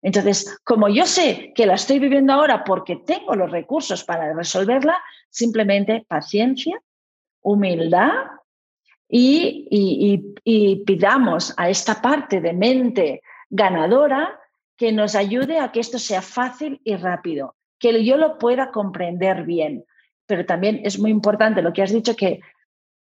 Entonces, 0.00 0.58
como 0.62 0.88
yo 0.88 1.06
sé 1.06 1.52
que 1.56 1.66
la 1.66 1.74
estoy 1.74 1.98
viviendo 1.98 2.34
ahora 2.34 2.62
porque 2.62 2.96
tengo 3.04 3.34
los 3.34 3.50
recursos 3.50 4.04
para 4.04 4.32
resolverla, 4.32 4.96
simplemente 5.30 6.04
paciencia, 6.06 6.80
humildad 7.44 8.10
y, 9.08 10.34
pidamos 10.84 11.54
a 11.56 11.68
esta 11.70 12.02
parte 12.02 12.40
de 12.40 12.52
mente 12.52 13.22
ganadora 13.48 14.40
que 14.76 14.90
nos 14.90 15.14
ayude 15.14 15.60
a 15.60 15.70
que 15.70 15.80
esto 15.80 15.98
sea 15.98 16.20
fácil 16.20 16.80
y 16.82 16.96
rápido, 16.96 17.54
que 17.78 18.04
yo 18.04 18.16
lo 18.16 18.38
pueda 18.38 18.72
comprender 18.72 19.44
bien. 19.44 19.84
Pero 20.26 20.44
también 20.44 20.80
es 20.84 20.98
muy 20.98 21.10
importante 21.10 21.62
lo 21.62 21.72
que 21.72 21.82
has 21.82 21.92
dicho 21.92 22.16
que 22.16 22.40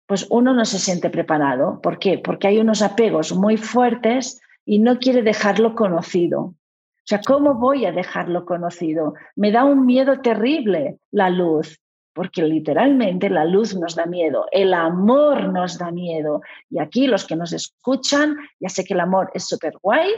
pues 0.06 0.26
uno 0.28 0.52
no 0.52 0.64
se 0.64 0.78
siente 0.78 1.08
preparado. 1.08 1.80
¿Por 1.80 1.98
qué? 1.98 2.18
Porque 2.18 2.48
hay 2.48 2.58
unos 2.58 2.82
apegos 2.82 3.32
muy 3.34 3.56
fuertes 3.56 4.42
y 4.66 4.80
no 4.80 4.98
quiere 4.98 5.22
dejarlo 5.22 5.74
conocido. 5.74 6.40
O 6.40 7.06
sea, 7.06 7.20
¿cómo 7.24 7.54
voy 7.54 7.86
a 7.86 7.92
dejarlo 7.92 8.44
conocido? 8.44 9.14
Me 9.34 9.50
da 9.50 9.64
un 9.64 9.86
miedo 9.86 10.20
terrible 10.20 10.98
la 11.10 11.30
luz, 11.30 11.80
porque 12.12 12.42
literalmente 12.42 13.30
la 13.30 13.44
luz 13.44 13.74
nos 13.74 13.94
da 13.94 14.06
miedo, 14.06 14.46
el 14.52 14.74
amor 14.74 15.48
nos 15.52 15.78
da 15.78 15.90
miedo. 15.90 16.40
Y 16.70 16.78
aquí 16.78 17.06
los 17.06 17.26
que 17.26 17.36
nos 17.36 17.52
escuchan, 17.52 18.36
ya 18.60 18.68
sé 18.68 18.84
que 18.84 18.94
el 18.94 19.00
amor 19.00 19.30
es 19.34 19.46
súper 19.46 19.74
guay 19.82 20.10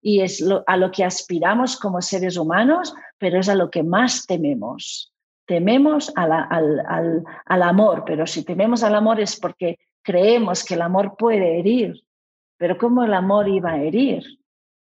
y 0.00 0.20
es 0.20 0.44
a 0.66 0.76
lo 0.76 0.90
que 0.90 1.04
aspiramos 1.04 1.76
como 1.76 2.00
seres 2.00 2.36
humanos, 2.36 2.94
pero 3.18 3.38
es 3.38 3.48
a 3.48 3.54
lo 3.54 3.70
que 3.70 3.82
más 3.82 4.26
tememos. 4.26 5.12
Tememos 5.46 6.12
al, 6.14 6.30
al 7.44 7.62
amor, 7.62 8.04
pero 8.06 8.26
si 8.26 8.44
tememos 8.44 8.84
al 8.84 8.94
amor 8.94 9.20
es 9.20 9.38
porque 9.38 9.78
creemos 10.02 10.64
que 10.64 10.74
el 10.74 10.82
amor 10.82 11.16
puede 11.18 11.58
herir. 11.58 12.04
Pero 12.56 12.78
¿cómo 12.78 13.04
el 13.04 13.14
amor 13.14 13.48
iba 13.48 13.72
a 13.72 13.82
herir? 13.82 14.22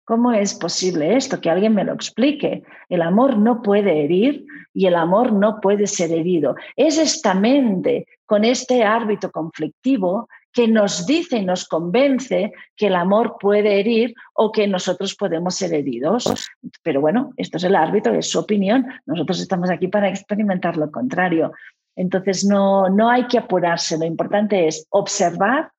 ¿Cómo 0.08 0.32
es 0.32 0.54
posible 0.54 1.18
esto? 1.18 1.38
Que 1.38 1.50
alguien 1.50 1.74
me 1.74 1.84
lo 1.84 1.92
explique. 1.92 2.62
El 2.88 3.02
amor 3.02 3.36
no 3.36 3.60
puede 3.60 4.04
herir 4.04 4.46
y 4.72 4.86
el 4.86 4.94
amor 4.94 5.34
no 5.34 5.60
puede 5.60 5.86
ser 5.86 6.12
herido. 6.12 6.56
Es 6.76 6.96
esta 6.96 7.34
mente 7.34 8.06
con 8.24 8.42
este 8.42 8.84
árbitro 8.84 9.30
conflictivo 9.30 10.26
que 10.50 10.66
nos 10.66 11.04
dice 11.04 11.36
y 11.36 11.44
nos 11.44 11.68
convence 11.68 12.54
que 12.74 12.86
el 12.86 12.94
amor 12.94 13.36
puede 13.38 13.80
herir 13.80 14.14
o 14.32 14.50
que 14.50 14.66
nosotros 14.66 15.14
podemos 15.14 15.56
ser 15.56 15.74
heridos. 15.74 16.48
Pero 16.82 17.02
bueno, 17.02 17.34
esto 17.36 17.58
es 17.58 17.64
el 17.64 17.76
árbitro, 17.76 18.14
es 18.14 18.30
su 18.30 18.38
opinión. 18.38 18.86
Nosotros 19.04 19.38
estamos 19.42 19.68
aquí 19.68 19.88
para 19.88 20.08
experimentar 20.08 20.78
lo 20.78 20.90
contrario. 20.90 21.52
Entonces 21.96 22.46
no, 22.46 22.88
no 22.88 23.10
hay 23.10 23.26
que 23.26 23.36
apurarse. 23.36 23.98
Lo 23.98 24.06
importante 24.06 24.68
es 24.68 24.86
observar, 24.88 25.70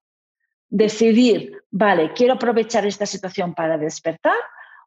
decidir, 0.70 1.64
vale, 1.72 2.14
quiero 2.14 2.34
aprovechar 2.34 2.86
esta 2.86 3.06
situación 3.06 3.54
para 3.54 3.78
despertar 3.78 4.38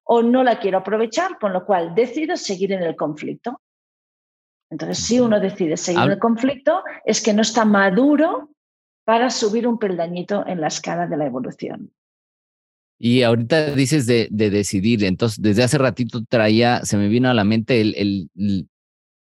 o 0.05 0.23
no 0.23 0.43
la 0.43 0.59
quiero 0.59 0.79
aprovechar, 0.79 1.39
con 1.39 1.53
lo 1.53 1.65
cual 1.65 1.95
decido 1.95 2.37
seguir 2.37 2.73
en 2.73 2.83
el 2.83 2.97
conflicto. 2.97 3.61
Entonces, 4.71 4.99
si 4.99 5.21
uno 5.21 5.39
decide 5.39 5.77
seguir 5.77 6.03
en 6.03 6.13
el 6.13 6.19
conflicto, 6.19 6.83
es 7.05 7.21
que 7.21 7.35
no 7.35 7.43
está 7.43 7.65
maduro 7.65 8.51
para 9.05 9.31
subir 9.31 9.67
un 9.67 9.79
peldañito 9.79 10.47
en 10.47 10.61
la 10.61 10.69
escala 10.69 11.07
de 11.07 11.17
la 11.17 11.27
evolución. 11.27 11.93
Y 12.99 13.23
ahorita 13.23 13.73
dices 13.73 14.07
de, 14.07 14.29
decidir, 14.31 15.05
entonces 15.05 15.43
desde 15.43 15.65
hace 15.65 15.77
ratito 15.77 16.25
traía, 16.25 16.85
se 16.85 16.97
me 16.97 17.09
vino 17.09 17.29
a 17.29 17.35
la 17.35 17.43
mente 17.43 17.81
el, 17.81 18.31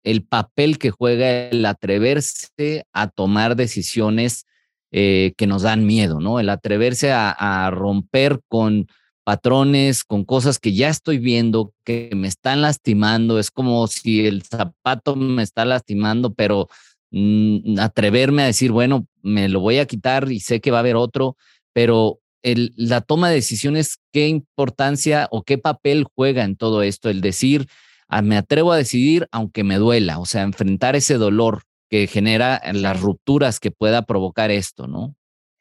el 0.02 0.24
papel 0.24 0.78
que 0.78 0.90
juega 0.90 1.48
el 1.48 1.64
atreverse 1.64 2.84
a 2.92 3.08
tomar 3.08 3.54
decisiones 3.54 4.44
eh, 4.92 5.34
que 5.36 5.46
nos 5.46 5.62
dan 5.62 5.86
miedo, 5.86 6.20
¿no? 6.20 6.40
El 6.40 6.48
atreverse 6.48 7.12
a, 7.12 7.70
romper 7.72 8.40
con 8.48 8.88
patrones, 9.24 10.02
con 10.02 10.24
cosas 10.24 10.58
que 10.58 10.72
ya 10.72 10.88
estoy 10.88 11.18
viendo, 11.18 11.72
que 11.84 12.10
me 12.16 12.26
están 12.26 12.62
lastimando. 12.62 13.38
Es 13.38 13.50
como 13.50 13.86
si 13.86 14.26
el 14.26 14.42
zapato 14.42 15.14
me 15.14 15.44
está 15.44 15.64
lastimando, 15.64 16.34
pero 16.34 16.68
mm, 17.12 17.78
atreverme 17.78 18.42
a 18.42 18.46
decir, 18.46 18.72
bueno, 18.72 19.06
me 19.22 19.48
lo 19.48 19.60
voy 19.60 19.78
a 19.78 19.86
quitar 19.86 20.30
y 20.32 20.40
sé 20.40 20.60
que 20.60 20.72
va 20.72 20.78
a 20.78 20.80
haber 20.80 20.96
otro, 20.96 21.36
pero 21.72 22.18
la 22.42 23.00
toma 23.02 23.28
de 23.28 23.36
decisiones, 23.36 23.98
¿qué 24.12 24.28
importancia 24.28 25.28
o 25.30 25.42
qué 25.42 25.58
papel 25.58 26.04
juega 26.16 26.44
en 26.44 26.56
todo 26.56 26.82
esto? 26.82 27.10
El 27.10 27.20
decir, 27.20 27.68
ah, 28.08 28.22
me 28.22 28.36
atrevo 28.36 28.72
a 28.72 28.76
decidir 28.76 29.28
aunque 29.30 29.62
me 29.62 29.76
duela, 29.76 30.18
o 30.18 30.26
sea, 30.26 30.42
enfrentar 30.42 30.96
ese 30.96 31.14
dolor 31.14 31.62
que 31.90 32.06
genera 32.06 32.62
las 32.72 33.00
rupturas 33.00 33.58
que 33.58 33.72
pueda 33.72 34.02
provocar 34.02 34.50
esto, 34.50 34.86
¿no? 34.86 35.14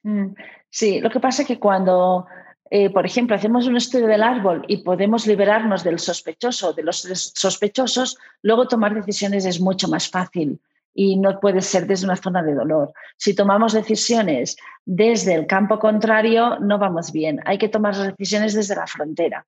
Mm, 0.03 0.35
sí, 0.69 1.01
lo 1.01 1.09
que 1.09 1.19
pasa 1.19 1.41
es 1.41 1.47
que 1.47 1.59
cuando, 1.59 2.27
eh, 2.69 2.91
por 2.91 3.05
ejemplo, 3.05 3.35
hacemos 3.35 3.67
un 3.67 3.75
estudio 3.75 4.07
del 4.07 4.21
árbol 4.21 4.63
y 4.67 4.77
podemos 4.83 5.25
liberarnos 5.25 5.83
del 5.83 5.97
sospechoso, 5.97 6.73
de 6.73 6.83
los 6.83 7.01
sospechosos, 7.33 8.17
luego 8.43 8.67
tomar 8.67 8.93
decisiones 8.93 9.45
es 9.45 9.59
mucho 9.59 9.87
más 9.87 10.07
fácil 10.07 10.61
y 10.93 11.17
no 11.17 11.39
puede 11.39 11.61
ser 11.61 11.87
desde 11.87 12.05
una 12.05 12.15
zona 12.15 12.43
de 12.43 12.53
dolor. 12.53 12.93
Si 13.17 13.33
tomamos 13.33 13.73
decisiones 13.73 14.55
desde 14.85 15.33
el 15.33 15.47
campo 15.47 15.79
contrario, 15.79 16.59
no 16.59 16.77
vamos 16.77 17.11
bien. 17.11 17.39
Hay 17.45 17.57
que 17.57 17.69
tomar 17.69 17.95
decisiones 17.95 18.53
desde 18.53 18.75
la 18.75 18.85
frontera 18.85 19.45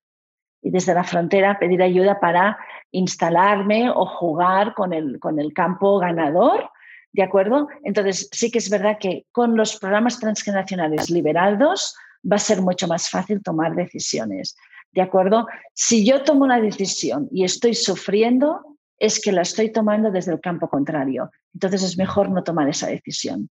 y 0.62 0.70
desde 0.70 0.94
la 0.94 1.04
frontera 1.04 1.58
pedir 1.60 1.82
ayuda 1.82 2.20
para 2.20 2.58
instalarme 2.92 3.90
o 3.90 4.06
jugar 4.06 4.74
con 4.74 4.94
el, 4.94 5.20
con 5.20 5.40
el 5.40 5.54
campo 5.54 6.00
ganador, 6.00 6.70
¿de 7.14 7.24
acuerdo? 7.24 7.68
Entonces, 7.84 8.30
sí 8.32 8.52
que 8.52 8.60
es 8.60 8.70
verdad 8.70 8.98
que 9.00 9.26
con 9.32 9.56
los 9.56 9.78
programas 9.78 10.20
transgeneracionales 10.20 11.10
liberados 11.10 11.96
va 12.30 12.36
a 12.36 12.40
ser 12.40 12.62
mucho 12.62 12.88
más 12.88 13.10
fácil 13.10 13.42
tomar 13.42 13.76
decisiones, 13.76 14.56
¿de 14.92 15.02
acuerdo? 15.02 15.48
Si 15.74 16.06
yo 16.06 16.24
tomo 16.24 16.44
una 16.44 16.62
decisión 16.62 17.28
y 17.32 17.44
estoy 17.44 17.74
sufriendo, 17.74 18.78
es 19.00 19.20
que 19.20 19.32
la 19.32 19.42
estoy 19.42 19.72
tomando 19.72 20.12
desde 20.12 20.32
el 20.32 20.40
campo 20.40 20.70
contrario. 20.70 21.32
Entonces 21.54 21.82
es 21.82 21.98
mejor 21.98 22.30
no 22.30 22.44
tomar 22.44 22.70
esa 22.70 22.88
decisión, 22.88 23.50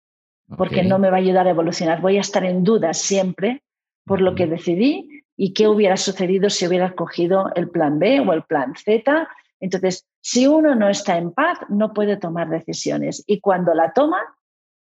porque 0.56 0.84
no 0.84 0.98
me 1.00 1.10
va 1.10 1.16
a 1.16 1.20
ayudar 1.20 1.48
a 1.48 1.50
evolucionar. 1.50 2.00
Voy 2.00 2.18
a 2.18 2.20
estar 2.20 2.44
en 2.44 2.62
duda 2.62 2.94
siempre 2.94 3.62
por 4.04 4.20
lo 4.20 4.34
que 4.34 4.46
decidí 4.46 5.19
y 5.42 5.54
qué 5.54 5.68
hubiera 5.68 5.96
sucedido 5.96 6.50
si 6.50 6.66
hubiera 6.66 6.94
cogido 6.94 7.50
el 7.54 7.70
plan 7.70 7.98
B 7.98 8.20
o 8.20 8.34
el 8.34 8.42
plan 8.42 8.74
Z. 8.76 9.26
Entonces, 9.58 10.06
si 10.20 10.46
uno 10.46 10.74
no 10.74 10.90
está 10.90 11.16
en 11.16 11.32
paz, 11.32 11.58
no 11.70 11.94
puede 11.94 12.18
tomar 12.18 12.50
decisiones. 12.50 13.24
Y 13.26 13.40
cuando 13.40 13.72
la 13.72 13.94
toma, 13.94 14.20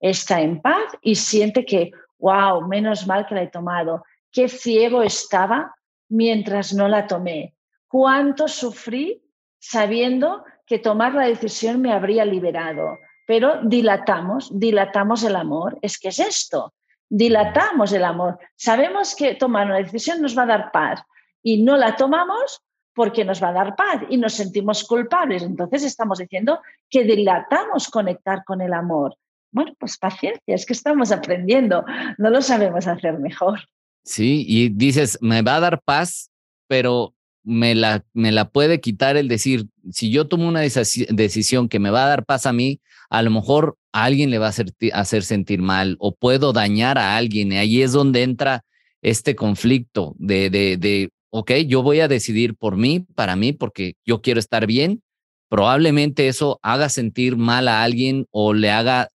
está 0.01 0.41
en 0.41 0.61
paz 0.61 0.83
y 1.01 1.15
siente 1.15 1.63
que, 1.63 1.91
wow, 2.19 2.67
menos 2.67 3.07
mal 3.07 3.25
que 3.27 3.35
la 3.35 3.43
he 3.43 3.47
tomado. 3.47 4.03
Qué 4.29 4.49
ciego 4.49 5.03
estaba 5.03 5.73
mientras 6.09 6.73
no 6.73 6.89
la 6.89 7.07
tomé. 7.07 7.55
Cuánto 7.87 8.49
sufrí 8.49 9.23
sabiendo 9.57 10.43
que 10.65 10.79
tomar 10.79 11.13
la 11.13 11.27
decisión 11.27 11.79
me 11.79 11.93
habría 11.93 12.25
liberado. 12.25 12.97
Pero 13.25 13.61
dilatamos, 13.63 14.51
dilatamos 14.59 15.23
el 15.23 15.37
amor. 15.37 15.79
Es 15.81 15.97
que 15.97 16.09
es 16.09 16.19
esto, 16.19 16.73
dilatamos 17.11 17.91
el 17.91 18.05
amor. 18.05 18.39
Sabemos 18.55 19.15
que 19.15 19.35
tomar 19.35 19.67
una 19.67 19.77
decisión 19.77 20.21
nos 20.21 20.35
va 20.35 20.43
a 20.43 20.47
dar 20.47 20.71
paz 20.71 21.03
y 21.43 21.61
no 21.61 21.75
la 21.75 21.95
tomamos 21.97 22.61
porque 22.93 23.25
nos 23.25 23.43
va 23.43 23.49
a 23.49 23.53
dar 23.53 23.75
paz 23.75 24.03
y 24.09 24.17
nos 24.17 24.33
sentimos 24.33 24.85
culpables. 24.85 25.43
Entonces 25.43 25.83
estamos 25.83 26.19
diciendo 26.19 26.61
que 26.89 27.03
dilatamos 27.03 27.89
conectar 27.89 28.43
con 28.45 28.61
el 28.61 28.73
amor. 28.73 29.17
Bueno, 29.51 29.73
pues 29.77 29.97
paciencia, 29.97 30.55
es 30.55 30.65
que 30.65 30.71
estamos 30.71 31.11
aprendiendo, 31.11 31.83
no 32.17 32.29
lo 32.29 32.41
sabemos 32.41 32.87
hacer 32.87 33.19
mejor. 33.19 33.59
Sí, 34.05 34.45
y 34.47 34.69
dices, 34.69 35.17
me 35.21 35.41
va 35.41 35.57
a 35.57 35.59
dar 35.59 35.81
paz, 35.81 36.31
pero 36.67 37.13
me 37.43 37.75
la, 37.75 38.05
me 38.13 38.31
la 38.31 38.49
puede 38.49 38.79
quitar 38.79 39.17
el 39.17 39.27
decir, 39.27 39.67
si 39.91 40.11
yo 40.11 40.29
tomo 40.29 40.47
una 40.47 40.61
decisión 40.61 41.67
que 41.67 41.79
me 41.79 41.89
va 41.89 42.05
a 42.05 42.09
dar 42.09 42.25
paz 42.25 42.45
a 42.45 42.53
mí, 42.53 42.79
a 43.11 43.21
lo 43.21 43.29
mejor 43.29 43.77
alguien 43.91 44.31
le 44.31 44.39
va 44.39 44.45
a 44.45 44.49
hacer, 44.49 44.73
hacer 44.93 45.23
sentir 45.23 45.61
mal 45.61 45.97
o 45.99 46.15
puedo 46.15 46.53
dañar 46.53 46.97
a 46.97 47.17
alguien. 47.17 47.51
Y 47.51 47.57
ahí 47.57 47.81
es 47.81 47.91
donde 47.91 48.23
entra 48.23 48.63
este 49.01 49.35
conflicto 49.35 50.15
de, 50.17 50.49
de, 50.49 50.77
de, 50.77 51.09
ok, 51.29 51.51
yo 51.67 51.83
voy 51.83 51.99
a 51.99 52.07
decidir 52.07 52.55
por 52.55 52.77
mí, 52.77 53.05
para 53.15 53.35
mí, 53.35 53.51
porque 53.51 53.95
yo 54.05 54.21
quiero 54.21 54.39
estar 54.39 54.65
bien. 54.65 55.03
Probablemente 55.49 56.29
eso 56.29 56.57
haga 56.63 56.87
sentir 56.87 57.35
mal 57.35 57.67
a 57.67 57.83
alguien 57.83 58.27
o 58.31 58.53
le 58.53 58.71
haga 58.71 59.09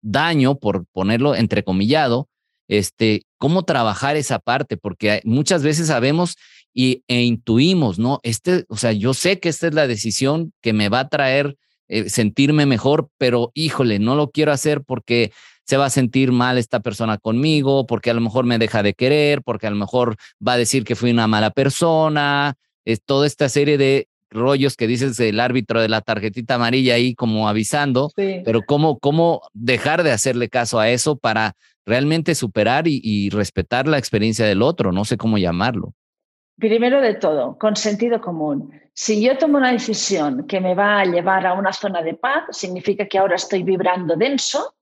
daño, 0.00 0.58
por 0.58 0.86
ponerlo 0.86 1.34
entrecomillado, 1.34 2.30
este, 2.68 3.26
cómo 3.36 3.64
trabajar 3.64 4.16
esa 4.16 4.38
parte, 4.38 4.78
porque 4.78 5.20
muchas 5.24 5.62
veces 5.62 5.88
sabemos 5.88 6.36
y, 6.72 7.04
e 7.06 7.20
intuimos, 7.20 7.98
¿no? 7.98 8.18
Este, 8.22 8.64
o 8.68 8.78
sea, 8.78 8.92
yo 8.92 9.12
sé 9.12 9.40
que 9.40 9.50
esta 9.50 9.66
es 9.66 9.74
la 9.74 9.86
decisión 9.86 10.54
que 10.62 10.72
me 10.72 10.88
va 10.88 11.00
a 11.00 11.08
traer 11.10 11.58
eh, 11.92 12.08
sentirme 12.08 12.64
mejor, 12.64 13.08
pero 13.18 13.52
híjole, 13.52 13.98
no 13.98 14.14
lo 14.14 14.30
quiero 14.30 14.50
hacer 14.50 14.82
porque 14.82 15.30
se 15.66 15.76
va 15.76 15.84
a 15.84 15.90
sentir 15.90 16.32
mal 16.32 16.56
esta 16.56 16.80
persona 16.80 17.18
conmigo, 17.18 17.86
porque 17.86 18.08
a 18.08 18.14
lo 18.14 18.22
mejor 18.22 18.46
me 18.46 18.58
deja 18.58 18.82
de 18.82 18.94
querer, 18.94 19.42
porque 19.42 19.66
a 19.66 19.70
lo 19.70 19.76
mejor 19.76 20.16
va 20.46 20.54
a 20.54 20.56
decir 20.56 20.84
que 20.84 20.96
fui 20.96 21.10
una 21.10 21.26
mala 21.26 21.50
persona, 21.50 22.54
es 22.86 23.02
toda 23.04 23.26
esta 23.26 23.50
serie 23.50 23.76
de 23.76 24.08
rollos 24.30 24.74
que 24.74 24.86
dices 24.86 25.18
del 25.18 25.38
árbitro 25.38 25.82
de 25.82 25.90
la 25.90 26.00
tarjetita 26.00 26.54
amarilla 26.54 26.94
ahí 26.94 27.14
como 27.14 27.46
avisando, 27.46 28.10
pero 28.16 28.62
cómo, 28.62 28.98
cómo 28.98 29.42
dejar 29.52 30.02
de 30.02 30.12
hacerle 30.12 30.48
caso 30.48 30.80
a 30.80 30.88
eso 30.88 31.16
para 31.16 31.56
realmente 31.84 32.34
superar 32.34 32.84
y, 32.86 33.28
respetar 33.28 33.86
la 33.86 33.98
experiencia 33.98 34.46
del 34.46 34.62
otro, 34.62 34.92
no 34.92 35.04
sé 35.04 35.18
cómo 35.18 35.36
llamarlo. 35.36 35.92
Primero 36.58 37.00
de 37.00 37.14
todo, 37.14 37.58
con 37.58 37.76
sentido 37.76 38.20
común. 38.20 38.72
Si 38.92 39.22
yo 39.22 39.38
tomo 39.38 39.58
una 39.58 39.72
decisión 39.72 40.46
que 40.46 40.60
me 40.60 40.74
va 40.74 41.00
a 41.00 41.04
llevar 41.04 41.46
a 41.46 41.54
una 41.54 41.72
zona 41.72 42.02
de 42.02 42.14
paz, 42.14 42.44
significa 42.50 43.06
que 43.06 43.18
ahora 43.18 43.36
estoy 43.36 43.62
vibrando 43.62 44.16
denso 44.16 44.74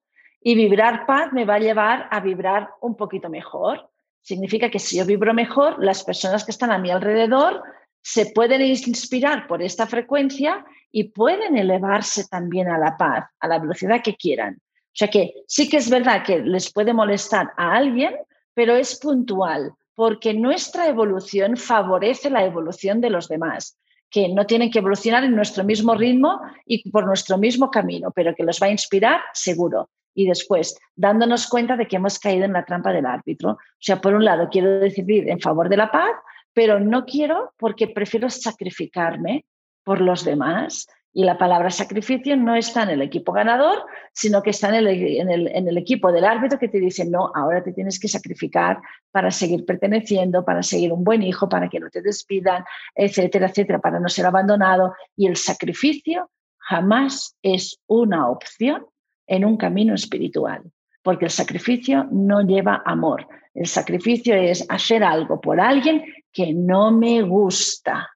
y 0.43 0.55
vibrar 0.55 1.07
paz 1.07 1.33
me 1.33 1.45
va 1.45 1.55
a 1.55 1.61
llevar 1.61 2.09
a 2.11 2.21
vibrar 2.21 2.71
un 2.81 2.97
poquito 2.97 3.29
mejor. 3.29 3.89
Significa 4.21 4.71
que 4.71 4.79
si 4.79 4.99
yo 4.99 5.07
vibro 5.07 5.33
mejor, 5.33 5.83
las 5.83 6.03
personas 6.03 6.45
que 6.45 6.51
están 6.51 6.73
a 6.73 6.79
mi 6.79 6.91
alrededor 6.91 7.63
se 8.03 8.27
pueden 8.27 8.63
inspirar 8.63 9.47
por 9.47 9.63
esta 9.63 9.87
frecuencia 9.87 10.65
y 10.91 11.05
pueden 11.05 11.57
elevarse 11.57 12.27
también 12.29 12.69
a 12.69 12.79
la 12.79 12.97
paz, 12.97 13.27
a 13.39 13.49
la 13.49 13.59
velocidad 13.59 14.03
que 14.03 14.17
quieran. 14.17 14.55
O 14.57 14.93
sea 14.95 15.09
que 15.09 15.35
sí 15.47 15.69
que 15.69 15.77
es 15.77 15.89
verdad 15.89 16.25
que 16.25 16.41
les 16.41 16.73
puede 16.73 16.93
molestar 16.93 17.53
a 17.57 17.75
alguien, 17.75 18.15
pero 18.55 18.75
es 18.75 18.99
puntual, 18.99 19.73
porque 20.01 20.33
nuestra 20.33 20.89
evolución 20.89 21.59
favorece 21.59 22.31
la 22.31 22.43
evolución 22.43 23.03
de 23.03 23.11
los 23.11 23.29
demás, 23.29 23.79
que 24.09 24.31
no 24.31 24.47
tienen 24.47 24.71
que 24.71 24.79
evolucionar 24.79 25.25
en 25.25 25.37
nuestro 25.37 25.63
mismo 25.63 25.95
ritmo 25.95 26.41
y 26.65 26.91
por 26.91 27.05
nuestro 27.05 27.37
mismo 27.37 27.71
camino, 27.71 28.11
pero 28.11 28.35
que 28.35 28.43
los 28.43 28.59
va 28.63 28.69
a 28.69 28.71
inspirar 28.71 29.21
seguro. 29.35 29.91
Y 30.15 30.27
después, 30.27 30.75
dándonos 30.97 31.47
cuenta 31.49 31.77
de 31.77 31.87
que 31.87 31.97
hemos 31.97 32.19
caído 32.19 32.47
en 32.47 32.55
la 32.55 32.65
trampa 32.65 32.95
del 32.95 33.05
árbitro. 33.05 33.51
O 33.51 33.59
sea, 33.79 34.01
por 34.01 34.15
un 34.15 34.25
lado, 34.25 34.49
quiero 34.51 34.81
decidir 34.81 35.29
en 35.29 35.39
favor 35.39 35.69
de 35.69 35.77
la 35.77 35.91
paz, 35.91 36.13
pero 36.55 36.81
no 36.81 37.05
quiero 37.05 37.53
porque 37.59 37.89
prefiero 37.89 38.31
sacrificarme 38.31 39.45
por 39.85 40.01
los 40.01 40.25
demás. 40.25 40.87
Y 41.13 41.25
la 41.25 41.39
palabra 41.39 41.71
sacrificio 41.71 42.37
no 42.37 42.55
está 42.55 42.85
en 42.85 42.91
el 42.91 43.03
equipo 43.03 43.33
ganador, 43.33 43.85
sino 44.13 44.43
que 44.43 44.51
está 44.51 44.69
en 44.69 44.87
el, 44.87 45.79
equipo 45.79 46.13
del 46.13 46.25
árbitro 46.25 46.59
que 46.59 46.69
te 46.69 46.79
dice, 46.79 47.05
no, 47.05 47.33
ahora 47.35 47.65
te 47.65 47.73
tienes 47.73 47.99
que 47.99 48.07
sacrificar 48.07 48.81
para 49.11 49.33
seguir 49.33 49.65
perteneciendo, 49.65 50.45
para 50.45 50.63
seguir 50.63 50.93
un 50.93 51.03
buen 51.03 51.23
hijo, 51.23 51.49
para 51.49 51.69
que 51.69 51.81
no 51.81 51.91
te 51.91 52.01
despidan, 52.01 52.65
etcétera, 52.95 53.49
etcétera, 53.49 53.81
para 53.81 53.99
no 53.99 54.09
ser 54.09 54.27
abandonado. 54.27 54.95
Y 55.17 55.27
el 55.27 55.37
sacrificio 55.37 56.31
jamás 56.59 57.37
es 57.43 57.81
una 57.89 58.29
opción 58.29 58.87
en 59.27 59.45
un 59.45 59.57
camino 59.57 59.95
espiritual, 59.95 60.63
porque 61.03 61.25
el 61.25 61.31
sacrificio 61.33 62.07
no 62.13 62.43
lleva 62.43 62.83
amor. 62.85 63.27
El 63.53 63.67
sacrificio 63.67 64.35
es 64.37 64.65
hacer 64.69 65.03
algo 65.03 65.41
por 65.41 65.61
alguien 65.61 66.05
que 66.33 66.53
no 66.53 66.93
me 66.93 67.23
gusta. 67.23 68.11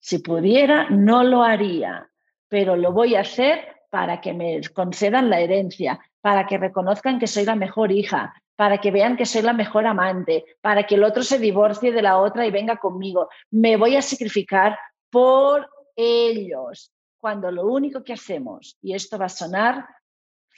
Si 0.00 0.18
pudiera, 0.18 0.88
no 0.90 1.22
lo 1.22 1.42
haría, 1.42 2.10
pero 2.48 2.74
lo 2.74 2.92
voy 2.92 3.14
a 3.14 3.20
hacer 3.20 3.76
para 3.90 4.20
que 4.20 4.32
me 4.32 4.60
concedan 4.74 5.30
la 5.30 5.40
herencia, 5.40 6.00
para 6.20 6.46
que 6.46 6.58
reconozcan 6.58 7.18
que 7.18 7.26
soy 7.26 7.44
la 7.44 7.54
mejor 7.54 7.92
hija, 7.92 8.34
para 8.56 8.78
que 8.78 8.90
vean 8.90 9.16
que 9.16 9.26
soy 9.26 9.42
la 9.42 9.52
mejor 9.52 9.86
amante, 9.86 10.44
para 10.60 10.84
que 10.84 10.94
el 10.94 11.04
otro 11.04 11.22
se 11.22 11.38
divorcie 11.38 11.92
de 11.92 12.02
la 12.02 12.18
otra 12.18 12.46
y 12.46 12.50
venga 12.50 12.76
conmigo. 12.76 13.28
Me 13.50 13.76
voy 13.76 13.96
a 13.96 14.02
sacrificar 14.02 14.78
por 15.10 15.68
ellos, 15.96 16.92
cuando 17.18 17.50
lo 17.50 17.66
único 17.66 18.02
que 18.02 18.14
hacemos, 18.14 18.76
y 18.80 18.94
esto 18.94 19.18
va 19.18 19.26
a 19.26 19.30
sonar 19.30 19.86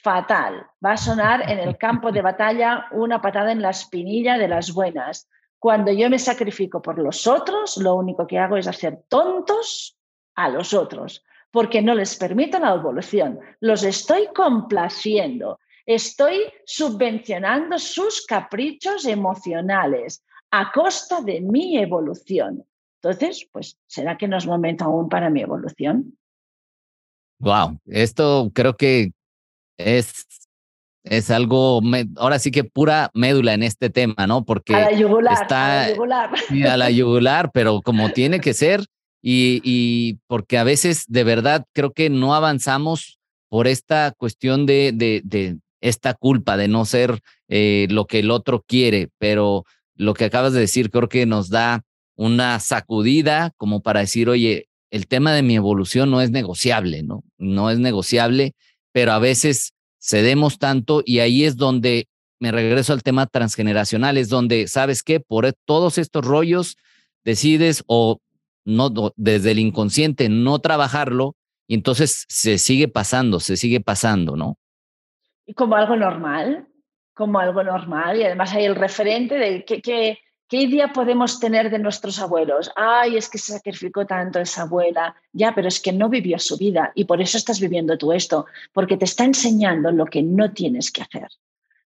fatal, 0.03 0.66
va 0.84 0.93
a 0.93 0.97
sonar 0.97 1.51
en 1.51 1.59
el 1.59 1.76
campo 1.78 2.11
de 2.11 2.22
batalla 2.22 2.86
una 2.93 3.20
patada 3.20 3.53
en 3.53 3.62
la 3.62 3.70
espinilla 3.70 4.36
de 4.36 4.49
las 4.49 4.72
buenas, 4.72 5.28
cuando 5.63 5.93
yo 5.93 6.11
me 6.11 6.19
sacrifico 6.19 6.83
por 6.83 6.99
los 6.99 7.25
otros, 7.29 7.77
lo 7.77 7.95
único 7.95 8.27
que 8.27 8.37
hago 8.37 8.57
es 8.57 8.67
hacer 8.67 9.05
tontos 9.09 9.97
a 10.35 10.49
los 10.49 10.75
otros, 10.75 11.25
porque 11.53 11.81
no 11.81 11.95
les 11.95 12.17
permito 12.17 12.59
la 12.59 12.75
evolución. 12.75 13.39
Los 13.61 13.85
estoy 13.85 14.27
complaciendo, 14.35 15.61
estoy 15.87 16.53
subvencionando 16.67 17.79
sus 17.79 18.27
caprichos 18.27 19.05
emocionales 19.05 20.25
a 20.51 20.73
costa 20.73 21.21
de 21.21 21.41
mi 21.41 21.79
evolución. 21.79 22.65
Entonces, 23.01 23.49
pues, 23.53 23.79
¿será 23.87 24.19
que 24.19 24.27
no 24.27 24.39
es 24.39 24.47
momento 24.49 24.87
aún 24.87 25.09
para 25.09 25.31
mi 25.31 25.43
evolución? 25.43 26.19
Wow, 27.39 27.79
esto 27.87 28.51
creo 28.53 28.77
que 28.77 29.13
es 29.79 30.27
es 31.05 31.31
algo, 31.31 31.81
ahora 32.17 32.39
sí 32.39 32.51
que 32.51 32.65
pura 32.65 33.11
médula 33.15 33.55
en 33.55 33.63
este 33.63 33.91
tema, 33.91 34.27
¿no? 34.27 34.45
Porque 34.45 34.75
a 34.75 34.91
la 34.91 34.93
yugular, 34.93 35.35
está 35.35 35.83
a 35.83 35.87
la 35.87 35.93
yugular. 35.93 36.31
a 36.69 36.77
la 36.77 36.91
yugular, 36.91 37.51
pero 37.53 37.81
como 37.83 38.11
tiene 38.11 38.41
que 38.41 38.55
ser 38.55 38.85
y, 39.21 39.61
y, 39.65 40.19
porque 40.27 40.59
a 40.59 40.65
veces 40.65 41.07
de 41.09 41.25
verdad 41.25 41.65
creo 41.73 41.93
que 41.93 42.11
no 42.11 42.35
avanzamos 42.35 43.19
por 43.49 43.67
esta 43.67 44.13
cuestión 44.17 44.67
de, 44.67 44.93
de, 44.95 45.23
de 45.25 45.59
esta 45.81 46.15
culpa 46.15 46.57
de 46.57 46.69
no 46.69 46.85
ser 46.85 47.21
eh, 47.49 47.87
lo 47.91 48.07
que 48.07 48.21
el 48.21 48.31
otro 48.31 48.65
quiere, 48.67 49.11
pero 49.19 49.65
lo 49.95 50.15
que 50.15 50.25
acabas 50.25 50.53
de 50.53 50.61
decir 50.61 50.91
creo 50.91 51.09
que 51.09 51.27
nos 51.27 51.51
da 51.51 51.83
una 52.17 52.59
sacudida 52.61 53.53
como 53.57 53.83
para 53.83 54.01
decir, 54.01 54.29
oye, 54.29 54.69
el 54.91 55.07
tema 55.07 55.33
de 55.33 55.43
mi 55.43 55.57
evolución 55.57 56.11
no 56.11 56.21
es 56.21 56.31
negociable, 56.31 57.03
¿no? 57.03 57.25
No 57.39 57.71
es 57.71 57.79
negociable, 57.79 58.55
pero 58.93 59.13
a 59.13 59.19
veces 59.19 59.73
cedemos 60.03 60.59
tanto 60.59 61.03
y 61.05 61.21
ahí 61.21 61.45
es 61.45 61.57
donde 61.57 62.09
me 62.41 62.51
regreso 62.51 62.93
al 62.93 63.05
tema 63.05 63.27
transgeneracional, 63.27 64.19
es 64.19 64.29
donde, 64.29 64.67
¿sabes 64.67 65.03
qué? 65.05 65.21
Por 65.21 65.47
e, 65.47 65.53
todos 65.65 65.97
estos 65.97 66.25
rollos 66.25 66.77
decides 67.25 67.85
o 67.87 68.19
no 68.65 68.91
desde 69.17 69.53
el 69.53 69.61
inconsciente 69.61 70.29
no 70.29 70.59
trabajarlo 70.59 71.37
y 71.69 71.75
entonces 71.75 72.27
se 72.29 72.59
sigue 72.59 72.89
pasando, 72.89 73.39
se 73.39 73.57
sigue 73.57 73.81
pasando, 73.81 74.37
¿no? 74.37 74.59
Y 75.47 75.55
como 75.55 75.77
algo 75.77 75.97
normal, 75.97 76.67
como 77.15 77.39
algo 77.39 77.63
normal 77.63 78.19
y 78.19 78.25
además 78.25 78.53
hay 78.55 78.65
el 78.65 78.75
referente 78.75 79.37
de 79.37 79.65
que, 79.65 79.81
que 79.81 80.19
¿Qué 80.53 80.59
idea 80.59 80.93
podemos 80.93 81.41
tener 81.41 81.71
de 81.71 81.79
nuestros 81.79 82.19
abuelos? 82.19 82.71
Ay, 82.77 83.17
es 83.17 83.31
que 83.31 83.39
se 83.39 83.55
sacrificó 83.55 84.05
tanto 84.05 84.39
esa 84.39 84.65
abuela. 84.65 85.17
Ya, 85.33 85.55
pero 85.55 85.67
es 85.67 85.81
que 85.81 85.95
no 85.95 86.11
vivió 86.11 86.39
su 86.39 86.59
vida 86.59 86.93
y 86.95 87.07
por 87.07 87.23
eso 87.23 87.39
estás 87.39 87.59
viviendo 87.59 87.97
tú 87.97 88.13
esto, 88.13 88.45
porque 88.71 88.99
te 88.99 89.07
está 89.07 89.25
enseñando 89.25 89.91
lo 89.93 90.05
que 90.05 90.23
no 90.23 90.53
tienes 90.53 90.93
que 90.93 91.01
hacer. 91.01 91.29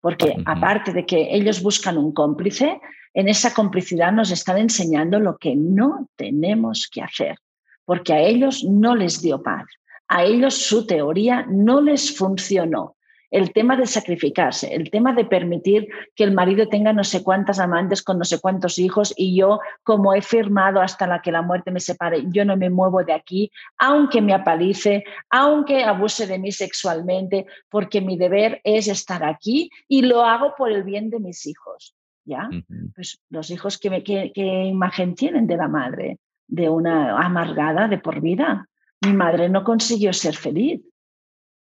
porque 0.03 0.37
aparte 0.45 0.93
de 0.93 1.07
que 1.07 1.35
ellos 1.35 1.63
buscan 1.63 1.97
un 1.97 2.13
cómplice, 2.13 2.83
en 3.15 3.29
esa 3.29 3.55
complicidad 3.55 4.13
nos 4.13 4.31
están 4.31 4.59
enseñando 4.59 5.19
lo 5.21 5.39
que 5.39 5.57
no 5.57 6.11
tenemos 6.15 6.87
que 6.93 7.01
hacer, 7.01 7.39
porque 7.87 8.13
a 8.13 8.21
ellos 8.21 8.63
no 8.63 8.95
les 8.95 9.23
dio 9.23 9.43
paz, 9.43 9.65
a 10.07 10.25
ellos 10.25 10.55
su 10.55 10.87
teoría 10.87 11.47
no 11.49 11.81
les 11.81 12.15
funcionó 12.15 12.97
el 13.31 13.53
tema 13.53 13.77
de 13.77 13.87
sacrificarse, 13.87 14.75
el 14.75 14.91
tema 14.91 15.13
de 15.13 15.25
permitir 15.25 15.89
que 16.15 16.25
el 16.25 16.33
marido 16.33 16.69
tenga 16.69 16.93
no 16.93 17.05
sé 17.05 17.23
cuántas 17.23 17.59
amantes 17.59 18.03
con 18.03 18.19
no 18.19 18.25
sé 18.25 18.41
cuántos 18.41 18.79
hijos 18.79 19.15
y 19.17 19.37
yo, 19.37 19.61
como 19.83 20.15
he 20.15 20.23
firmado 20.23 20.81
hasta 20.81 21.07
la 21.07 21.23
que 21.23 21.33
la 21.33 21.43
muerte 21.43 21.71
me 21.71 21.81
separe, 21.81 22.25
yo 22.29 22.45
no 22.45 22.57
me 22.57 22.71
muevo 22.71 23.05
de 23.05 23.13
aquí, 23.13 23.51
aunque 23.79 24.21
me 24.21 24.35
apalice, 24.35 25.05
aunque 25.31 25.85
abuse 25.85 26.27
de 26.27 26.39
mí 26.39 26.51
sexualmente, 26.51 27.47
porque 27.69 28.01
mi 28.01 28.17
deber 28.17 28.61
es 28.65 28.89
estar 28.89 29.25
aquí 29.25 29.71
y 29.87 30.03
lo 30.03 30.25
hago 30.25 30.55
por 30.57 30.71
el 30.71 30.83
bien 30.83 31.11
de 31.11 31.21
mis 31.21 31.47
hijos. 31.47 31.95
¿Ya? 32.25 32.49
Pues 32.95 33.19
los 33.31 33.51
hijos, 33.51 33.79
¿qué, 33.79 34.03
qué 34.05 34.65
imagen 34.65 35.15
tienen 35.15 35.47
de 35.47 35.57
la 35.57 35.69
madre? 35.69 36.19
De 36.47 36.69
una 36.69 37.19
amargada 37.19 37.89
de 37.89 37.99
por 37.99 38.21
vida. 38.21 38.69
Mi 39.01 39.15
madre 39.15 39.49
no 39.49 39.65
consiguió 39.65 40.13
ser 40.13 40.37
feliz 40.37 40.83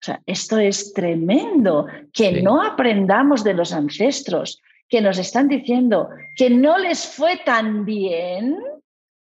o 0.03 0.05
sea, 0.05 0.21
esto 0.25 0.59
es 0.59 0.91
tremendo, 0.93 1.87
que 2.11 2.41
no 2.41 2.61
aprendamos 2.61 3.41
de 3.41 3.53
los 3.53 3.71
ancestros, 3.71 4.61
que 4.89 4.99
nos 4.99 5.17
están 5.17 5.47
diciendo 5.47 6.09
que 6.35 6.49
no 6.49 6.77
les 6.77 7.07
fue 7.07 7.37
tan 7.45 7.85
bien, 7.85 8.57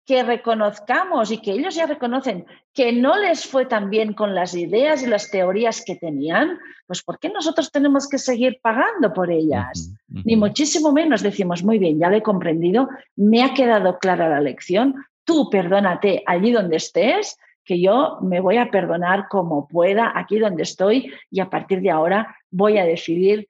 que 0.06 0.22
reconozcamos 0.22 1.32
y 1.32 1.40
que 1.40 1.54
ellos 1.54 1.74
ya 1.74 1.88
reconocen 1.88 2.46
que 2.76 2.92
no 2.92 3.18
les 3.18 3.48
fue 3.48 3.66
tan 3.66 3.90
bien 3.90 4.14
con 4.14 4.36
las 4.36 4.54
ideas 4.54 5.02
y 5.02 5.08
las 5.08 5.32
teorías 5.32 5.84
que 5.84 5.96
tenían, 5.96 6.60
pues 6.86 7.02
¿por 7.02 7.18
qué 7.18 7.30
nosotros 7.30 7.72
tenemos 7.72 8.08
que 8.08 8.20
seguir 8.20 8.60
pagando 8.62 9.12
por 9.14 9.32
ellas? 9.32 9.92
Ni 10.08 10.36
muchísimo 10.36 10.92
menos 10.92 11.24
decimos, 11.24 11.64
muy 11.64 11.80
bien, 11.80 11.98
ya 11.98 12.12
lo 12.12 12.18
he 12.18 12.22
comprendido, 12.22 12.88
me 13.16 13.42
ha 13.42 13.56
quedado 13.56 13.98
clara 13.98 14.30
la 14.30 14.42
lección, 14.42 14.94
tú 15.24 15.50
perdónate 15.50 16.22
allí 16.28 16.52
donde 16.52 16.78
estés 16.78 17.40
que 17.68 17.82
yo 17.82 18.18
me 18.22 18.40
voy 18.40 18.58
a 18.58 18.72
perdonar 18.72 19.28
como 19.28 19.68
pueda 19.68 20.14
aquí 20.16 20.40
donde 20.40 20.64
estoy 20.64 21.12
y 21.30 21.42
a 21.42 21.50
partir 21.50 21.82
de 21.82 21.92
ahora 21.92 22.38
voy 22.50 22.78
a 22.78 22.86
decidir 22.86 23.48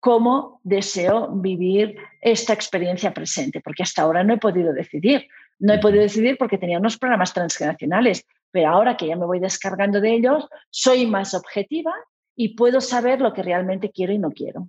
cómo 0.00 0.60
deseo 0.64 1.28
vivir 1.28 1.96
esta 2.20 2.52
experiencia 2.52 3.14
presente, 3.14 3.60
porque 3.60 3.84
hasta 3.84 4.02
ahora 4.02 4.24
no 4.24 4.34
he 4.34 4.38
podido 4.38 4.72
decidir. 4.72 5.28
No 5.60 5.72
he 5.72 5.78
podido 5.78 6.02
decidir 6.02 6.36
porque 6.36 6.58
tenía 6.58 6.78
unos 6.78 6.98
programas 6.98 7.32
transgeneracionales, 7.32 8.26
pero 8.50 8.70
ahora 8.70 8.96
que 8.96 9.06
ya 9.06 9.14
me 9.14 9.26
voy 9.26 9.38
descargando 9.38 10.00
de 10.00 10.14
ellos, 10.14 10.48
soy 10.70 11.06
más 11.06 11.32
objetiva 11.34 11.92
y 12.34 12.56
puedo 12.56 12.80
saber 12.80 13.20
lo 13.20 13.32
que 13.32 13.42
realmente 13.42 13.90
quiero 13.90 14.12
y 14.12 14.18
no 14.18 14.32
quiero. 14.32 14.68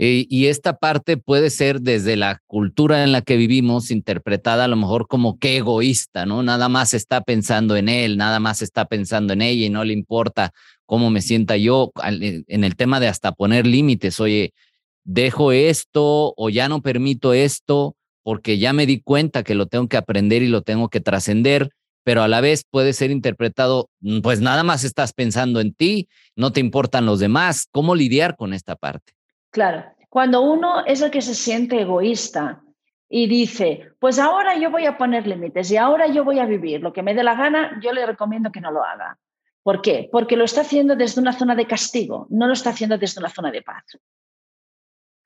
Eh, 0.00 0.26
y 0.30 0.46
esta 0.46 0.78
parte 0.78 1.16
puede 1.16 1.50
ser 1.50 1.80
desde 1.80 2.14
la 2.14 2.40
cultura 2.46 3.02
en 3.02 3.10
la 3.10 3.20
que 3.20 3.36
vivimos 3.36 3.90
interpretada 3.90 4.66
a 4.66 4.68
lo 4.68 4.76
mejor 4.76 5.08
como 5.08 5.40
que 5.40 5.56
egoísta, 5.56 6.24
¿no? 6.24 6.44
Nada 6.44 6.68
más 6.68 6.94
está 6.94 7.22
pensando 7.22 7.74
en 7.74 7.88
él, 7.88 8.16
nada 8.16 8.38
más 8.38 8.62
está 8.62 8.84
pensando 8.84 9.32
en 9.32 9.42
ella 9.42 9.66
y 9.66 9.70
no 9.70 9.82
le 9.82 9.92
importa 9.94 10.52
cómo 10.86 11.10
me 11.10 11.20
sienta 11.20 11.56
yo 11.56 11.90
eh, 12.04 12.44
en 12.46 12.62
el 12.62 12.76
tema 12.76 13.00
de 13.00 13.08
hasta 13.08 13.32
poner 13.32 13.66
límites, 13.66 14.20
oye, 14.20 14.54
dejo 15.02 15.50
esto 15.50 16.32
o 16.36 16.48
ya 16.48 16.68
no 16.68 16.80
permito 16.80 17.32
esto 17.32 17.96
porque 18.22 18.58
ya 18.58 18.72
me 18.72 18.86
di 18.86 19.00
cuenta 19.00 19.42
que 19.42 19.56
lo 19.56 19.66
tengo 19.66 19.88
que 19.88 19.96
aprender 19.96 20.42
y 20.42 20.46
lo 20.46 20.62
tengo 20.62 20.90
que 20.90 21.00
trascender, 21.00 21.70
pero 22.04 22.22
a 22.22 22.28
la 22.28 22.40
vez 22.40 22.62
puede 22.70 22.92
ser 22.92 23.10
interpretado, 23.10 23.90
mm, 23.98 24.20
pues 24.20 24.40
nada 24.40 24.62
más 24.62 24.84
estás 24.84 25.12
pensando 25.12 25.60
en 25.60 25.74
ti, 25.74 26.08
no 26.36 26.52
te 26.52 26.60
importan 26.60 27.04
los 27.04 27.18
demás, 27.18 27.66
¿cómo 27.72 27.96
lidiar 27.96 28.36
con 28.36 28.52
esta 28.54 28.76
parte? 28.76 29.17
Claro, 29.50 29.84
cuando 30.08 30.42
uno 30.42 30.84
es 30.84 31.02
el 31.02 31.10
que 31.10 31.22
se 31.22 31.34
siente 31.34 31.80
egoísta 31.80 32.62
y 33.08 33.26
dice, 33.26 33.92
pues 33.98 34.18
ahora 34.18 34.56
yo 34.56 34.70
voy 34.70 34.86
a 34.86 34.98
poner 34.98 35.26
límites 35.26 35.70
y 35.70 35.76
ahora 35.76 36.06
yo 36.06 36.24
voy 36.24 36.38
a 36.38 36.46
vivir 36.46 36.82
lo 36.82 36.92
que 36.92 37.02
me 37.02 37.14
dé 37.14 37.22
la 37.22 37.34
gana, 37.34 37.78
yo 37.82 37.92
le 37.92 38.04
recomiendo 38.04 38.52
que 38.52 38.60
no 38.60 38.70
lo 38.70 38.84
haga. 38.84 39.18
¿Por 39.62 39.82
qué? 39.82 40.08
Porque 40.10 40.36
lo 40.36 40.44
está 40.44 40.62
haciendo 40.62 40.96
desde 40.96 41.20
una 41.20 41.32
zona 41.32 41.54
de 41.54 41.66
castigo, 41.66 42.26
no 42.30 42.46
lo 42.46 42.52
está 42.52 42.70
haciendo 42.70 42.98
desde 42.98 43.20
una 43.20 43.30
zona 43.30 43.50
de 43.50 43.62
paz. 43.62 43.84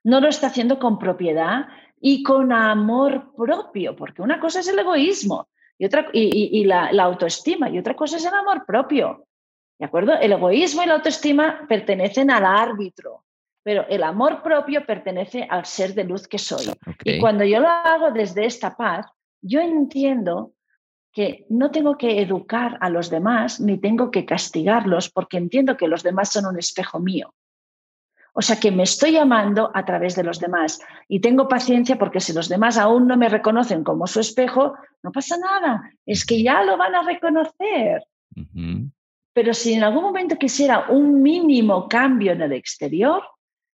No 0.04 0.20
lo 0.20 0.28
está 0.28 0.48
haciendo 0.48 0.78
con 0.78 0.98
propiedad 0.98 1.68
y 2.00 2.22
con 2.22 2.52
amor 2.52 3.32
propio, 3.36 3.94
porque 3.94 4.22
una 4.22 4.40
cosa 4.40 4.60
es 4.60 4.68
el 4.68 4.78
egoísmo 4.78 5.48
y, 5.78 5.84
otra, 5.84 6.08
y, 6.12 6.64
la, 6.64 6.92
la 6.92 7.04
autoestima 7.04 7.70
y 7.70 7.78
otra 7.78 7.94
cosa 7.94 8.16
es 8.16 8.24
el 8.24 8.34
amor 8.34 8.64
propio. 8.66 9.26
¿De 9.78 9.86
acuerdo? 9.86 10.14
El 10.14 10.32
egoísmo 10.32 10.82
y 10.82 10.86
la 10.86 10.94
autoestima 10.94 11.64
pertenecen 11.68 12.30
al 12.30 12.44
árbitro, 12.44 13.24
pero 13.62 13.86
el 13.88 14.02
amor 14.02 14.42
propio 14.42 14.84
pertenece 14.84 15.46
al 15.48 15.64
ser 15.66 15.94
de 15.94 16.04
luz 16.04 16.26
que 16.26 16.38
soy. 16.38 16.66
Y 17.04 17.20
cuando 17.20 17.44
yo 17.44 17.60
lo 17.60 17.68
hago 17.68 18.10
desde 18.10 18.44
esta 18.44 18.76
paz, 18.76 19.06
yo 19.40 19.60
entiendo 19.60 20.52
que 21.12 21.46
no 21.50 21.70
tengo 21.70 21.98
que 21.98 22.20
educar 22.20 22.78
a 22.80 22.88
los 22.88 23.10
demás 23.10 23.60
ni 23.60 23.78
tengo 23.78 24.10
que 24.10 24.24
castigarlos 24.24 25.10
porque 25.10 25.36
entiendo 25.36 25.76
que 25.76 25.88
los 25.88 26.02
demás 26.02 26.32
son 26.32 26.46
un 26.46 26.58
espejo 26.58 26.98
mío. 27.00 27.34
O 28.34 28.40
sea 28.40 28.58
que 28.58 28.70
me 28.70 28.84
estoy 28.84 29.18
amando 29.18 29.70
a 29.74 29.84
través 29.84 30.16
de 30.16 30.24
los 30.24 30.40
demás 30.40 30.80
y 31.06 31.20
tengo 31.20 31.48
paciencia 31.48 31.98
porque 31.98 32.20
si 32.20 32.32
los 32.32 32.48
demás 32.48 32.78
aún 32.78 33.06
no 33.06 33.18
me 33.18 33.28
reconocen 33.28 33.84
como 33.84 34.06
su 34.06 34.20
espejo, 34.20 34.74
no 35.02 35.12
pasa 35.12 35.36
nada, 35.36 35.90
es 36.06 36.24
que 36.24 36.42
ya 36.42 36.64
lo 36.64 36.78
van 36.78 36.94
a 36.94 37.02
reconocer. 37.02 38.06
Pero 39.34 39.52
si 39.52 39.74
en 39.74 39.84
algún 39.84 40.02
momento 40.02 40.36
quisiera 40.36 40.86
un 40.88 41.20
mínimo 41.20 41.88
cambio 41.88 42.32
en 42.32 42.40
el 42.40 42.52
exterior, 42.52 43.22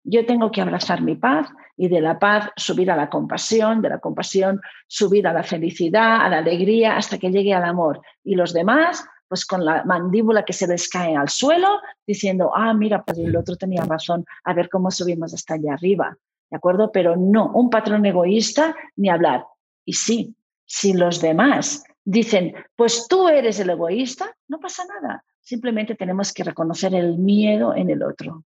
yo 0.05 0.27
tengo 0.27 0.51
que 0.51 0.61
abrazar 0.61 1.03
mi 1.03 1.17
paz 1.17 1.49
y 1.77 1.89
de 1.89 2.01
la 2.01 2.19
paz 2.19 2.51
subir 2.57 2.91
a 2.91 2.97
la 2.97 3.09
compasión, 3.09 3.83
de 3.83 3.89
la 3.89 3.99
compasión 3.99 4.61
subir 4.87 5.27
a 5.27 5.33
la 5.33 5.43
felicidad, 5.43 6.25
a 6.25 6.29
la 6.29 6.39
alegría, 6.39 6.97
hasta 6.97 7.19
que 7.19 7.31
llegue 7.31 7.55
al 7.55 7.65
amor. 7.65 8.01
Y 8.25 8.35
los 8.35 8.53
demás, 8.53 9.05
pues 9.29 9.47
con 9.47 9.65
la 9.65 9.85
mandíbula 9.85 10.45
que 10.45 10.53
se 10.53 10.67
les 10.67 10.89
cae 10.89 11.17
al 11.17 11.29
suelo, 11.29 11.81
diciendo, 12.07 12.51
ah, 12.55 12.75
mira, 12.75 13.03
pues 13.05 13.19
el 13.19 13.37
otro 13.37 13.57
tenía 13.57 13.83
razón, 13.85 14.25
a 14.45 14.53
ver 14.53 14.69
cómo 14.69 14.91
subimos 14.91 15.33
hasta 15.35 15.55
allá 15.55 15.75
arriba. 15.75 16.17
¿De 16.51 16.57
acuerdo? 16.57 16.93
Pero 16.93 17.17
no, 17.17 17.51
un 17.55 17.71
patrón 17.71 18.05
egoísta 18.05 18.77
ni 18.97 19.09
hablar. 19.09 19.47
Y 19.85 19.95
sí, 19.95 20.37
si 20.67 20.93
los 20.93 21.21
demás 21.21 21.85
dicen, 22.05 22.55
pues 22.77 23.07
tú 23.09 23.29
eres 23.29 23.59
el 23.61 23.71
egoísta, 23.71 24.37
no 24.49 24.59
pasa 24.61 24.85
nada. 24.85 25.25
Simplemente 25.41 25.95
tenemos 25.95 26.33
que 26.33 26.45
reconocer 26.45 26.95
el 26.95 27.19
miedo 27.19 27.75
en 27.75 27.91
el 27.91 28.03
otro. 28.03 28.45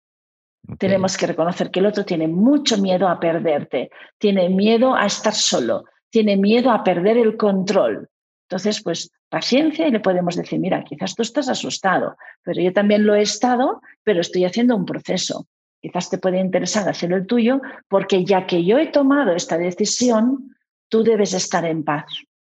Tenemos 0.78 1.18
que 1.18 1.28
reconocer 1.28 1.72
que 1.72 1.80
el 1.80 1.88
otro 1.88 2.05
tiene 2.05 2.28
mucho 2.28 2.78
miedo 2.78 3.07
a 3.07 3.20
perderte, 3.20 3.91
tiene 4.18 4.49
miedo 4.49 4.95
a 4.95 5.05
estar 5.05 5.34
solo, 5.34 5.86
tiene 6.09 6.38
miedo 6.38 6.72
a 6.72 6.84
perder 6.84 7.18
el 7.18 7.36
control. 7.36 8.09
Entonces, 8.47 8.82
pues 8.82 9.11
paciencia 9.30 9.88
y 9.88 9.91
le 9.91 9.99
podemos 9.99 10.36
decir, 10.36 10.59
mira, 10.59 10.84
quizás 10.84 11.16
tú 11.16 11.24
estás 11.24 11.49
asustado, 11.49 12.16
pero 12.43 12.61
yo 12.61 12.72
también 12.72 13.05
lo 13.05 13.16
he 13.16 13.22
estado, 13.22 13.82
pero 14.03 14.22
estoy 14.22 14.45
haciendo 14.45 14.76
un 14.76 14.86
proceso. 14.86 15.47
Quizás 15.82 16.09
te 16.09 16.18
puede 16.18 16.39
interesar 16.39 16.88
hacer 16.88 17.11
el 17.11 17.26
tuyo, 17.26 17.59
porque 17.89 18.24
ya 18.24 18.45
que 18.45 18.64
yo 18.64 18.78
he 18.78 18.88
tomado 18.88 19.34
esta 19.34 19.57
decisión, 19.57 20.55
tú 20.88 21.03
debes 21.03 21.34
estar 21.34 21.66
en 21.66 21.84
paz. 21.84 22.05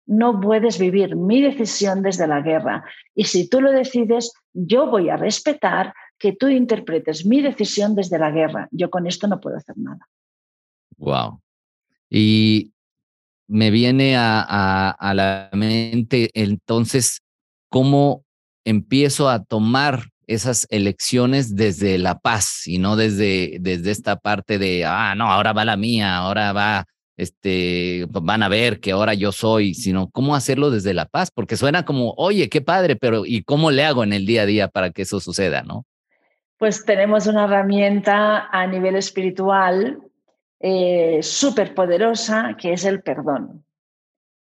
No 0.06 0.40
puedes 0.40 0.78
vivir 0.78 1.16
mi 1.16 1.42
decisión 1.42 2.02
desde 2.02 2.28
la 2.28 2.42
guerra. 2.42 2.84
Y 3.16 3.24
si 3.24 3.50
tú 3.50 3.62
lo 3.62 3.72
decides, 3.72 4.34
yo 4.52 4.88
voy 4.88 5.10
a 5.10 5.16
respetar 5.16 5.94
que 6.24 6.32
tú 6.32 6.48
interpretes 6.48 7.26
mi 7.26 7.42
decisión 7.42 7.96
desde 7.96 8.18
la 8.18 8.32
guerra. 8.32 8.70
Yo 8.72 8.90
con 8.90 9.08
esto 9.08 9.28
no 9.28 9.42
puedo 9.42 9.58
hacer 9.58 9.78
nada. 9.78 10.08
Wow. 10.96 11.42
Y 12.10 12.72
me 13.50 13.72
viene 13.72 14.16
a, 14.16 15.12
la 15.14 15.50
mente 15.52 16.30
entonces 16.34 17.20
cómo 17.68 18.24
empiezo 18.64 19.28
a 19.28 19.44
tomar 19.44 20.12
esas 20.26 20.66
elecciones 20.70 21.58
desde 21.58 21.98
la 21.98 22.18
paz 22.20 22.68
y 22.68 22.78
no 22.78 22.96
desde, 22.96 23.58
desde 23.60 23.92
esta 23.92 24.16
parte 24.16 24.58
de, 24.58 24.86
ah, 24.86 25.16
no, 25.16 25.30
ahora 25.30 25.52
va 25.52 25.66
la 25.66 25.76
mía, 25.76 26.16
ahora 26.16 26.54
va, 26.54 26.86
este, 27.18 28.08
van 28.10 28.44
a 28.44 28.48
ver 28.48 28.80
que 28.80 28.94
ahora 28.94 29.14
yo 29.14 29.34
soy, 29.34 29.74
sino 29.74 30.10
cómo 30.10 30.38
hacerlo 30.38 30.72
desde 30.72 30.94
la 30.94 31.06
paz, 31.06 31.32
porque 31.36 31.58
suena 31.58 31.84
como, 31.84 32.14
oye, 32.16 32.48
qué 32.48 32.62
padre, 32.62 32.96
pero 32.96 33.26
¿y 33.26 33.44
cómo 33.44 33.72
le 33.72 33.84
hago 33.84 34.06
en 34.06 34.14
el 34.14 34.26
día 34.26 34.44
a 34.44 34.46
día 34.46 34.68
para 34.70 34.92
que 34.92 35.02
eso 35.02 35.20
suceda, 35.20 35.64
no? 35.64 35.86
Pues 36.64 36.86
tenemos 36.86 37.28
una 37.28 37.44
herramienta 37.44 38.48
a 38.50 38.66
nivel 38.66 38.96
espiritual 38.96 40.02
eh, 40.62 41.20
súper 41.22 41.76
poderosa 41.76 42.56
que 42.58 42.72
es 42.72 42.86
el 42.86 43.02
perdón. 43.02 43.66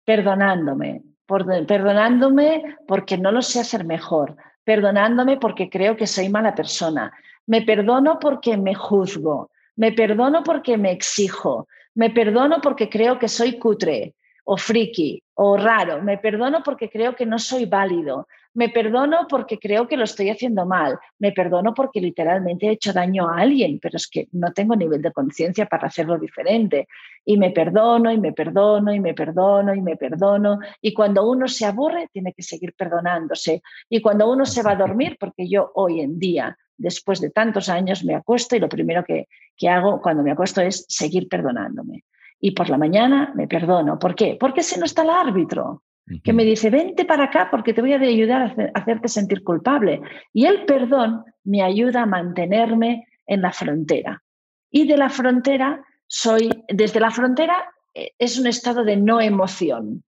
Perdonándome, 0.06 1.02
perdonándome 1.26 2.78
porque 2.88 3.18
no 3.18 3.32
lo 3.32 3.42
sé 3.42 3.62
hacer 3.62 3.86
mejor, 3.86 4.36
perdonándome 4.64 5.38
porque 5.38 5.68
creo 5.68 5.98
que 5.98 6.06
soy 6.06 6.30
mala 6.30 6.54
persona, 6.54 7.12
me 7.48 7.64
perdono 7.64 8.20
porque 8.20 8.56
me 8.56 8.76
juzgo, 8.76 9.50
me 9.76 9.92
perdono 9.92 10.44
porque 10.44 10.78
me 10.78 10.92
exijo, 10.92 11.68
me 11.96 12.12
perdono 12.12 12.62
porque 12.62 12.88
creo 12.88 13.18
que 13.18 13.30
soy 13.30 13.58
cutre 13.58 14.14
o 14.44 14.58
friki 14.58 15.24
o 15.34 15.58
raro, 15.58 16.04
me 16.04 16.20
perdono 16.20 16.62
porque 16.62 16.88
creo 16.88 17.16
que 17.16 17.26
no 17.26 17.40
soy 17.40 17.66
válido, 17.66 18.28
me 18.54 18.70
perdono 18.70 19.28
porque 19.30 19.58
creo 19.58 19.88
que 19.88 19.98
lo 19.98 20.04
estoy 20.04 20.30
haciendo 20.30 20.66
mal, 20.66 21.00
me 21.20 21.32
perdono 21.32 21.74
porque 21.74 22.02
literalmente 22.02 22.68
he 22.68 22.72
hecho 22.72 22.94
daño 22.94 23.30
a 23.30 23.38
alguien, 23.38 23.80
pero 23.82 23.98
es 23.98 24.08
que 24.08 24.28
no 24.34 24.52
tengo 24.52 24.76
nivel 24.76 25.02
de 25.02 25.12
conciencia 25.12 25.66
para 25.66 25.88
hacerlo 25.88 26.18
diferente. 26.18 26.88
Y 27.24 27.38
me 27.38 27.52
perdono 27.52 28.12
y 28.12 28.20
me 28.20 28.34
perdono 28.34 28.94
y 28.94 29.00
me 29.00 29.14
perdono 29.14 29.74
y 29.74 29.82
me 29.82 29.96
perdono. 29.96 30.60
Y 30.82 30.94
cuando 30.94 31.30
uno 31.30 31.48
se 31.48 31.66
aburre, 31.66 32.10
tiene 32.12 32.34
que 32.34 32.44
seguir 32.44 32.74
perdonándose. 32.74 33.62
Y 33.90 34.02
cuando 34.02 34.30
uno 34.30 34.46
se 34.46 34.64
va 34.64 34.72
a 34.72 34.76
dormir, 34.76 35.18
porque 35.20 35.48
yo 35.48 35.72
hoy 35.76 36.02
en 36.02 36.20
día, 36.20 36.58
después 36.78 37.22
de 37.22 37.30
tantos 37.30 37.70
años, 37.70 38.04
me 38.04 38.16
acuesto 38.16 38.56
y 38.56 38.60
lo 38.60 38.68
primero 38.68 39.04
que, 39.04 39.28
que 39.56 39.70
hago 39.70 40.02
cuando 40.02 40.24
me 40.24 40.32
acuesto 40.32 40.62
es 40.62 40.86
seguir 40.90 41.30
perdonándome. 41.30 42.04
Y 42.40 42.52
por 42.52 42.70
la 42.70 42.78
mañana 42.78 43.32
me 43.36 43.48
perdono. 43.48 44.00
¿Por 44.00 44.16
qué? 44.16 44.36
Porque 44.40 44.64
si 44.64 44.80
no 44.80 44.86
está 44.86 45.04
el 45.04 45.12
árbitro 45.12 45.84
que 46.24 46.34
me 46.34 46.44
dice, 46.44 46.70
vente 46.70 47.06
para 47.06 47.26
acá 47.26 47.50
porque 47.50 47.74
te 47.74 47.82
voy 47.82 47.94
a 47.94 48.00
ayudar 48.00 48.42
a, 48.42 48.80
hacerte 48.80 49.08
sentir 49.08 49.44
culpable. 49.44 50.02
Y 50.34 50.46
el 50.46 50.66
perdón 50.66 51.24
me 51.44 51.62
ayuda 51.62 52.04
a 52.04 52.06
mantenerme 52.06 53.08
en 53.26 53.42
la 53.42 53.52
frontera. 53.52 54.22
Y 54.70 54.88
de 54.88 54.98
la 54.98 55.10
frontera 55.10 55.84
soy, 56.08 56.50
desde 56.68 57.00
la 57.00 57.12
frontera 57.12 57.72
eh, 57.94 58.12
es 58.18 58.38
un 58.40 58.48
estado 58.48 58.84
de 58.84 58.98
no 58.98 59.22
emoción. 59.22 60.04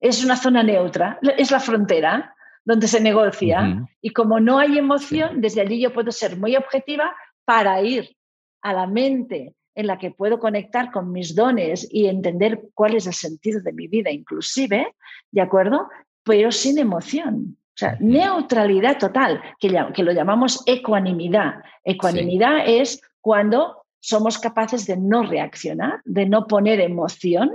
Es 0.00 0.24
una 0.24 0.36
zona 0.36 0.62
neutra, 0.62 1.18
es 1.36 1.50
la 1.50 1.60
frontera 1.60 2.34
donde 2.64 2.88
se 2.88 3.00
negocia. 3.00 3.86
Y 4.00 4.10
como 4.10 4.40
no 4.40 4.58
hay 4.58 4.78
emoción, 4.78 5.40
desde 5.40 5.60
allí 5.60 5.80
yo 5.80 5.92
puedo 5.92 6.10
ser 6.10 6.38
muy 6.38 6.56
objetiva 6.56 7.14
para 7.44 7.82
ir 7.82 8.16
a 8.62 8.72
la 8.72 8.86
mente 8.86 9.54
en 9.80 9.86
la 9.86 9.98
que 9.98 10.10
puedo 10.10 10.38
conectar 10.38 10.90
con 10.92 11.10
mis 11.10 11.34
dones 11.34 11.88
y 11.90 12.06
entender 12.06 12.68
cuál 12.74 12.94
es 12.94 13.06
el 13.06 13.14
sentido 13.14 13.60
de 13.60 13.72
mi 13.72 13.88
vida, 13.88 14.10
inclusive, 14.10 14.94
¿de 15.30 15.40
acuerdo? 15.40 15.88
Pero 16.22 16.52
sin 16.52 16.78
emoción. 16.78 17.56
O 17.70 17.78
sea, 17.80 17.96
neutralidad 17.98 18.98
total, 18.98 19.40
que, 19.58 19.74
que 19.94 20.02
lo 20.02 20.12
llamamos 20.12 20.62
ecuanimidad. 20.66 21.62
Ecuanimidad 21.82 22.68
es 22.68 23.00
cuando 23.20 23.84
somos 24.00 24.38
capaces 24.38 24.86
de 24.86 24.96
no 24.96 25.22
reaccionar, 25.22 26.00
de 26.04 26.26
no 26.26 26.46
poner 26.46 26.80
emoción, 26.80 27.50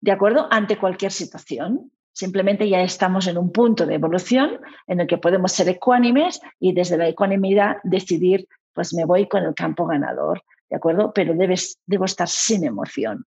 ¿de 0.00 0.12
acuerdo? 0.12 0.48
Ante 0.50 0.78
cualquier 0.78 1.12
situación. 1.12 1.90
Simplemente 2.12 2.68
ya 2.68 2.80
estamos 2.82 3.26
en 3.26 3.38
un 3.38 3.52
punto 3.52 3.86
de 3.86 3.94
evolución 3.94 4.60
en 4.86 5.00
el 5.00 5.06
que 5.06 5.18
podemos 5.18 5.52
ser 5.52 5.68
ecuánimes 5.68 6.40
y 6.58 6.72
desde 6.72 6.96
la 6.96 7.08
ecuanimidad 7.08 7.76
decidir, 7.84 8.46
pues 8.72 8.94
me 8.94 9.04
voy 9.04 9.28
con 9.28 9.44
el 9.44 9.54
campo 9.54 9.86
ganador. 9.86 10.42
¿De 10.70 10.76
acuerdo? 10.76 11.12
Pero 11.12 11.34
debes, 11.34 11.78
debo 11.84 12.04
estar 12.04 12.28
sin 12.28 12.64
emoción. 12.64 13.24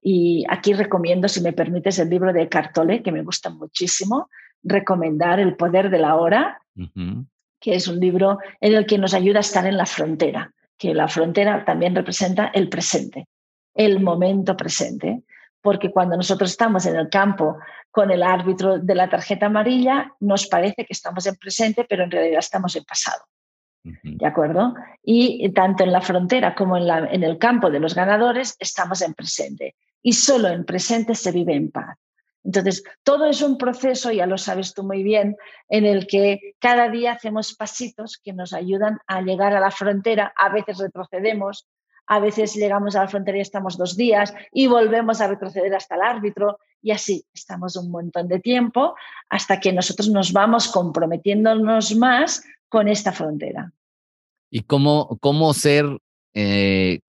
Y 0.00 0.44
aquí 0.48 0.72
recomiendo, 0.72 1.28
si 1.28 1.40
me 1.40 1.52
permites, 1.52 1.98
el 1.98 2.08
libro 2.08 2.32
de 2.32 2.48
Cartole, 2.48 3.02
que 3.02 3.12
me 3.12 3.22
gusta 3.22 3.50
muchísimo, 3.50 4.30
recomendar 4.62 5.40
El 5.40 5.56
poder 5.56 5.90
de 5.90 5.98
la 5.98 6.16
hora, 6.16 6.60
que 7.60 7.74
es 7.74 7.88
un 7.88 7.98
libro 7.98 8.38
en 8.60 8.74
el 8.74 8.86
que 8.86 8.98
nos 8.98 9.14
ayuda 9.14 9.38
a 9.38 9.40
estar 9.40 9.66
en 9.66 9.76
la 9.76 9.86
frontera, 9.86 10.52
que 10.76 10.94
la 10.94 11.08
frontera 11.08 11.64
también 11.64 11.94
representa 11.94 12.50
el 12.54 12.68
presente, 12.68 13.26
el 13.74 14.00
momento 14.00 14.56
presente, 14.56 15.22
porque 15.60 15.90
cuando 15.90 16.16
nosotros 16.16 16.50
estamos 16.50 16.86
en 16.86 16.96
el 16.96 17.08
campo 17.08 17.58
con 17.90 18.10
el 18.10 18.22
árbitro 18.22 18.78
de 18.78 18.94
la 18.94 19.08
tarjeta 19.08 19.46
amarilla, 19.46 20.12
nos 20.20 20.46
parece 20.46 20.84
que 20.84 20.92
estamos 20.92 21.26
en 21.26 21.36
presente, 21.36 21.84
pero 21.88 22.04
en 22.04 22.10
realidad 22.10 22.38
estamos 22.38 22.76
en 22.76 22.84
pasado. 22.84 23.24
¿De 23.84 24.26
acuerdo? 24.26 24.74
Y 25.02 25.50
tanto 25.52 25.84
en 25.84 25.92
la 25.92 26.00
frontera 26.00 26.54
como 26.54 26.76
en 26.76 27.22
el 27.22 27.38
campo 27.38 27.70
de 27.70 27.80
los 27.80 27.94
ganadores 27.94 28.56
estamos 28.58 29.02
en 29.02 29.14
presente. 29.14 29.76
Y 30.02 30.12
solo 30.12 30.48
en 30.48 30.64
presente 30.64 31.14
se 31.14 31.32
vive 31.32 31.54
en 31.54 31.70
paz. 31.70 31.96
Entonces, 32.44 32.82
todo 33.02 33.26
es 33.26 33.42
un 33.42 33.58
proceso, 33.58 34.10
ya 34.10 34.26
lo 34.26 34.38
sabes 34.38 34.72
tú 34.72 34.82
muy 34.82 35.02
bien, 35.02 35.36
en 35.68 35.84
el 35.84 36.06
que 36.06 36.54
cada 36.58 36.88
día 36.88 37.12
hacemos 37.12 37.54
pasitos 37.54 38.18
que 38.22 38.32
nos 38.32 38.52
ayudan 38.52 38.98
a 39.06 39.20
llegar 39.20 39.54
a 39.54 39.60
la 39.60 39.70
frontera. 39.70 40.32
A 40.36 40.48
veces 40.48 40.78
retrocedemos, 40.78 41.66
a 42.06 42.20
veces 42.20 42.54
llegamos 42.54 42.96
a 42.96 43.02
la 43.02 43.08
frontera 43.08 43.38
y 43.38 43.42
estamos 43.42 43.76
dos 43.76 43.96
días 43.96 44.32
y 44.52 44.66
volvemos 44.66 45.20
a 45.20 45.28
retroceder 45.28 45.74
hasta 45.74 45.96
el 45.96 46.02
árbitro 46.02 46.58
y 46.80 46.92
así 46.92 47.26
estamos 47.34 47.76
un 47.76 47.90
montón 47.90 48.28
de 48.28 48.40
tiempo 48.40 48.94
hasta 49.28 49.60
que 49.60 49.72
nosotros 49.72 50.08
nos 50.08 50.32
vamos 50.32 50.68
comprometiéndonos 50.68 51.94
más 51.96 52.42
con 52.68 52.88
esta 52.88 53.12
frontera. 53.12 53.72
¿Y 54.50 54.62
cómo, 54.62 55.18
cómo 55.20 55.52
ser, 55.54 55.86
eh, 56.34 57.00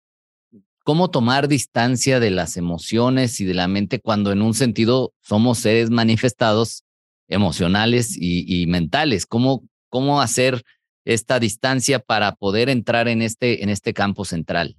cómo 0.85 1.11
tomar 1.11 1.49
distancia 1.49 2.21
de 2.21 2.31
las 2.31 2.57
emociones 2.57 3.41
y 3.41 3.45
de 3.45 3.55
la 3.55 3.69
mente 3.69 4.01
cuando 4.01 4.33
en 4.33 4.43
un 4.43 4.55
sentido 4.55 5.13
somos 5.21 5.59
seres 5.59 5.91
manifestados 5.91 6.85
emocionales 7.29 8.17
y, 8.19 8.67
mentales? 8.67 9.27
¿Cómo, 9.27 9.65
¿Cómo 9.89 10.21
hacer 10.21 10.63
esta 11.05 11.39
distancia 11.39 12.01
para 12.01 12.33
poder 12.35 12.69
entrar 12.69 13.09
en 13.09 13.23
este, 13.23 13.63
en 13.63 13.71
este 13.71 13.95
campo 13.95 14.25
central? 14.25 14.77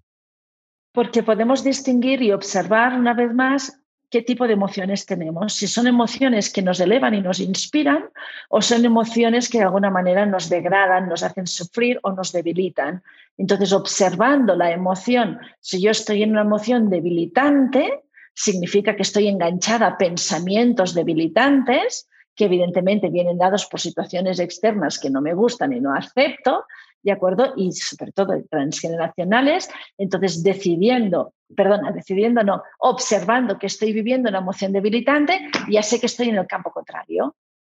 Porque 0.92 1.24
podemos 1.24 1.64
distinguir 1.64 2.22
y 2.22 2.32
observar 2.32 2.98
una 2.98 3.14
vez 3.14 3.34
más 3.34 3.79
qué 4.10 4.22
tipo 4.22 4.47
de 4.47 4.53
emociones 4.53 5.05
tenemos, 5.05 5.53
si 5.53 5.68
son 5.68 5.88
emociones 5.88 6.51
que 6.51 6.62
nos 6.62 6.80
elevan 6.80 7.14
y 7.14 7.22
nos 7.22 7.39
inspiran 7.39 8.10
o 8.49 8.62
son 8.62 8.84
emociones 8.86 9.49
que 9.49 9.60
de 9.60 9.66
alguna 9.66 9.91
manera 9.91 10.26
nos 10.26 10.49
degradan, 10.49 11.07
nos 11.07 11.24
hacen 11.24 11.47
sufrir 11.47 11.99
o 12.03 12.12
nos 12.12 12.32
debilitan. 12.32 13.03
Entonces, 13.38 13.72
observando 13.72 14.55
la 14.55 14.72
emoción, 14.72 15.39
si 15.60 15.82
yo 15.82 15.91
estoy 15.91 16.24
en 16.24 16.32
una 16.32 16.41
emoción 16.41 16.89
debilitante, 16.89 18.03
significa 18.34 18.95
que 18.95 19.03
estoy 19.03 19.28
enganchada 19.28 19.88
a 19.88 19.97
pensamientos 19.97 20.93
debilitantes 20.93 22.07
que 22.36 22.45
evidentemente 22.45 23.10
vienen 23.10 23.38
dados 23.38 23.66
por 23.66 23.82
situaciones 23.82 24.39
externas 24.39 24.97
que 24.97 25.10
no 25.10 25.22
me 25.22 25.34
gustan 25.34 25.74
y 25.74 25.82
no 25.82 25.93
acepto, 25.93 26.64
¿de 27.03 27.12
acuerdo? 27.12 27.53
Y 27.57 27.74
sobre 27.74 28.14
todo 28.14 28.34
transgeneracionales, 28.49 29.70
entonces 29.97 30.41
decidiendo, 30.41 31.34
perdona, 31.56 31.91
decidiendo 31.91 32.43
no, 32.43 32.64
observando 32.80 33.58
que 33.58 33.68
estoy 33.68 33.93
viviendo 33.93 34.30
una 34.30 34.39
emoción 34.39 34.72
debilitante, 34.72 35.50
ya 35.70 35.84
sé 35.84 36.00
que 36.00 36.06
estoy 36.06 36.30
en 36.30 36.38
el 36.38 36.47
campo 36.47 36.72
contrario. 36.72 37.36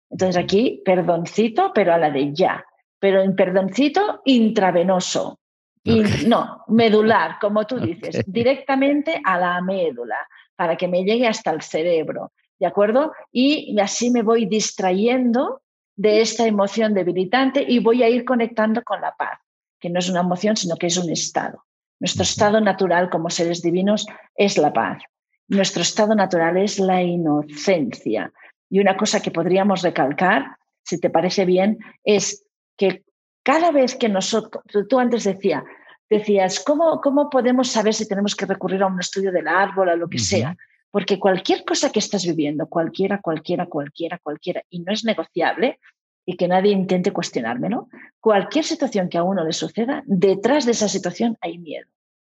Entonces 0.09 0.41
aquí, 0.41 0.81
perdoncito, 0.85 1.71
pero 1.73 1.93
a 1.93 1.97
la 1.97 2.11
de 2.11 2.33
ya, 2.33 2.63
pero 2.99 3.21
en 3.21 3.35
perdoncito 3.35 4.21
intravenoso. 4.25 5.39
Y 5.83 6.01
no, 6.27 6.63
medular, 6.67 7.37
como 7.41 7.65
tú 7.65 7.79
dices, 7.79 8.23
directamente 8.25 9.19
a 9.23 9.37
la 9.37 9.61
médula, 9.61 10.17
para 10.55 10.77
que 10.77 10.87
me 10.87 11.03
llegue 11.03 11.27
hasta 11.27 11.51
el 11.51 11.61
cerebro, 11.61 12.31
¿de 12.59 12.67
acuerdo? 12.67 13.11
Y 13.31 13.77
así 13.79 14.11
me 14.11 14.21
voy 14.21 14.45
distrayendo 14.45 15.61
de 15.95 16.21
esta 16.21 16.47
emoción 16.47 16.93
debilitante 16.93 17.65
y 17.67 17.79
voy 17.79 18.03
a 18.03 18.09
ir 18.09 18.23
conectando 18.23 18.83
con 18.83 19.01
la 19.01 19.15
paz, 19.15 19.39
que 19.79 19.89
no 19.89 19.99
es 19.99 20.09
una 20.09 20.21
emoción, 20.21 20.55
sino 20.55 20.75
que 20.75 20.87
es 20.87 20.97
un 20.97 21.11
estado. 21.11 21.63
Nuestro 22.03 22.23
estado 22.23 22.59
natural 22.59 23.09
como 23.09 23.29
seres 23.29 23.61
divinos 23.61 24.05
es 24.35 24.57
la 24.57 24.73
paz. 24.73 25.01
Nuestro 25.47 25.83
estado 25.83 26.13
natural 26.13 26.57
es 26.57 26.77
la 26.77 27.01
inocencia. 27.01 28.29
Y 28.69 28.81
una 28.81 28.97
cosa 28.97 29.21
que 29.21 29.31
podríamos 29.31 29.83
recalcar, 29.83 30.57
si 30.83 30.99
te 30.99 31.09
parece 31.09 31.45
bien, 31.45 31.79
es 32.03 32.45
que 32.75 33.05
cada 33.41 33.71
vez 33.71 33.95
que 33.95 34.09
nosotros, 34.09 34.61
tú 34.89 34.99
antes 34.99 35.23
decía, 35.23 35.63
decías, 36.09 36.59
¿cómo, 36.59 36.99
¿cómo 36.99 37.29
podemos 37.29 37.69
saber 37.69 37.93
si 37.93 38.05
tenemos 38.05 38.35
que 38.35 38.47
recurrir 38.47 38.83
a 38.83 38.87
un 38.87 38.99
estudio 38.99 39.31
del 39.31 39.47
árbol, 39.47 39.87
o 39.87 39.95
lo 39.95 40.09
que 40.09 40.19
sea? 40.19 40.57
Porque 40.91 41.17
cualquier 41.17 41.63
cosa 41.63 41.89
que 41.89 41.99
estás 41.99 42.25
viviendo, 42.25 42.67
cualquiera, 42.67 43.21
cualquiera, 43.21 43.65
cualquiera, 43.67 44.19
cualquiera, 44.21 44.61
y 44.69 44.81
no 44.81 44.91
es 44.91 45.05
negociable, 45.05 45.79
y 46.25 46.37
que 46.37 46.47
nadie 46.47 46.71
intente 46.71 47.11
cuestionármelo, 47.11 47.89
cualquier 48.19 48.63
situación 48.63 49.09
que 49.09 49.17
a 49.17 49.23
uno 49.23 49.43
le 49.43 49.53
suceda, 49.53 50.03
detrás 50.05 50.65
de 50.65 50.71
esa 50.71 50.87
situación 50.87 51.37
hay 51.41 51.57
miedo, 51.57 51.89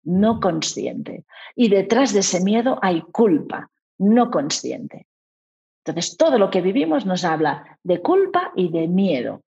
no 0.04 0.40
consciente. 0.40 1.24
Y 1.54 1.68
detrás 1.68 2.12
de 2.12 2.20
ese 2.20 2.42
miedo 2.42 2.78
hay 2.82 3.00
culpa, 3.00 3.70
no 3.98 4.30
consciente. 4.30 5.06
Entonces, 5.84 6.16
todo 6.16 6.38
lo 6.38 6.50
que 6.50 6.60
vivimos 6.60 7.06
nos 7.06 7.24
habla 7.24 7.78
de 7.82 8.02
culpa 8.02 8.52
y 8.54 8.70
de 8.70 8.88
miedo. 8.88 9.42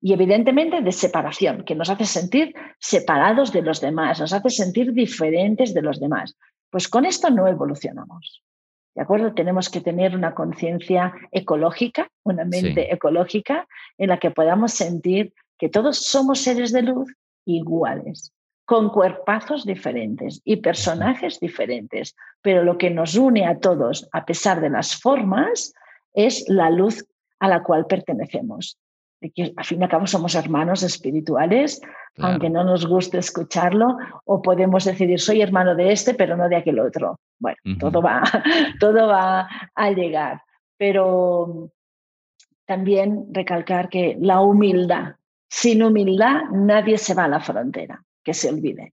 Y 0.00 0.14
evidentemente 0.14 0.80
de 0.80 0.92
separación, 0.92 1.64
que 1.64 1.74
nos 1.74 1.90
hace 1.90 2.06
sentir 2.06 2.54
separados 2.80 3.52
de 3.52 3.62
los 3.62 3.80
demás, 3.80 4.18
nos 4.18 4.32
hace 4.32 4.50
sentir 4.50 4.92
diferentes 4.92 5.74
de 5.74 5.82
los 5.82 6.00
demás. 6.00 6.36
Pues 6.70 6.88
con 6.88 7.04
esto 7.04 7.30
no 7.30 7.46
evolucionamos. 7.46 8.42
¿De 8.94 9.02
acuerdo? 9.02 9.32
Tenemos 9.32 9.70
que 9.70 9.80
tener 9.80 10.14
una 10.14 10.34
conciencia 10.34 11.14
ecológica, 11.30 12.08
una 12.24 12.44
mente 12.44 12.92
ecológica 12.92 13.66
en 13.96 14.08
la 14.08 14.18
que 14.18 14.30
podamos 14.30 14.72
sentir 14.72 15.32
que 15.58 15.68
todos 15.68 16.04
somos 16.04 16.40
seres 16.40 16.72
de 16.72 16.82
luz 16.82 17.10
iguales, 17.46 18.32
con 18.66 18.90
cuerpazos 18.90 19.64
diferentes 19.64 20.40
y 20.44 20.56
personajes 20.56 21.40
diferentes, 21.40 22.14
pero 22.42 22.64
lo 22.64 22.76
que 22.76 22.90
nos 22.90 23.14
une 23.14 23.46
a 23.46 23.58
todos, 23.58 24.08
a 24.12 24.24
pesar 24.24 24.60
de 24.60 24.70
las 24.70 25.00
formas, 25.00 25.72
es 26.12 26.44
la 26.48 26.68
luz 26.70 27.06
a 27.38 27.48
la 27.48 27.62
cual 27.62 27.86
pertenecemos. 27.86 28.78
De 29.22 29.30
que 29.30 29.54
al 29.56 29.64
fin 29.64 29.80
y 29.80 29.84
al 29.84 29.88
cabo 29.88 30.06
somos 30.06 30.34
hermanos 30.34 30.82
espirituales, 30.82 31.80
aunque 32.18 32.50
no 32.50 32.64
nos 32.64 32.86
guste 32.86 33.18
escucharlo, 33.18 33.96
o 34.24 34.42
podemos 34.42 34.84
decidir 34.84 35.20
soy 35.20 35.40
hermano 35.40 35.76
de 35.76 35.92
este, 35.92 36.12
pero 36.14 36.36
no 36.36 36.48
de 36.48 36.56
aquel 36.56 36.80
otro. 36.80 37.20
Bueno, 37.38 37.56
todo, 37.78 38.02
va, 38.02 38.22
todo 38.80 39.06
va 39.06 39.48
a 39.74 39.90
llegar, 39.92 40.42
pero 40.76 41.70
también 42.66 43.28
recalcar 43.30 43.88
que 43.88 44.16
la 44.20 44.40
humildad, 44.40 45.14
sin 45.48 45.82
humildad 45.84 46.42
nadie 46.52 46.98
se 46.98 47.14
va 47.14 47.24
a 47.24 47.28
la 47.28 47.40
frontera, 47.40 48.02
que 48.24 48.34
se 48.34 48.50
olvide. 48.50 48.92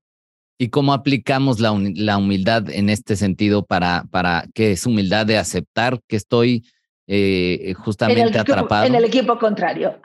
¿Y 0.60 0.70
cómo 0.70 0.94
aplicamos 0.94 1.60
la, 1.60 1.72
humildad 1.72 2.70
en 2.70 2.90
este 2.90 3.16
sentido 3.16 3.66
para, 3.66 4.04
para 4.12 4.46
que 4.54 4.74
es 4.74 4.86
humildad 4.86 5.26
de 5.26 5.38
aceptar 5.38 6.02
que 6.08 6.18
estoy 6.18 6.66
eh, 7.12 7.74
justamente 7.74 8.38
atrapado? 8.38 8.86
En 8.86 8.95
el 8.95 9.03
equipo 9.03 9.39
contrario. 9.39 9.99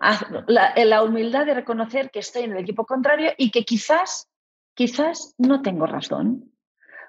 La, 0.46 0.72
la, 0.76 1.02
humildad 1.02 1.46
de 1.46 1.55
reconocer 1.55 2.11
que 2.11 2.20
estoy 2.20 2.44
en 2.44 2.52
el 2.52 2.59
equipo 2.59 2.86
contrario 2.86 3.32
y 3.36 3.50
que 3.50 3.64
quizás, 3.64 4.28
quizás 4.74 5.34
no 5.38 5.62
tengo 5.62 5.86
razón. 5.86 6.50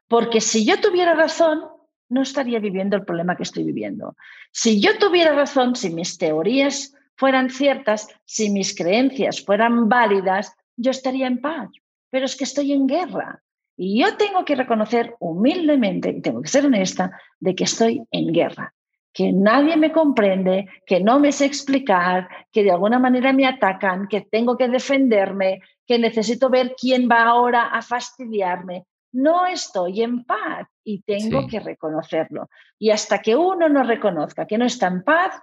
Porque 0.07 0.41
si 0.41 0.65
yo 0.65 0.81
tuviera 0.81 1.15
razón, 1.15 1.61
no 2.09 2.21
estaría 2.21 2.59
viviendo 2.59 2.95
el 2.95 3.05
problema 3.05 3.37
que 3.37 3.43
estoy 3.43 3.63
viviendo. 3.63 4.15
Si 4.51 4.81
yo 4.81 4.97
tuviera 4.97 5.33
razón, 5.33 5.75
si 5.75 5.89
mis 5.89 6.17
teorías 6.17 6.93
fueran 7.15 7.49
ciertas, 7.49 8.07
si 8.25 8.49
mis 8.49 8.75
creencias 8.75 9.43
fueran 9.43 9.87
válidas, 9.87 10.53
yo 10.75 10.91
estaría 10.91 11.27
en 11.27 11.39
paz 11.39 11.69
pero 12.15 12.27
es 12.27 12.37
que 12.37 12.45
estoy 12.45 12.71
en 12.71 12.87
guerra. 12.87 13.41
Y 13.75 13.99
yo 13.99 14.15
tengo 14.15 14.45
que 14.45 14.55
reconocer 14.55 15.15
humildemente, 15.19 16.11
y 16.11 16.21
tengo 16.21 16.41
que 16.41 16.47
ser 16.47 16.65
honesta, 16.65 17.11
de 17.41 17.55
que 17.55 17.65
estoy 17.65 18.03
en 18.11 18.31
guerra, 18.31 18.73
que 19.15 19.31
nadie 19.31 19.77
me 19.77 19.93
comprende, 19.93 20.67
que 20.85 20.99
no 20.99 21.21
me 21.21 21.31
sé 21.31 21.45
explicar, 21.45 22.27
que 22.51 22.63
de 22.63 22.71
alguna 22.71 22.99
manera 22.99 23.31
me 23.31 23.47
atacan, 23.47 24.09
que 24.09 24.19
tengo 24.19 24.57
que 24.57 24.67
defenderme, 24.67 25.61
que 25.87 25.97
necesito 25.97 26.49
ver 26.49 26.75
quién 26.77 27.07
va 27.09 27.23
ahora 27.23 27.69
a 27.69 27.81
fastidiarme. 27.81 28.85
No 29.13 29.45
estoy 29.45 30.01
en 30.01 30.25
paz 30.25 30.67
y 30.83 31.01
tengo 31.03 31.47
que 31.47 31.61
reconocerlo. 31.61 32.49
Y 32.77 32.89
hasta 32.89 33.19
que 33.19 33.37
uno 33.37 33.69
no 33.69 33.83
reconozca 33.83 34.45
que 34.45 34.57
no 34.57 34.65
está 34.65 34.87
en 34.87 35.01
paz, 35.01 35.41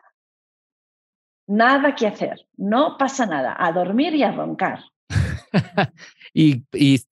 nada 1.46 1.94
que 1.94 2.06
hacer, 2.06 2.46
no 2.58 2.98
pasa 2.98 3.24
nada, 3.24 3.56
a 3.58 3.72
dormir 3.72 4.14
y 4.14 4.22
a 4.22 4.32
roncar. 4.32 4.80
y, 6.34 6.62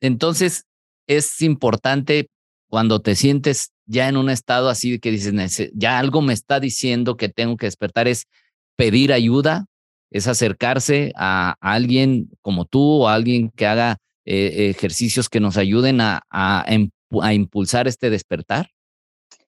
entonces 0.03 0.67
es 1.07 1.41
importante 1.41 2.29
cuando 2.71 3.03
te 3.03 3.17
sientes 3.17 3.73
ya 3.85 4.09
en 4.09 4.17
un 4.17 4.31
estado 4.31 4.69
así 4.69 5.01
que 5.01 5.11
dices, 5.11 5.71
ya 5.75 5.99
algo 5.99 6.23
me 6.23 6.33
está 6.33 6.61
diciendo 6.61 7.17
que 7.17 7.29
tengo 7.29 7.57
que 7.57 7.67
despertar, 7.67 8.07
es 8.09 8.29
pedir 8.77 9.13
ayuda, 9.13 9.67
es 10.11 10.29
acercarse 10.29 11.13
a, 11.17 11.57
alguien 11.61 12.31
como 12.41 12.65
tú 12.65 13.03
o 13.03 13.09
a 13.09 13.15
alguien 13.15 13.51
que 13.51 13.67
haga 13.67 13.99
eh, 14.25 14.71
ejercicios 14.71 15.29
que 15.29 15.41
nos 15.41 15.57
ayuden 15.57 16.01
a, 16.01 16.23
a, 16.31 16.65
a, 17.21 17.35
impulsar 17.35 17.89
este 17.89 18.09
despertar. 18.09 18.71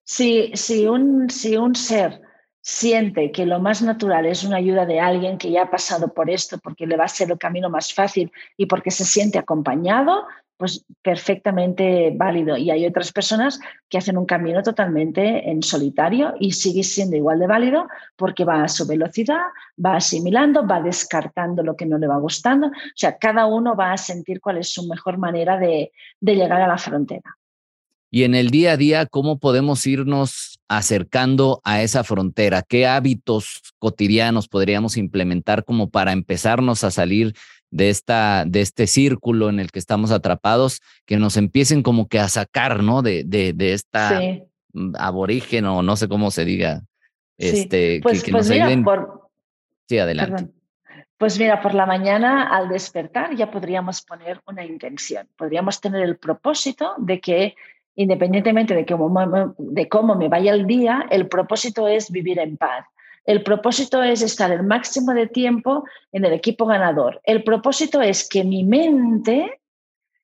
Sí, 0.03 0.51
si, 0.55 0.87
un, 0.87 1.31
si 1.31 1.57
un 1.57 1.77
ser 1.77 2.21
siente 2.61 3.31
que 3.31 3.47
lo 3.47 3.61
más 3.61 3.83
natural 3.83 4.27
es 4.27 4.43
una 4.43 4.57
ayuda 4.57 4.85
de 4.85 5.01
alguien 5.01 5.39
que 5.39 5.51
ya 5.51 5.63
ha 5.63 5.71
pasado 5.71 6.13
por 6.13 6.31
esto 6.31 6.59
porque 6.59 6.87
le 6.87 6.97
va 6.97 7.05
a 7.05 7.09
ser 7.09 7.31
el 7.31 7.39
camino 7.39 7.71
más 7.71 7.95
fácil 7.95 8.33
y 8.57 8.67
porque 8.67 8.91
se 8.91 9.05
siente 9.05 9.39
acompañado, 9.39 10.25
pues 10.63 10.85
perfectamente 11.03 12.13
válido. 12.15 12.57
Y 12.57 12.71
hay 12.71 12.87
otras 12.87 13.11
personas 13.11 13.59
que 13.89 13.99
hacen 13.99 14.17
un 14.17 14.27
camino 14.27 14.63
totalmente 14.63 15.51
en 15.51 15.61
solitario 15.61 16.35
y 16.39 16.53
sigue 16.53 16.85
siendo 16.85 17.17
igual 17.17 17.41
de 17.41 17.49
válido 17.49 17.89
porque 18.15 18.45
va 18.45 18.63
a 18.63 18.69
su 18.69 18.87
velocidad, 18.87 19.41
va 19.85 19.97
asimilando, 19.97 20.65
va 20.65 20.81
descartando 20.81 21.65
lo 21.65 21.75
que 21.75 21.85
no 21.85 21.99
le 21.99 22.07
va 22.07 22.17
gustando. 22.19 22.69
O 22.69 22.95
sea, 22.95 23.19
cada 23.19 23.47
uno 23.47 23.75
va 23.75 23.93
a 23.93 23.97
sentir 23.97 24.41
cuál 24.41 24.59
es 24.59 24.73
su 24.73 24.87
mejor 24.87 25.19
manera 25.19 25.59
de, 25.59 25.91
de 26.21 26.37
llegar 26.37 26.63
a 26.63 26.69
la 26.69 26.79
frontera. 26.79 27.37
Y 28.13 28.23
en 28.23 28.37
el 28.37 28.51
día 28.51 28.75
a 28.75 28.77
día, 28.77 29.07
¿cómo 29.07 29.41
podemos 29.41 29.85
irnos 29.85 30.61
acercando 30.69 31.61
a 31.65 31.83
esa 31.83 32.05
frontera? 32.05 32.63
¿Qué 32.63 32.87
hábitos 32.87 33.75
cotidianos 33.81 34.47
podríamos 34.47 34.97
implementar 34.97 35.65
como 35.65 35.91
para 35.91 36.13
empezarnos 36.13 36.85
a 36.85 36.93
salir 36.93 37.35
de, 37.73 37.91
esta, 37.91 38.45
de 38.47 38.61
este 38.61 38.87
círculo 38.87 39.49
en 39.49 39.59
el 39.59 39.73
que 39.73 39.81
estamos 39.81 40.13
atrapados, 40.13 40.81
que 41.07 41.17
nos 41.17 41.37
empiecen 41.37 41.83
como 41.83 42.07
que 42.07 42.21
a 42.21 42.29
sacar, 42.29 42.83
¿no? 42.83 43.03
De, 43.03 43.25
de, 43.25 43.53
de 43.53 43.73
esta 43.73 44.21
mm, 44.73 44.93
aborigen 44.99 45.65
o 45.65 45.83
no 45.83 45.97
sé 45.97 46.07
cómo 46.07 46.31
se 46.31 46.45
diga. 46.45 46.83
Este, 47.39 48.01
pues, 48.03 48.25
pues 48.31 48.49
mira, 48.49 48.69
por... 48.85 49.31
Sí, 49.89 49.99
adelante. 49.99 50.49
Pues 51.17 51.39
mira, 51.39 51.61
por 51.61 51.75
la 51.75 51.87
mañana 51.87 52.49
al 52.49 52.69
despertar 52.69 53.35
ya 53.35 53.51
podríamos 53.51 54.03
poner 54.03 54.41
una 54.47 54.65
intención. 54.65 55.27
Podríamos 55.37 55.81
tener 55.81 56.03
el 56.03 56.19
propósito 56.19 56.95
de 56.99 57.21
que 57.21 57.55
independientemente 57.95 58.75
de 58.75 58.87
cómo, 58.87 59.55
de 59.59 59.89
cómo 59.89 60.15
me 60.15 60.29
vaya 60.29 60.53
el 60.53 60.67
día, 60.67 61.07
el 61.11 61.29
propósito 61.29 61.89
es 61.89 62.11
vivir 62.11 62.39
en 62.39 62.57
paz. 62.57 62.87
El 63.25 63.43
propósito 63.43 64.03
es 64.03 64.23
estar 64.23 64.51
el 64.51 64.63
máximo 64.63 65.13
de 65.13 65.29
tiempo 65.29 65.85
en 66.11 66.25
el 66.25 66.33
equipo 66.33 66.67
ganador. 66.67 67.21
El 67.25 67.45
propósito 67.45 68.01
es 68.03 68.29
que 68.29 68.45
mi 68.45 68.65
mente 68.65 69.61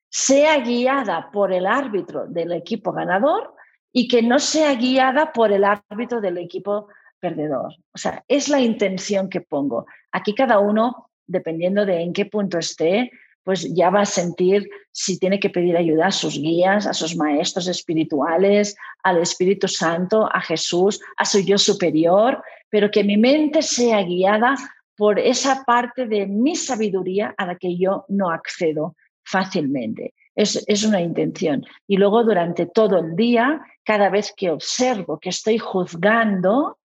sea 0.09 0.57
guiada 0.59 1.29
por 1.31 1.53
el 1.53 1.65
árbitro 1.65 2.25
del 2.27 2.51
equipo 2.51 2.91
ganador 2.91 3.53
y 3.91 4.07
que 4.07 4.21
no 4.21 4.39
sea 4.39 4.75
guiada 4.75 5.31
por 5.31 5.51
el 5.51 5.63
árbitro 5.63 6.19
del 6.19 6.37
equipo 6.37 6.87
perdedor. 7.19 7.75
O 7.93 7.97
sea, 7.97 8.23
es 8.27 8.49
la 8.49 8.59
intención 8.59 9.29
que 9.29 9.41
pongo. 9.41 9.85
Aquí 10.11 10.33
cada 10.33 10.59
uno, 10.59 11.09
dependiendo 11.27 11.85
de 11.85 12.01
en 12.01 12.13
qué 12.13 12.25
punto 12.25 12.57
esté, 12.57 13.11
pues 13.43 13.73
ya 13.73 13.89
va 13.89 14.01
a 14.01 14.05
sentir 14.05 14.69
si 14.91 15.17
tiene 15.17 15.39
que 15.39 15.49
pedir 15.49 15.75
ayuda 15.77 16.07
a 16.07 16.11
sus 16.11 16.39
guías, 16.39 16.85
a 16.85 16.93
sus 16.93 17.15
maestros 17.15 17.67
espirituales, 17.67 18.75
al 19.03 19.17
Espíritu 19.17 19.67
Santo, 19.67 20.29
a 20.31 20.41
Jesús, 20.41 21.01
a 21.17 21.25
su 21.25 21.39
yo 21.39 21.57
superior, 21.57 22.43
pero 22.69 22.91
que 22.91 23.03
mi 23.03 23.17
mente 23.17 23.61
sea 23.61 24.03
guiada 24.03 24.55
por 24.95 25.17
esa 25.19 25.63
parte 25.65 26.05
de 26.05 26.27
mi 26.27 26.55
sabiduría 26.55 27.33
a 27.37 27.45
la 27.45 27.55
que 27.55 27.77
yo 27.77 28.05
no 28.09 28.31
accedo 28.31 28.95
fácilmente. 29.23 30.13
Es, 30.35 30.63
es, 30.67 30.83
una 30.83 31.01
intención. 31.01 31.65
Y 31.87 31.97
luego 31.97 32.23
durante 32.23 32.65
todo 32.65 32.99
el 32.99 33.15
día, 33.15 33.61
cada 33.83 34.09
vez 34.09 34.33
que 34.35 34.49
observo 34.49 35.19
que 35.19 35.29
estoy 35.29 35.57
juzgando, 35.57 36.77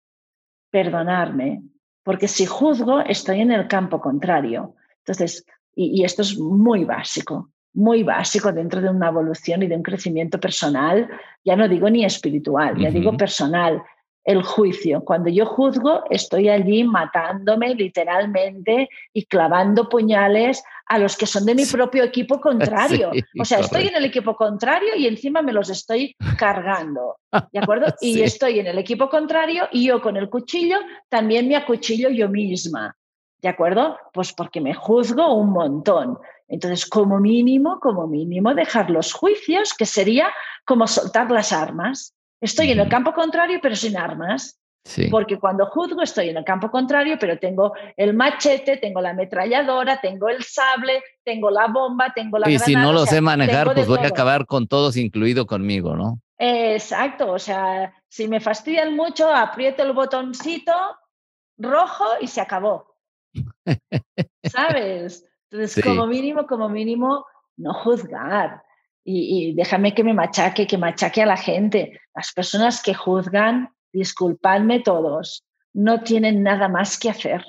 perdonarme, 0.70 1.62
porque 2.04 2.28
si 2.28 2.46
juzgo 2.46 3.00
estoy 3.00 3.40
en 3.40 3.52
el 3.52 3.66
campo 3.66 4.00
contrario. 4.00 4.74
Entonces, 4.98 5.44
y, 5.74 6.04
esto 6.04 6.22
es 6.22 6.38
muy 6.38 6.84
básico, 6.84 7.50
muy 7.74 8.02
básico 8.02 8.52
dentro 8.52 8.80
de 8.80 8.88
una 8.88 9.08
evolución 9.08 9.62
y 9.62 9.66
de 9.66 9.76
un 9.76 9.82
crecimiento 9.82 10.38
personal, 10.38 11.08
ya 11.44 11.56
no 11.56 11.68
digo 11.68 11.90
ni 11.90 12.04
espiritual, 12.04 12.76
ya 12.78 12.90
digo 12.90 13.16
personal. 13.16 13.82
El 14.26 14.42
juicio. 14.42 15.04
Cuando 15.04 15.28
yo 15.28 15.44
juzgo, 15.44 16.04
estoy 16.08 16.48
allí 16.48 16.82
matándome 16.82 17.74
literalmente 17.74 18.88
y 19.12 19.26
clavando 19.26 19.90
puñales 19.90 20.64
a 20.86 20.98
los 20.98 21.14
que 21.14 21.26
son 21.26 21.44
de 21.44 21.54
mi 21.54 21.66
propio 21.66 22.04
equipo 22.04 22.40
contrario. 22.40 23.10
o 23.38 23.44
sea, 23.44 23.58
estoy 23.58 23.88
en 23.88 23.96
el 23.96 24.06
equipo 24.06 24.34
contrario 24.34 24.96
y 24.96 25.06
encima 25.06 25.42
me 25.42 25.52
los 25.52 25.68
estoy 25.68 26.16
cargando. 26.38 27.16
¿De 27.52 27.58
acuerdo? 27.58 27.86
Y 28.00 28.22
estoy 28.22 28.60
en 28.60 28.66
el 28.66 28.78
equipo 28.78 29.10
contrario 29.10 29.68
y 29.70 29.88
yo 29.88 30.00
con 30.00 30.16
el 30.16 30.30
cuchillo 30.30 30.78
también 31.10 31.46
me 31.46 31.56
acuchillo 31.56 32.08
yo 32.08 32.30
misma. 32.30 32.96
¿De 33.44 33.50
acuerdo? 33.50 33.98
Pues 34.14 34.32
porque 34.32 34.62
me 34.62 34.72
juzgo 34.72 35.34
un 35.34 35.50
montón. 35.50 36.18
Entonces, 36.48 36.86
como 36.86 37.20
mínimo, 37.20 37.78
como 37.78 38.06
mínimo, 38.06 38.54
dejar 38.54 38.88
los 38.88 39.12
juicios, 39.12 39.74
que 39.74 39.84
sería 39.84 40.32
como 40.64 40.86
soltar 40.86 41.30
las 41.30 41.52
armas. 41.52 42.14
Estoy 42.40 42.70
en 42.70 42.80
el 42.80 42.88
campo 42.88 43.12
contrario, 43.12 43.58
pero 43.60 43.76
sin 43.76 43.98
armas. 43.98 44.58
Porque 45.10 45.38
cuando 45.38 45.66
juzgo 45.66 46.00
estoy 46.00 46.30
en 46.30 46.38
el 46.38 46.44
campo 46.44 46.70
contrario, 46.70 47.18
pero 47.20 47.38
tengo 47.38 47.74
el 47.98 48.14
machete, 48.14 48.78
tengo 48.78 49.02
la 49.02 49.10
ametralladora, 49.10 50.00
tengo 50.00 50.30
el 50.30 50.42
sable, 50.42 51.02
tengo 51.22 51.50
la 51.50 51.66
bomba, 51.66 52.14
tengo 52.14 52.38
la... 52.38 52.48
Y 52.48 52.58
si 52.58 52.74
no 52.74 52.94
lo 52.94 53.04
sé 53.04 53.20
manejar, 53.20 53.74
pues 53.74 53.86
voy 53.86 53.98
a 53.98 54.08
acabar 54.08 54.46
con 54.46 54.68
todos, 54.68 54.96
incluido 54.96 55.44
conmigo, 55.44 55.94
¿no? 55.96 56.18
Exacto, 56.38 57.30
o 57.30 57.38
sea, 57.38 57.92
si 58.08 58.26
me 58.26 58.40
fastidian 58.40 58.96
mucho, 58.96 59.28
aprieto 59.28 59.82
el 59.82 59.92
botoncito 59.92 60.72
rojo 61.58 62.06
y 62.22 62.26
se 62.26 62.40
acabó. 62.40 62.93
¿Sabes? 64.44 65.24
Entonces, 65.50 65.84
como 65.84 66.06
mínimo, 66.06 66.46
como 66.46 66.68
mínimo, 66.68 67.24
no 67.56 67.74
juzgar. 67.74 68.62
Y, 69.06 69.54
déjame 69.54 69.94
que 69.94 70.02
me 70.02 70.14
machaque, 70.14 70.66
que 70.66 70.78
machaque 70.78 71.22
a 71.22 71.26
la 71.26 71.36
gente. 71.36 72.00
Las 72.14 72.32
personas 72.32 72.82
que 72.82 72.94
juzgan, 72.94 73.68
disculpadme 73.92 74.80
todos, 74.80 75.44
no 75.74 76.00
tienen 76.00 76.42
nada 76.42 76.68
más 76.68 76.98
que 76.98 77.10
hacer. 77.10 77.44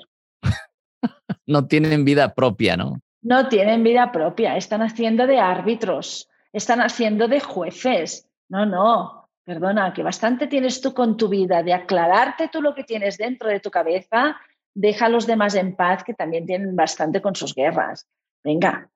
no 1.46 1.66
tienen 1.66 2.04
vida 2.04 2.34
propia, 2.34 2.76
¿no? 2.76 3.00
No 3.22 3.48
tienen 3.48 3.82
vida 3.82 4.12
propia, 4.12 4.56
están 4.56 4.82
haciendo 4.82 5.26
de 5.26 5.40
árbitros, 5.40 6.28
están 6.52 6.80
haciendo 6.80 7.26
de 7.26 7.40
jueces. 7.40 8.28
No, 8.48 8.66
no, 8.66 9.28
perdona, 9.44 9.92
que 9.94 10.02
bastante 10.02 10.46
tienes 10.46 10.80
tú 10.80 10.92
con 10.92 11.16
tu 11.16 11.28
vida 11.28 11.62
de 11.62 11.72
aclararte 11.72 12.48
tú 12.48 12.60
lo 12.60 12.74
que 12.74 12.84
tienes 12.84 13.16
dentro 13.16 13.48
de 13.48 13.60
tu 13.60 13.70
cabeza 13.70 14.36
deja 14.76 15.06
a 15.06 15.08
los 15.08 15.26
demás 15.26 15.54
en 15.54 15.74
paz, 15.74 16.04
que 16.04 16.14
también 16.14 16.46
tienen 16.46 16.76
bastante 16.76 17.20
con 17.20 17.34
sus 17.34 17.54
guerras. 17.54 18.06
Venga. 18.44 18.90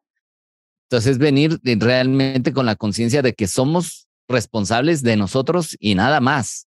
Entonces, 0.88 1.18
venir 1.18 1.58
realmente 1.62 2.52
con 2.52 2.66
la 2.66 2.76
conciencia 2.76 3.22
de 3.22 3.32
que 3.32 3.46
somos 3.46 4.06
responsables 4.28 5.02
de 5.02 5.16
nosotros 5.16 5.76
y 5.80 5.94
nada 5.94 6.20
más. 6.20 6.68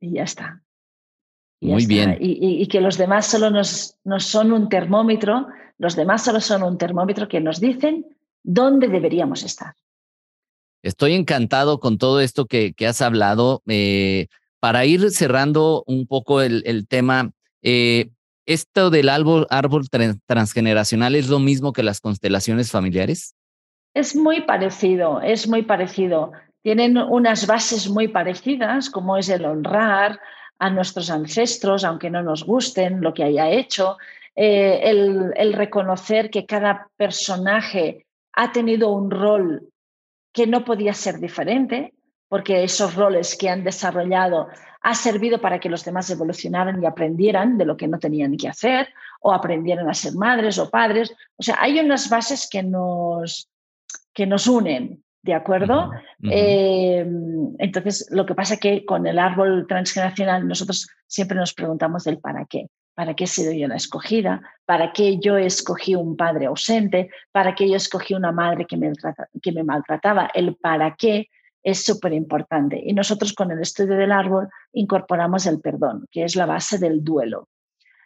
Y 0.00 0.12
ya 0.14 0.24
está. 0.24 0.62
Muy 1.60 1.86
bien. 1.86 2.16
Y, 2.20 2.66
que 2.68 2.80
los 2.80 2.96
demás 2.96 3.26
solo 3.26 3.50
nos, 3.50 3.96
son 4.18 4.52
un 4.52 4.68
termómetro, 4.68 5.48
los 5.78 5.96
demás 5.96 6.24
solo 6.24 6.40
son 6.40 6.62
un 6.62 6.78
termómetro 6.78 7.28
que 7.28 7.40
nos 7.40 7.60
dicen 7.60 8.06
dónde 8.42 8.88
deberíamos 8.88 9.42
estar. 9.42 9.74
Estoy 10.82 11.14
encantado 11.14 11.80
con 11.80 11.98
todo 11.98 12.20
esto 12.20 12.46
que, 12.46 12.74
has 12.86 13.02
hablado. 13.02 13.62
Eh, 13.66 14.28
para 14.58 14.84
ir 14.84 15.10
cerrando 15.10 15.84
un 15.86 16.06
poco 16.06 16.42
el, 16.42 16.86
tema, 16.86 17.32
eh, 17.62 18.10
¿esto 18.52 18.90
del 18.90 19.08
árbol, 19.08 19.46
transgeneracional 20.26 21.14
es 21.14 21.28
lo 21.28 21.38
mismo 21.38 21.72
que 21.72 21.82
las 21.82 22.00
constelaciones 22.00 22.70
familiares? 22.70 23.34
Es 23.94 24.16
muy 24.16 24.42
parecido, 24.42 25.20
es 25.20 25.48
muy 25.48 25.62
parecido. 25.62 26.32
Tienen 26.62 26.98
unas 26.98 27.46
bases 27.46 27.88
muy 27.88 28.08
parecidas, 28.08 28.90
como 28.90 29.16
es 29.16 29.28
el 29.28 29.44
honrar, 29.44 30.20
a 30.58 30.68
nuestros 30.68 31.10
ancestros, 31.10 31.84
aunque 31.84 32.10
no 32.10 32.22
nos 32.22 32.44
gusten 32.44 33.00
lo 33.00 33.14
que 33.14 33.24
haya 33.24 33.50
hecho, 33.50 33.96
eh, 34.36 34.80
el, 34.84 35.52
reconocer 35.54 36.30
que 36.30 36.46
cada 36.46 36.88
personaje 36.96 38.06
ha 38.32 38.52
tenido 38.52 38.90
un 38.90 39.10
rol 39.10 39.68
que 40.32 40.46
no 40.46 40.64
podía 40.64 40.92
ser 40.92 41.18
diferente, 41.18 41.94
porque 42.30 42.64
esos 42.64 42.94
roles 42.94 43.36
que 43.36 43.50
han 43.50 43.64
desarrollado 43.64 44.48
ha 44.80 44.94
servido 44.94 45.40
para 45.42 45.58
que 45.58 45.68
los 45.68 45.84
demás 45.84 46.08
evolucionaran 46.08 46.82
y 46.82 46.86
aprendieran 46.86 47.58
de 47.58 47.66
lo 47.66 47.76
que 47.76 47.88
no 47.88 47.98
tenían 47.98 48.38
que 48.38 48.48
hacer, 48.48 48.88
o 49.20 49.34
aprendieran 49.34 49.90
a 49.90 49.94
ser 49.94 50.14
madres 50.14 50.58
o 50.58 50.70
padres. 50.70 51.12
O 51.36 51.42
sea, 51.42 51.58
hay 51.60 51.78
unas 51.80 52.08
bases 52.08 52.48
que 52.50 52.62
nos, 52.62 53.50
que 54.14 54.26
nos 54.26 54.46
unen 54.46 55.02
¿De 55.22 55.34
acuerdo? 55.34 55.90
Eh, 56.22 57.06
entonces, 57.58 58.08
lo 58.10 58.24
que 58.24 58.34
pasa 58.34 58.54
es 58.54 58.60
que 58.60 58.86
con 58.86 59.06
el 59.06 59.18
árbol 59.18 59.66
transgeneracional 59.68 60.48
nosotros 60.48 60.88
siempre 61.06 61.36
nos 61.36 61.52
preguntamos 61.52 62.04
del 62.04 62.18
para 62.18 62.46
qué. 62.46 62.68
¿Para 62.94 63.14
qué 63.14 63.24
he 63.24 63.26
sido 63.26 63.52
yo 63.52 63.68
la 63.68 63.76
escogida? 63.76 64.40
¿Para 64.64 64.92
qué 64.92 65.18
yo 65.18 65.36
escogí 65.36 65.94
un 65.94 66.16
padre 66.16 66.46
ausente? 66.46 67.10
¿Para 67.32 67.54
qué 67.54 67.68
yo 67.68 67.76
escogí 67.76 68.14
una 68.14 68.32
madre 68.32 68.64
que 68.64 68.78
me, 68.78 68.92
que 69.42 69.52
me 69.52 69.62
maltrataba? 69.62 70.30
El 70.34 70.56
para 70.56 70.96
qué 70.96 71.28
es 71.62 71.84
súper 71.84 72.12
importante. 72.12 72.80
Y 72.82 72.92
nosotros 72.92 73.32
con 73.32 73.50
el 73.50 73.60
estudio 73.60 73.96
del 73.96 74.12
árbol 74.12 74.48
incorporamos 74.72 75.46
el 75.46 75.60
perdón, 75.60 76.06
que 76.10 76.24
es 76.24 76.36
la 76.36 76.46
base 76.46 76.78
del 76.78 77.04
duelo. 77.04 77.48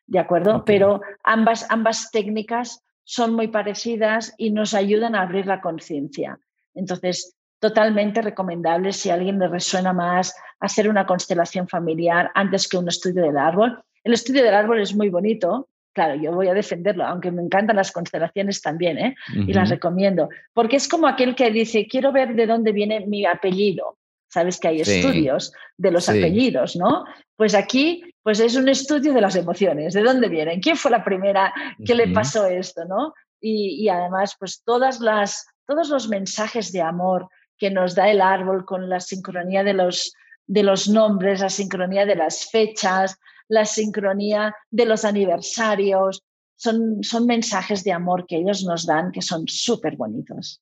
¿De 0.07 0.19
acuerdo? 0.19 0.65
Pero 0.65 1.01
ambas, 1.23 1.67
ambas 1.71 2.11
técnicas 2.11 2.83
son 3.05 3.35
muy 3.35 3.49
parecidas 3.49 4.35
y 4.37 4.51
nos 4.51 4.75
ayudan 4.75 5.15
a 5.15 5.23
abrir 5.23 5.47
la 5.47 5.61
conciencia. 5.61 6.39
Entonces, 6.75 7.37
totalmente 7.59 8.21
recomendable 8.21 8.93
si 8.93 9.11
a 9.11 9.15
alguien 9.15 9.39
le 9.39 9.49
resuena 9.49 9.93
más 9.93 10.35
hacer 10.61 10.89
una 10.89 11.07
constelación 11.07 11.69
familiar 11.69 12.31
antes 12.35 12.69
que 12.69 12.77
un 12.77 12.89
estudio 12.89 13.23
del 13.23 13.39
árbol. 13.39 13.83
El 14.03 14.13
estudio 14.13 14.43
del 14.43 14.55
árbol 14.55 14.81
es 14.81 14.95
muy 14.95 15.09
bonito, 15.09 15.69
claro, 15.95 16.15
yo 16.17 16.33
voy 16.33 16.49
a 16.49 16.55
defenderlo, 16.55 17.05
aunque 17.07 17.31
me 17.31 17.43
encantan 17.43 17.77
las 17.77 17.93
constelaciones 17.93 18.61
también, 18.61 18.99
¿eh? 18.99 19.15
y 19.35 19.53
las 19.53 19.71
recomiendo, 19.71 20.29
porque 20.53 20.77
es 20.77 20.89
como 20.89 21.07
aquel 21.07 21.35
que 21.35 21.51
dice, 21.51 21.87
quiero 21.87 22.13
ver 22.13 22.35
de 22.35 22.47
dónde 22.47 22.73
viene 22.73 23.07
mi 23.07 23.25
apellido. 23.25 23.97
Sabes 24.29 24.59
que 24.59 24.69
hay 24.69 24.81
estudios 24.81 25.53
de 25.77 25.93
los 25.93 26.09
apellidos, 26.09 26.75
¿no? 26.75 27.05
Pues 27.37 27.55
aquí, 27.55 28.03
pues 28.23 28.41
es 28.41 28.57
un 28.57 28.69
estudio 28.69 29.15
de 29.15 29.21
las 29.21 29.37
emociones, 29.37 29.95
de 29.95 30.03
dónde 30.03 30.29
vienen, 30.29 30.61
quién 30.61 30.77
fue 30.77 30.91
la 30.91 31.05
primera 31.05 31.55
que 31.87 31.95
le 31.95 32.09
pasó 32.09 32.47
esto, 32.47 32.85
¿no? 32.85 33.15
y 33.47 33.87
además, 33.91 34.37
pues 34.39 34.63
todas 34.65 35.01
las 35.01 35.47
todos 35.67 35.89
los 35.89 36.09
mensajes 36.09 36.73
de 36.73 36.83
amor 36.83 37.29
que 37.59 37.71
nos 37.71 37.95
da 37.95 38.11
el 38.11 38.21
árbol 38.21 38.65
con 38.65 38.89
la 38.89 39.01
sincronía 39.01 39.63
de 39.63 39.75
los, 39.75 40.15
de 40.47 40.63
los 40.63 40.89
nombres, 40.89 41.41
la 41.41 41.49
sincronía 41.49 42.05
de 42.07 42.17
las 42.17 42.51
fechas, 42.51 43.19
la 43.49 43.65
sincronía 43.65 44.55
de 44.71 44.87
los 44.87 45.05
aniversarios, 45.05 46.23
son, 46.57 47.03
son 47.03 47.27
mensajes 47.27 47.85
de 47.85 47.93
amor 47.93 48.27
que 48.27 48.37
ellos 48.37 48.65
nos 48.65 48.87
dan 48.87 49.13
que 49.13 49.23
son 49.23 49.47
súper 49.49 49.97
bonitos. 49.97 50.61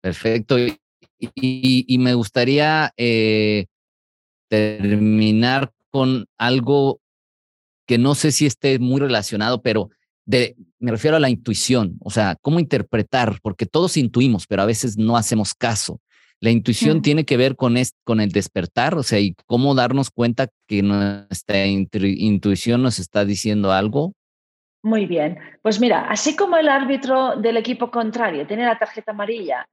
Perfecto. 0.00 0.56
Y, 1.20 1.96
me 1.98 2.14
gustaría 2.14 2.92
eh, 2.96 3.66
terminar 4.48 5.72
con 5.90 6.26
algo 6.36 7.00
que 7.86 7.98
no 7.98 8.14
sé 8.14 8.30
si 8.32 8.46
esté 8.46 8.78
muy 8.78 9.00
relacionado, 9.00 9.62
pero 9.62 9.90
me 10.26 10.90
refiero 10.90 11.16
a 11.16 11.20
la 11.20 11.30
intuición, 11.30 11.96
o 12.00 12.10
sea, 12.10 12.36
cómo 12.42 12.60
interpretar, 12.60 13.38
porque 13.42 13.64
todos 13.64 13.96
intuimos, 13.96 14.46
pero 14.46 14.62
a 14.62 14.66
veces 14.66 14.98
no 14.98 15.16
hacemos 15.16 15.54
caso. 15.54 16.00
La 16.40 16.50
intuición 16.50 17.02
tiene 17.02 17.24
que 17.24 17.36
ver 17.36 17.56
con, 17.56 17.74
con 18.04 18.20
el 18.20 18.30
despertar, 18.30 18.94
o 18.94 19.02
sea, 19.02 19.18
y 19.18 19.34
cómo 19.46 19.74
darnos 19.74 20.10
cuenta 20.10 20.48
que 20.68 20.82
nuestra 20.82 21.66
intuición 21.66 22.82
nos 22.82 23.00
está 23.00 23.24
diciendo 23.24 23.72
algo. 23.72 24.12
Muy 24.82 25.06
bien, 25.06 25.38
pues 25.62 25.80
mira, 25.80 26.06
así 26.08 26.36
como 26.36 26.56
el 26.56 26.68
árbitro 26.68 27.36
del 27.36 27.56
equipo 27.56 27.90
contrario 27.90 28.46
tiene 28.46 28.64
la 28.64 28.78
tarjeta 28.78 29.10
amarilla 29.10 29.68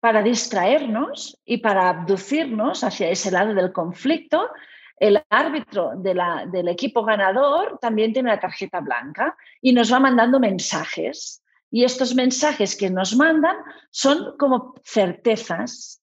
para 0.00 0.22
distraernos 0.22 1.36
y 1.44 1.58
para 1.58 1.88
abducirnos 1.88 2.84
hacia 2.84 3.10
ese 3.10 3.32
lado 3.32 3.52
del 3.54 3.72
conflicto, 3.72 4.48
el 4.96 5.20
árbitro 5.28 5.92
del 5.96 6.68
equipo 6.68 7.04
ganador 7.04 7.78
también 7.80 8.12
tiene 8.12 8.30
la 8.30 8.40
tarjeta 8.40 8.80
blanca 8.80 9.36
y 9.60 9.72
nos 9.72 9.92
va 9.92 10.00
mandando 10.00 10.40
mensajes. 10.40 11.42
Y 11.70 11.84
estos 11.84 12.14
mensajes 12.14 12.76
que 12.76 12.90
nos 12.90 13.14
mandan 13.16 13.56
son 13.90 14.36
como 14.38 14.74
certezas, 14.84 16.00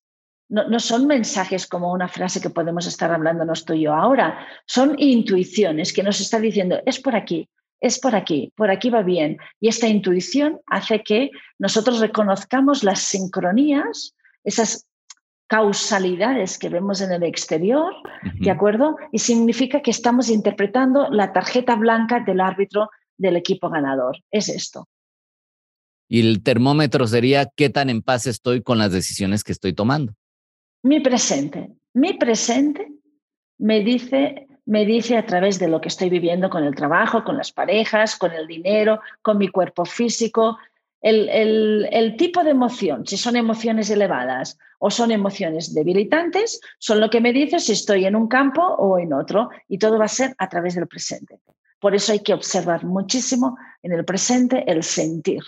no, 0.47 0.67
no, 0.69 0.79
son 0.79 1.07
mensajes 1.07 1.65
como 1.65 1.91
una 1.91 2.07
frase 2.07 2.39
que 2.39 2.51
podemos 2.51 2.85
estar 2.85 3.11
hablando 3.11 3.51
tú 3.65 3.73
y 3.73 3.81
yo 3.81 3.93
ahora, 3.93 4.45
son 4.67 4.95
intuiciones 4.97 5.91
que 5.91 6.03
nos 6.03 6.21
está 6.21 6.39
diciendo, 6.39 6.79
es 6.85 6.99
por 6.99 7.15
aquí, 7.15 7.49
es 7.81 7.99
por 7.99 8.15
aquí, 8.15 8.53
por 8.55 8.69
aquí 8.69 8.89
va 8.89 9.01
bien. 9.01 9.37
Y 9.59 9.67
esta 9.67 9.87
intuición 9.87 10.59
hace 10.67 11.03
que 11.03 11.31
nosotros 11.57 11.99
reconozcamos 11.99 12.83
las 12.83 12.99
sincronías, 12.99 14.15
esas 14.43 14.87
causalidades 15.47 16.57
que 16.57 16.69
vemos 16.69 17.01
en 17.01 17.11
el 17.11 17.23
exterior, 17.23 17.93
¿de 18.39 18.51
acuerdo? 18.51 18.97
Y 19.11 19.19
significa 19.19 19.81
que 19.81 19.91
estamos 19.91 20.29
interpretando 20.29 21.09
la 21.09 21.33
tarjeta 21.33 21.75
blanca 21.75 22.19
del 22.19 22.41
árbitro 22.41 22.89
del 23.17 23.35
equipo 23.35 23.69
ganador. 23.69 24.17
Es 24.31 24.49
esto. 24.49 24.87
Y 26.07 26.21
el 26.21 26.43
termómetro 26.43 27.07
sería 27.07 27.49
qué 27.55 27.69
tan 27.69 27.89
en 27.89 28.01
paz 28.01 28.27
estoy 28.27 28.61
con 28.61 28.77
las 28.77 28.91
decisiones 28.91 29.43
que 29.43 29.51
estoy 29.51 29.73
tomando. 29.73 30.13
Mi 30.83 30.99
presente. 30.99 31.71
Mi 31.93 32.13
presente 32.13 32.91
me 33.57 33.83
dice, 33.83 34.47
me 34.65 34.85
dice 34.85 35.17
a 35.17 35.25
través 35.25 35.59
de 35.59 35.67
lo 35.67 35.81
que 35.81 35.87
estoy 35.87 36.09
viviendo 36.09 36.49
con 36.49 36.63
el 36.63 36.75
trabajo, 36.75 37.23
con 37.23 37.37
las 37.37 37.51
parejas, 37.51 38.17
con 38.17 38.31
el 38.33 38.47
dinero, 38.47 38.99
con 39.21 39.37
mi 39.37 39.47
cuerpo 39.47 39.85
físico, 39.85 40.57
el, 41.05 42.15
tipo 42.17 42.43
de 42.43 42.49
emoción, 42.49 43.05
si 43.05 43.17
son 43.17 43.35
emociones 43.35 43.89
elevadas 43.91 44.57
o 44.79 44.89
son 44.89 45.11
emociones 45.11 45.73
debilitantes, 45.73 46.59
son 46.79 46.99
lo 46.99 47.09
que 47.09 47.21
me 47.21 47.31
dice 47.31 47.59
si 47.59 47.73
estoy 47.73 48.05
en 48.05 48.15
un 48.15 48.27
campo 48.27 48.63
o 48.63 48.97
en 48.97 49.13
otro 49.13 49.49
y 49.67 49.77
todo 49.77 49.99
va 49.99 50.05
a 50.05 50.09
ser 50.09 50.33
a 50.39 50.49
través 50.49 50.73
del 50.75 50.87
presente. 50.87 51.39
Por 51.79 51.93
eso 51.93 52.11
hay 52.11 52.19
que 52.19 52.33
observar 52.33 52.85
muchísimo 52.85 53.55
en 53.83 53.93
el 53.93 54.03
presente 54.03 54.63
el 54.65 54.81
sentir. 54.81 55.43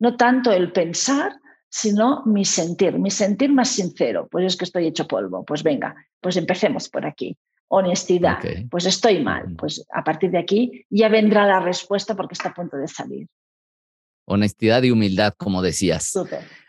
No 0.00 0.16
tanto 0.16 0.50
el 0.50 0.72
pensar, 0.72 1.32
sino 1.68 2.24
mi 2.26 2.44
sentir, 2.44 2.98
mi 2.98 3.10
sentir 3.10 3.52
más 3.52 3.68
sincero. 3.68 4.26
Pues 4.28 4.44
es 4.44 4.56
que 4.56 4.64
estoy 4.64 4.86
hecho 4.86 5.06
polvo. 5.06 5.44
Pues 5.44 5.62
venga, 5.62 5.94
pues 6.20 6.36
empecemos 6.36 6.88
por 6.88 7.06
aquí. 7.06 7.38
Honestidad. 7.68 8.38
Pues 8.68 8.86
estoy 8.86 9.22
mal. 9.22 9.54
Pues 9.56 9.86
a 9.92 10.02
partir 10.02 10.32
de 10.32 10.38
aquí 10.38 10.84
ya 10.90 11.08
vendrá 11.08 11.46
la 11.46 11.60
respuesta 11.60 12.16
porque 12.16 12.34
está 12.34 12.48
a 12.48 12.54
punto 12.54 12.76
de 12.76 12.88
salir 12.88 13.28
honestidad 14.30 14.82
y 14.82 14.90
humildad, 14.90 15.34
como 15.36 15.60
decías. 15.60 16.12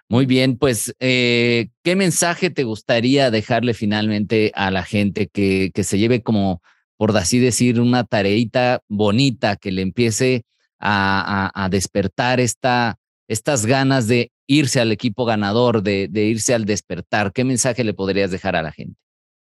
Muy 0.10 0.26
bien, 0.26 0.58
pues, 0.58 0.94
eh, 1.00 1.70
¿qué 1.84 1.96
mensaje 1.96 2.50
te 2.50 2.64
gustaría 2.64 3.32
dejarle 3.32 3.74
finalmente 3.74 4.52
a 4.56 4.72
la 4.72 4.84
gente 4.84 5.28
que, 5.28 5.72
que 5.74 5.84
se 5.84 5.98
lleve 5.98 6.22
como, 6.22 6.62
por 6.98 7.16
así 7.16 7.40
decir, 7.40 7.80
una 7.80 8.04
tareita 8.04 8.82
bonita, 8.90 9.56
que 9.56 9.72
le 9.72 9.84
empiece 9.84 10.44
a, 10.80 11.68
despertar 11.70 12.40
esta, 12.40 12.98
estas 13.32 13.66
ganas 13.66 14.10
de 14.10 14.30
irse 14.46 14.82
al 14.82 14.92
equipo 14.92 15.24
ganador, 15.24 15.82
de, 15.84 16.10
irse 16.14 16.54
al 16.54 16.66
despertar? 16.66 17.32
¿Qué 17.32 17.46
mensaje 17.46 17.86
le 17.86 17.94
podrías 17.94 18.30
dejar 18.30 18.58
a 18.58 18.62
la 18.62 18.74
gente? 18.74 19.00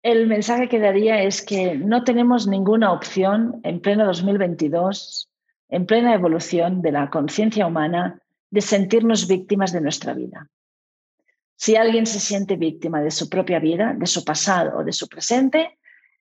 El 0.02 0.28
mensaje 0.28 0.68
que 0.68 0.78
daría 0.78 1.22
es 1.24 1.42
que 1.42 1.74
no 1.74 2.04
tenemos 2.04 2.46
ninguna 2.46 2.92
opción 2.92 3.60
en 3.64 3.80
pleno 3.80 4.06
2022 4.06 5.28
en 5.70 5.86
plena 5.86 6.14
evolución 6.14 6.82
de 6.82 6.92
la 6.92 7.10
conciencia 7.10 7.66
humana, 7.66 8.20
de 8.48 8.60
sentirnos 8.60 9.26
víctimas 9.26 9.72
de 9.72 9.80
nuestra 9.80 10.14
vida. 10.14 10.48
Si 11.56 11.74
alguien 11.74 12.06
se 12.06 12.20
siente 12.20 12.54
víctima 12.54 13.00
de 13.00 13.10
su 13.10 13.28
propia 13.28 13.58
vida, 13.58 13.92
de 13.98 14.06
su 14.06 14.24
pasado 14.24 14.78
o 14.78 14.84
de 14.84 14.92
su 14.92 15.08
presente, 15.08 15.78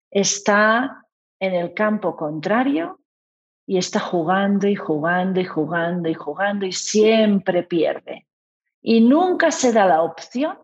está 0.10 1.06
en 1.40 1.54
el 1.54 1.76
campo 1.76 2.16
contrario 2.16 3.03
y 3.66 3.78
está 3.78 4.00
jugando 4.00 4.68
y 4.68 4.76
jugando 4.76 5.40
y 5.40 5.46
jugando 5.46 6.10
y 6.10 6.14
jugando 6.14 6.66
y 6.66 6.72
siempre 6.72 7.64
pierde. 7.64 8.28
Y 8.82 9.02
nunca 9.02 9.52
se 9.52 9.72
da 9.72 9.86
la 9.86 10.02
opción 10.02 10.58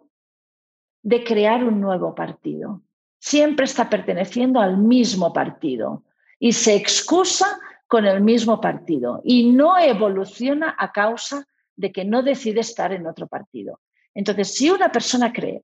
de 1.01 1.23
crear 1.23 1.63
un 1.63 1.79
nuevo 1.79 2.13
partido. 2.13 2.81
Siempre 3.19 3.65
está 3.65 3.89
perteneciendo 3.89 4.59
al 4.59 4.77
mismo 4.77 5.31
partido 5.31 6.03
y 6.37 6.53
se 6.53 6.75
excusa 6.75 7.59
con 7.87 8.05
el 8.05 8.21
mismo 8.21 8.61
partido 8.61 9.21
y 9.23 9.51
no 9.51 9.77
evoluciona 9.77 10.75
a 10.77 10.91
causa 10.91 11.47
de 11.75 11.91
que 11.91 12.05
no 12.05 12.21
decide 12.21 12.59
estar 12.59 12.91
en 12.91 13.07
otro 13.07 13.27
partido. 13.27 13.79
Entonces, 14.13 14.53
si 14.53 14.69
una 14.69 14.91
persona 14.91 15.31
cree 15.31 15.63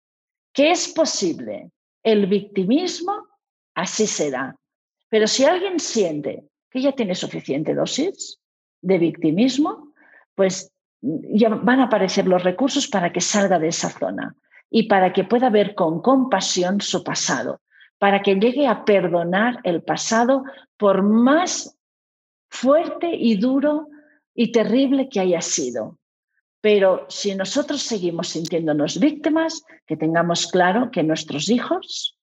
que 0.54 0.72
es 0.72 0.88
posible 0.88 1.72
el 2.02 2.26
victimismo, 2.28 3.28
así 3.74 4.08
será. 4.08 4.56
Pero 5.10 5.28
si 5.28 5.44
alguien 5.44 5.80
siente 5.80 6.46
que 6.84 6.94
tiene 6.94 7.16
suficiente 7.16 7.74
dosis 7.74 8.40
de 8.82 8.98
victimismo, 8.98 9.94
pues 10.36 10.72
ya 11.02 11.50
van 11.50 11.80
a 11.80 11.86
aparecer 11.86 12.28
los 12.28 12.44
recursos 12.44 12.88
para 12.88 13.12
que 13.12 13.22
salga 13.22 13.60
de 13.60 13.70
esa 13.70 13.90
zona 13.90 14.36
y 14.70 14.84
para 14.84 15.14
que 15.14 15.24
pueda 15.24 15.50
ver 15.50 15.76
con 15.76 16.02
compasión 16.02 16.82
su 16.82 17.04
pasado, 17.04 17.62
para 17.98 18.22
que 18.22 18.36
llegue 18.36 18.68
a 18.68 18.84
perdonar 18.84 19.60
el 19.64 19.84
pasado 19.84 20.44
por 20.78 21.04
más 21.04 21.78
fuerte 22.50 23.12
y 23.14 23.36
duro 23.38 23.88
y 24.34 24.52
terrible 24.52 25.08
que 25.10 25.20
haya 25.20 25.42
sido. 25.42 25.98
Pero 26.62 27.06
si 27.10 27.36
nosotros 27.36 27.84
seguimos 27.84 28.30
sintiéndonos 28.30 29.00
víctimas, 29.00 29.64
que 29.86 29.96
tengamos 29.96 30.48
claro 30.48 30.90
que 30.92 31.04
nuestros 31.04 31.50
hijos 31.50 32.18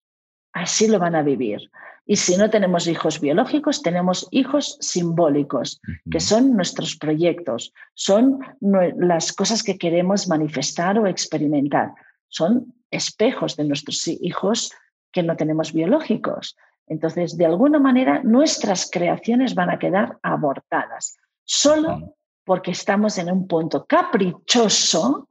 así 0.52 0.88
lo 0.88 0.98
van 0.98 1.14
a 1.14 1.22
vivir. 1.22 1.70
Y 2.04 2.16
si 2.16 2.36
no 2.36 2.50
tenemos 2.50 2.86
hijos 2.86 3.20
biológicos, 3.20 3.82
tenemos 3.82 4.26
hijos 4.30 4.76
simbólicos, 4.80 5.80
que 6.10 6.18
son 6.18 6.56
nuestros 6.56 6.96
proyectos, 6.96 7.72
son 7.94 8.40
las 8.60 9.32
cosas 9.32 9.62
que 9.62 9.78
queremos 9.78 10.26
manifestar 10.26 10.98
o 10.98 11.06
experimentar. 11.06 11.92
Son 12.28 12.74
espejos 12.90 13.56
de 13.56 13.64
nuestros 13.64 14.06
hijos 14.08 14.72
que 15.12 15.22
no 15.22 15.36
tenemos 15.36 15.72
biológicos. 15.72 16.56
Entonces, 16.88 17.36
de 17.36 17.46
alguna 17.46 17.78
manera, 17.78 18.20
nuestras 18.24 18.90
creaciones 18.90 19.54
van 19.54 19.70
a 19.70 19.78
quedar 19.78 20.18
abortadas, 20.22 21.16
solo 21.44 22.16
porque 22.44 22.72
estamos 22.72 23.18
en 23.18 23.30
un 23.30 23.46
punto 23.46 23.86
caprichoso 23.86 25.28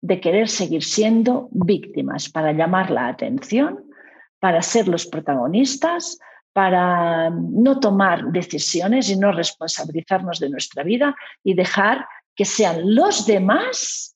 de 0.00 0.20
querer 0.20 0.48
seguir 0.48 0.82
siendo 0.82 1.48
víctimas 1.52 2.30
para 2.30 2.52
llamar 2.52 2.90
la 2.90 3.08
atención 3.08 3.84
para 4.44 4.60
ser 4.60 4.88
los 4.88 5.06
protagonistas, 5.06 6.18
para 6.52 7.30
no 7.30 7.80
tomar 7.80 8.30
decisiones 8.30 9.08
y 9.08 9.16
no 9.16 9.32
responsabilizarnos 9.32 10.38
de 10.38 10.50
nuestra 10.50 10.82
vida 10.82 11.16
y 11.42 11.54
dejar 11.54 12.06
que 12.36 12.44
sean 12.44 12.94
los 12.94 13.24
demás 13.24 14.14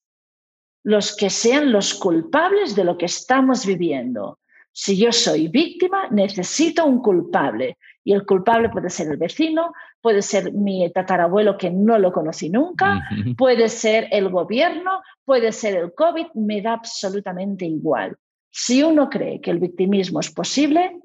los 0.84 1.16
que 1.16 1.30
sean 1.30 1.72
los 1.72 1.94
culpables 1.94 2.76
de 2.76 2.84
lo 2.84 2.98
que 2.98 3.06
estamos 3.06 3.64
viviendo. 3.64 4.38
Si 4.70 4.98
yo 4.98 5.12
soy 5.12 5.48
víctima, 5.48 6.08
necesito 6.10 6.84
un 6.84 7.00
culpable. 7.00 7.78
Y 8.04 8.12
el 8.12 8.26
culpable 8.26 8.68
puede 8.68 8.90
ser 8.90 9.08
el 9.08 9.16
vecino, 9.16 9.72
puede 10.02 10.20
ser 10.20 10.52
mi 10.52 10.92
tatarabuelo 10.92 11.56
que 11.56 11.70
no 11.70 11.98
lo 11.98 12.12
conocí 12.12 12.50
nunca, 12.50 13.02
puede 13.38 13.70
ser 13.70 14.08
el 14.10 14.28
gobierno, 14.28 15.00
puede 15.24 15.52
ser 15.52 15.74
el 15.74 15.94
COVID, 15.94 16.26
me 16.34 16.60
da 16.60 16.74
absolutamente 16.74 17.64
igual. 17.64 18.14
Si 18.50 18.82
uno 18.82 19.08
cree 19.08 19.40
que 19.40 19.50
el 19.50 19.58
victimismo 19.58 20.20
es 20.20 20.30
posible, 20.30 21.00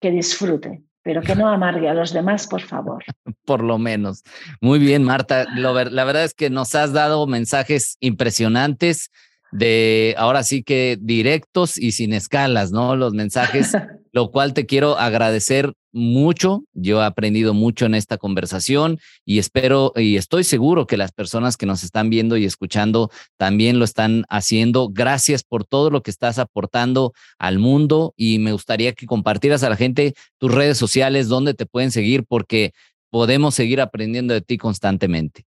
que 0.00 0.10
disfrute, 0.10 0.82
pero 1.02 1.22
que 1.22 1.34
no 1.34 1.48
amargue 1.48 1.88
a 1.88 1.94
los 1.94 2.12
demás, 2.12 2.46
por 2.46 2.62
favor. 2.62 3.04
Por 3.44 3.62
lo 3.62 3.78
menos. 3.78 4.22
Muy 4.60 4.78
bien, 4.78 5.04
Marta. 5.04 5.44
la 5.54 6.04
verdad 6.04 6.24
es 6.24 6.32
que 6.32 6.48
nos 6.48 6.74
has 6.74 6.94
dado 6.94 7.26
mensajes 7.26 7.98
impresionantes 8.00 9.10
de 9.54 10.16
ahora 10.18 10.42
sí 10.42 10.64
que 10.64 10.98
directos 11.00 11.78
y 11.78 11.92
sin 11.92 12.12
escalas, 12.12 12.72
¿no? 12.72 12.96
Los 12.96 13.14
mensajes, 13.14 13.72
lo 14.14 14.30
cual 14.30 14.54
te 14.54 14.64
quiero 14.64 14.96
agradecer 14.96 15.74
mucho. 15.90 16.62
Yo 16.72 17.02
he 17.02 17.04
aprendido 17.04 17.52
mucho 17.52 17.84
en 17.84 17.96
esta 17.96 18.16
conversación 18.16 19.00
y 19.24 19.40
espero 19.40 19.92
y 19.96 20.16
estoy 20.16 20.44
seguro 20.44 20.86
que 20.86 20.96
las 20.96 21.10
personas 21.10 21.56
que 21.56 21.66
nos 21.66 21.82
están 21.82 22.10
viendo 22.10 22.36
y 22.36 22.44
escuchando 22.44 23.10
también 23.36 23.80
lo 23.80 23.84
están 23.84 24.24
haciendo. 24.28 24.88
Gracias 24.88 25.42
por 25.42 25.64
todo 25.64 25.90
lo 25.90 26.02
que 26.02 26.12
estás 26.12 26.38
aportando 26.38 27.12
al 27.38 27.58
mundo 27.58 28.14
y 28.16 28.38
me 28.38 28.52
gustaría 28.52 28.92
que 28.92 29.06
compartieras 29.06 29.64
a 29.64 29.68
la 29.68 29.76
gente 29.76 30.14
tus 30.38 30.54
redes 30.54 30.78
sociales, 30.78 31.26
donde 31.26 31.54
te 31.54 31.66
pueden 31.66 31.90
seguir, 31.90 32.24
porque 32.24 32.70
podemos 33.10 33.56
seguir 33.56 33.80
aprendiendo 33.80 34.32
de 34.32 34.42
ti 34.42 34.58
constantemente. 34.58 35.44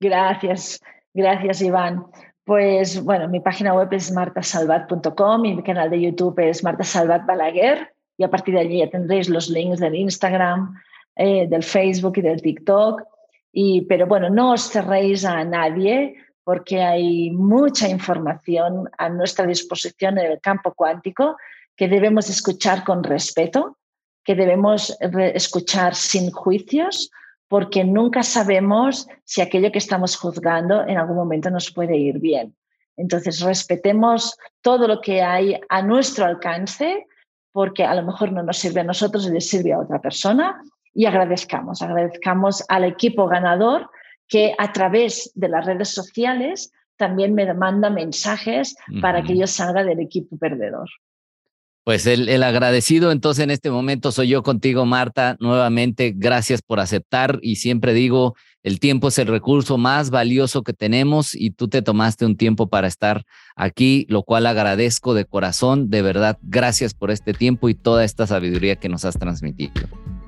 Gracias, 0.00 0.80
gracias 1.14 1.62
Iván. 1.62 2.04
Pues 2.46 3.02
bueno, 3.02 3.26
mi 3.26 3.40
página 3.40 3.74
web 3.74 3.88
es 3.90 4.12
martasalvat.com 4.12 5.44
y 5.46 5.54
mi 5.56 5.64
canal 5.64 5.90
de 5.90 6.00
YouTube 6.00 6.38
es 6.48 6.62
Marta 6.62 6.84
Salvat 6.84 7.26
Balaguer 7.26 7.92
y 8.16 8.22
a 8.22 8.30
partir 8.30 8.54
de 8.54 8.60
allí 8.60 8.78
ya 8.78 8.88
tendréis 8.88 9.28
los 9.28 9.50
links 9.50 9.80
del 9.80 9.96
Instagram, 9.96 10.80
eh, 11.16 11.48
del 11.48 11.64
Facebook 11.64 12.18
y 12.18 12.22
del 12.22 12.40
TikTok. 12.40 13.02
Y, 13.50 13.80
pero 13.86 14.06
bueno, 14.06 14.30
no 14.30 14.52
os 14.52 14.70
cerréis 14.70 15.24
a 15.24 15.42
nadie 15.42 16.14
porque 16.44 16.80
hay 16.80 17.32
mucha 17.32 17.88
información 17.88 18.88
a 18.96 19.08
nuestra 19.08 19.44
disposición 19.44 20.16
en 20.16 20.30
el 20.30 20.40
campo 20.40 20.72
cuántico 20.72 21.36
que 21.74 21.88
debemos 21.88 22.30
escuchar 22.30 22.84
con 22.84 23.02
respeto, 23.02 23.76
que 24.22 24.36
debemos 24.36 24.96
escuchar 25.00 25.96
sin 25.96 26.30
juicios, 26.30 27.10
porque 27.48 27.84
nunca 27.84 28.22
sabemos 28.22 29.08
si 29.24 29.40
aquello 29.40 29.70
que 29.70 29.78
estamos 29.78 30.16
juzgando 30.16 30.86
en 30.86 30.98
algún 30.98 31.16
momento 31.16 31.50
nos 31.50 31.72
puede 31.72 31.96
ir 31.96 32.18
bien. 32.18 32.56
Entonces, 32.96 33.40
respetemos 33.40 34.36
todo 34.62 34.88
lo 34.88 35.00
que 35.00 35.22
hay 35.22 35.60
a 35.68 35.82
nuestro 35.82 36.24
alcance, 36.24 37.06
porque 37.52 37.84
a 37.84 37.94
lo 37.94 38.02
mejor 38.02 38.32
no 38.32 38.42
nos 38.42 38.56
sirve 38.56 38.80
a 38.80 38.84
nosotros 38.84 39.26
y 39.26 39.32
le 39.32 39.40
sirve 39.40 39.72
a 39.72 39.80
otra 39.80 40.00
persona, 40.00 40.62
y 40.94 41.04
agradezcamos, 41.04 41.82
agradezcamos 41.82 42.64
al 42.68 42.84
equipo 42.84 43.26
ganador 43.26 43.90
que 44.28 44.54
a 44.58 44.72
través 44.72 45.30
de 45.34 45.48
las 45.48 45.66
redes 45.66 45.90
sociales 45.90 46.72
también 46.96 47.34
me 47.34 47.52
manda 47.52 47.90
mensajes 47.90 48.74
para 49.02 49.22
que 49.22 49.36
yo 49.36 49.46
salga 49.46 49.84
del 49.84 50.00
equipo 50.00 50.38
perdedor. 50.38 50.88
Pues 51.86 52.04
el, 52.08 52.42
agradecido 52.42 53.12
entonces 53.12 53.44
en 53.44 53.52
este 53.52 53.70
momento 53.70 54.10
soy 54.10 54.26
yo 54.26 54.42
contigo, 54.42 54.84
Marta. 54.86 55.36
Nuevamente, 55.38 56.12
gracias 56.16 56.60
por 56.60 56.80
aceptar 56.80 57.38
y 57.42 57.56
siempre 57.56 57.94
digo, 57.94 58.34
el 58.64 58.80
tiempo 58.80 59.06
es 59.06 59.20
el 59.20 59.28
recurso 59.28 59.78
más 59.78 60.10
valioso 60.10 60.64
que 60.64 60.72
tenemos 60.72 61.32
y 61.32 61.52
tú 61.52 61.68
te 61.68 61.82
tomaste 61.82 62.26
un 62.26 62.36
tiempo 62.36 62.68
para 62.68 62.88
estar 62.88 63.22
aquí, 63.54 64.04
lo 64.08 64.24
cual 64.24 64.46
agradezco 64.46 65.14
de 65.14 65.26
corazón. 65.26 65.88
De 65.88 66.02
verdad, 66.02 66.38
gracias 66.42 66.92
por 66.92 67.12
este 67.12 67.32
tiempo 67.32 67.68
y 67.68 67.76
toda 67.76 68.04
esta 68.04 68.26
sabiduría 68.26 68.74
que 68.74 68.88
nos 68.88 69.04
has 69.04 69.16
transmitido. 69.16 69.72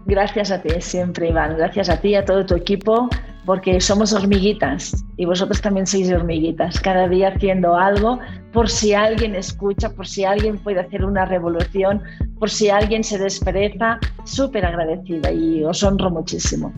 Gracias 0.08 0.50
a 0.50 0.62
ti 0.62 0.70
siempre, 0.80 1.28
Iván. 1.28 1.58
Gracias 1.58 1.90
a 1.90 2.00
ti, 2.00 2.14
a 2.14 2.24
todo 2.24 2.46
tu 2.46 2.54
equipo, 2.54 3.10
porque 3.44 3.78
somos 3.78 4.14
hormiguitas 4.14 5.04
y 5.18 5.26
vosotros 5.26 5.60
también 5.60 5.86
sois 5.86 6.10
hormiguitas, 6.10 6.80
cada 6.80 7.06
día 7.08 7.28
haciendo 7.28 7.76
algo 7.76 8.18
por 8.54 8.70
si 8.70 8.94
alguien 8.94 9.34
escucha, 9.34 9.90
por 9.90 10.06
si 10.06 10.24
alguien 10.24 10.56
puede 10.56 10.80
hacer 10.80 11.04
una 11.04 11.26
revolución, 11.26 12.02
por 12.38 12.48
si 12.48 12.70
alguien 12.70 13.04
se 13.04 13.18
despereza. 13.18 13.98
Súper 14.24 14.64
agradecida 14.64 15.30
y 15.30 15.62
os 15.62 15.82
honro 15.82 16.10
muchísimo. 16.10 16.72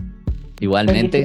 Igualmente, 0.58 1.24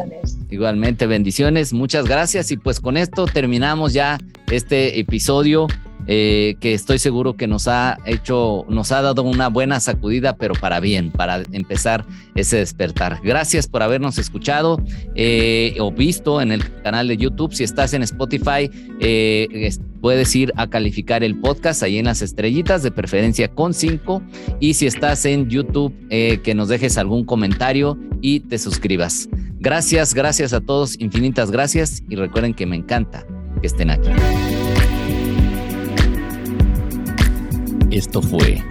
igualmente, 0.51 1.08
bendiciones, 1.08 1.74
muchas 1.74 2.06
gracias 2.06 2.51
y 2.51 2.58
pues 2.58 2.80
con 2.80 2.97
esto 2.97 3.26
terminamos 3.26 3.93
ya 3.93 4.20
este 4.51 4.99
episodio. 4.99 5.66
Eh, 6.08 6.56
que 6.60 6.74
estoy 6.74 6.99
seguro 6.99 7.36
que 7.36 7.47
nos 7.47 7.68
ha 7.68 7.97
hecho, 8.06 8.66
nos 8.70 8.91
ha 8.91 9.01
dado 9.01 9.24
una 9.24 9.47
buena 9.47 9.80
sacudida, 9.80 10.36
pero 10.38 10.53
para 10.53 10.80
bien, 10.80 11.11
para 11.11 11.44
empezar 11.52 12.06
ese 12.36 12.57
despertar. 12.57 13.19
Gracias 13.23 13.68
por 13.68 13.82
habernos 13.82 14.18
escuchado 14.18 14.80
eh, 15.15 15.76
o 15.80 15.91
visto 15.91 16.41
en 16.41 16.52
el 16.52 16.82
canal 16.84 17.07
de 17.07 17.18
YouTube. 17.18 17.53
Si 17.53 17.64
estás 17.64 17.94
en 17.94 18.03
Spotify, 18.03 18.69
eh, 18.99 19.72
puedes 20.02 20.36
ir 20.36 20.53
a 20.56 20.68
calificar 20.69 21.23
el 21.23 21.40
podcast 21.40 21.82
ahí 21.82 21.98
en 21.98 22.06
las 22.06 22.22
estrellitas, 22.22 22.84
de 22.84 22.91
preferencia 22.91 23.48
con 23.48 23.73
cinco. 23.73 24.22
Y 24.60 24.76
si 24.76 24.86
estás 24.86 25.26
en 25.26 25.49
YouTube, 25.49 25.94
que 26.10 26.53
nos 26.56 26.69
dejes 26.69 26.98
algún 26.98 27.26
comentario 27.26 27.98
y 28.22 28.41
te 28.41 28.57
suscribas. 28.57 29.27
Gracias, 29.60 30.14
gracias 30.14 30.53
a 30.53 30.61
todos, 30.61 30.99
infinitas 30.99 31.49
gracias 31.49 32.03
y 32.07 32.15
recuerden 32.15 32.53
que 32.53 32.68
me 32.68 32.76
encanta 32.76 33.26
que 33.61 33.68
estén 33.68 33.90
aquí. 33.90 34.10
Esto 37.95 38.22
fue 38.22 38.61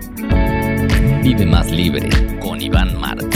Vive 1.23 1.47
Más 1.47 1.71
Libre 1.71 2.11
con 2.43 2.61
Iván 2.61 3.01
Marta. 3.01 3.34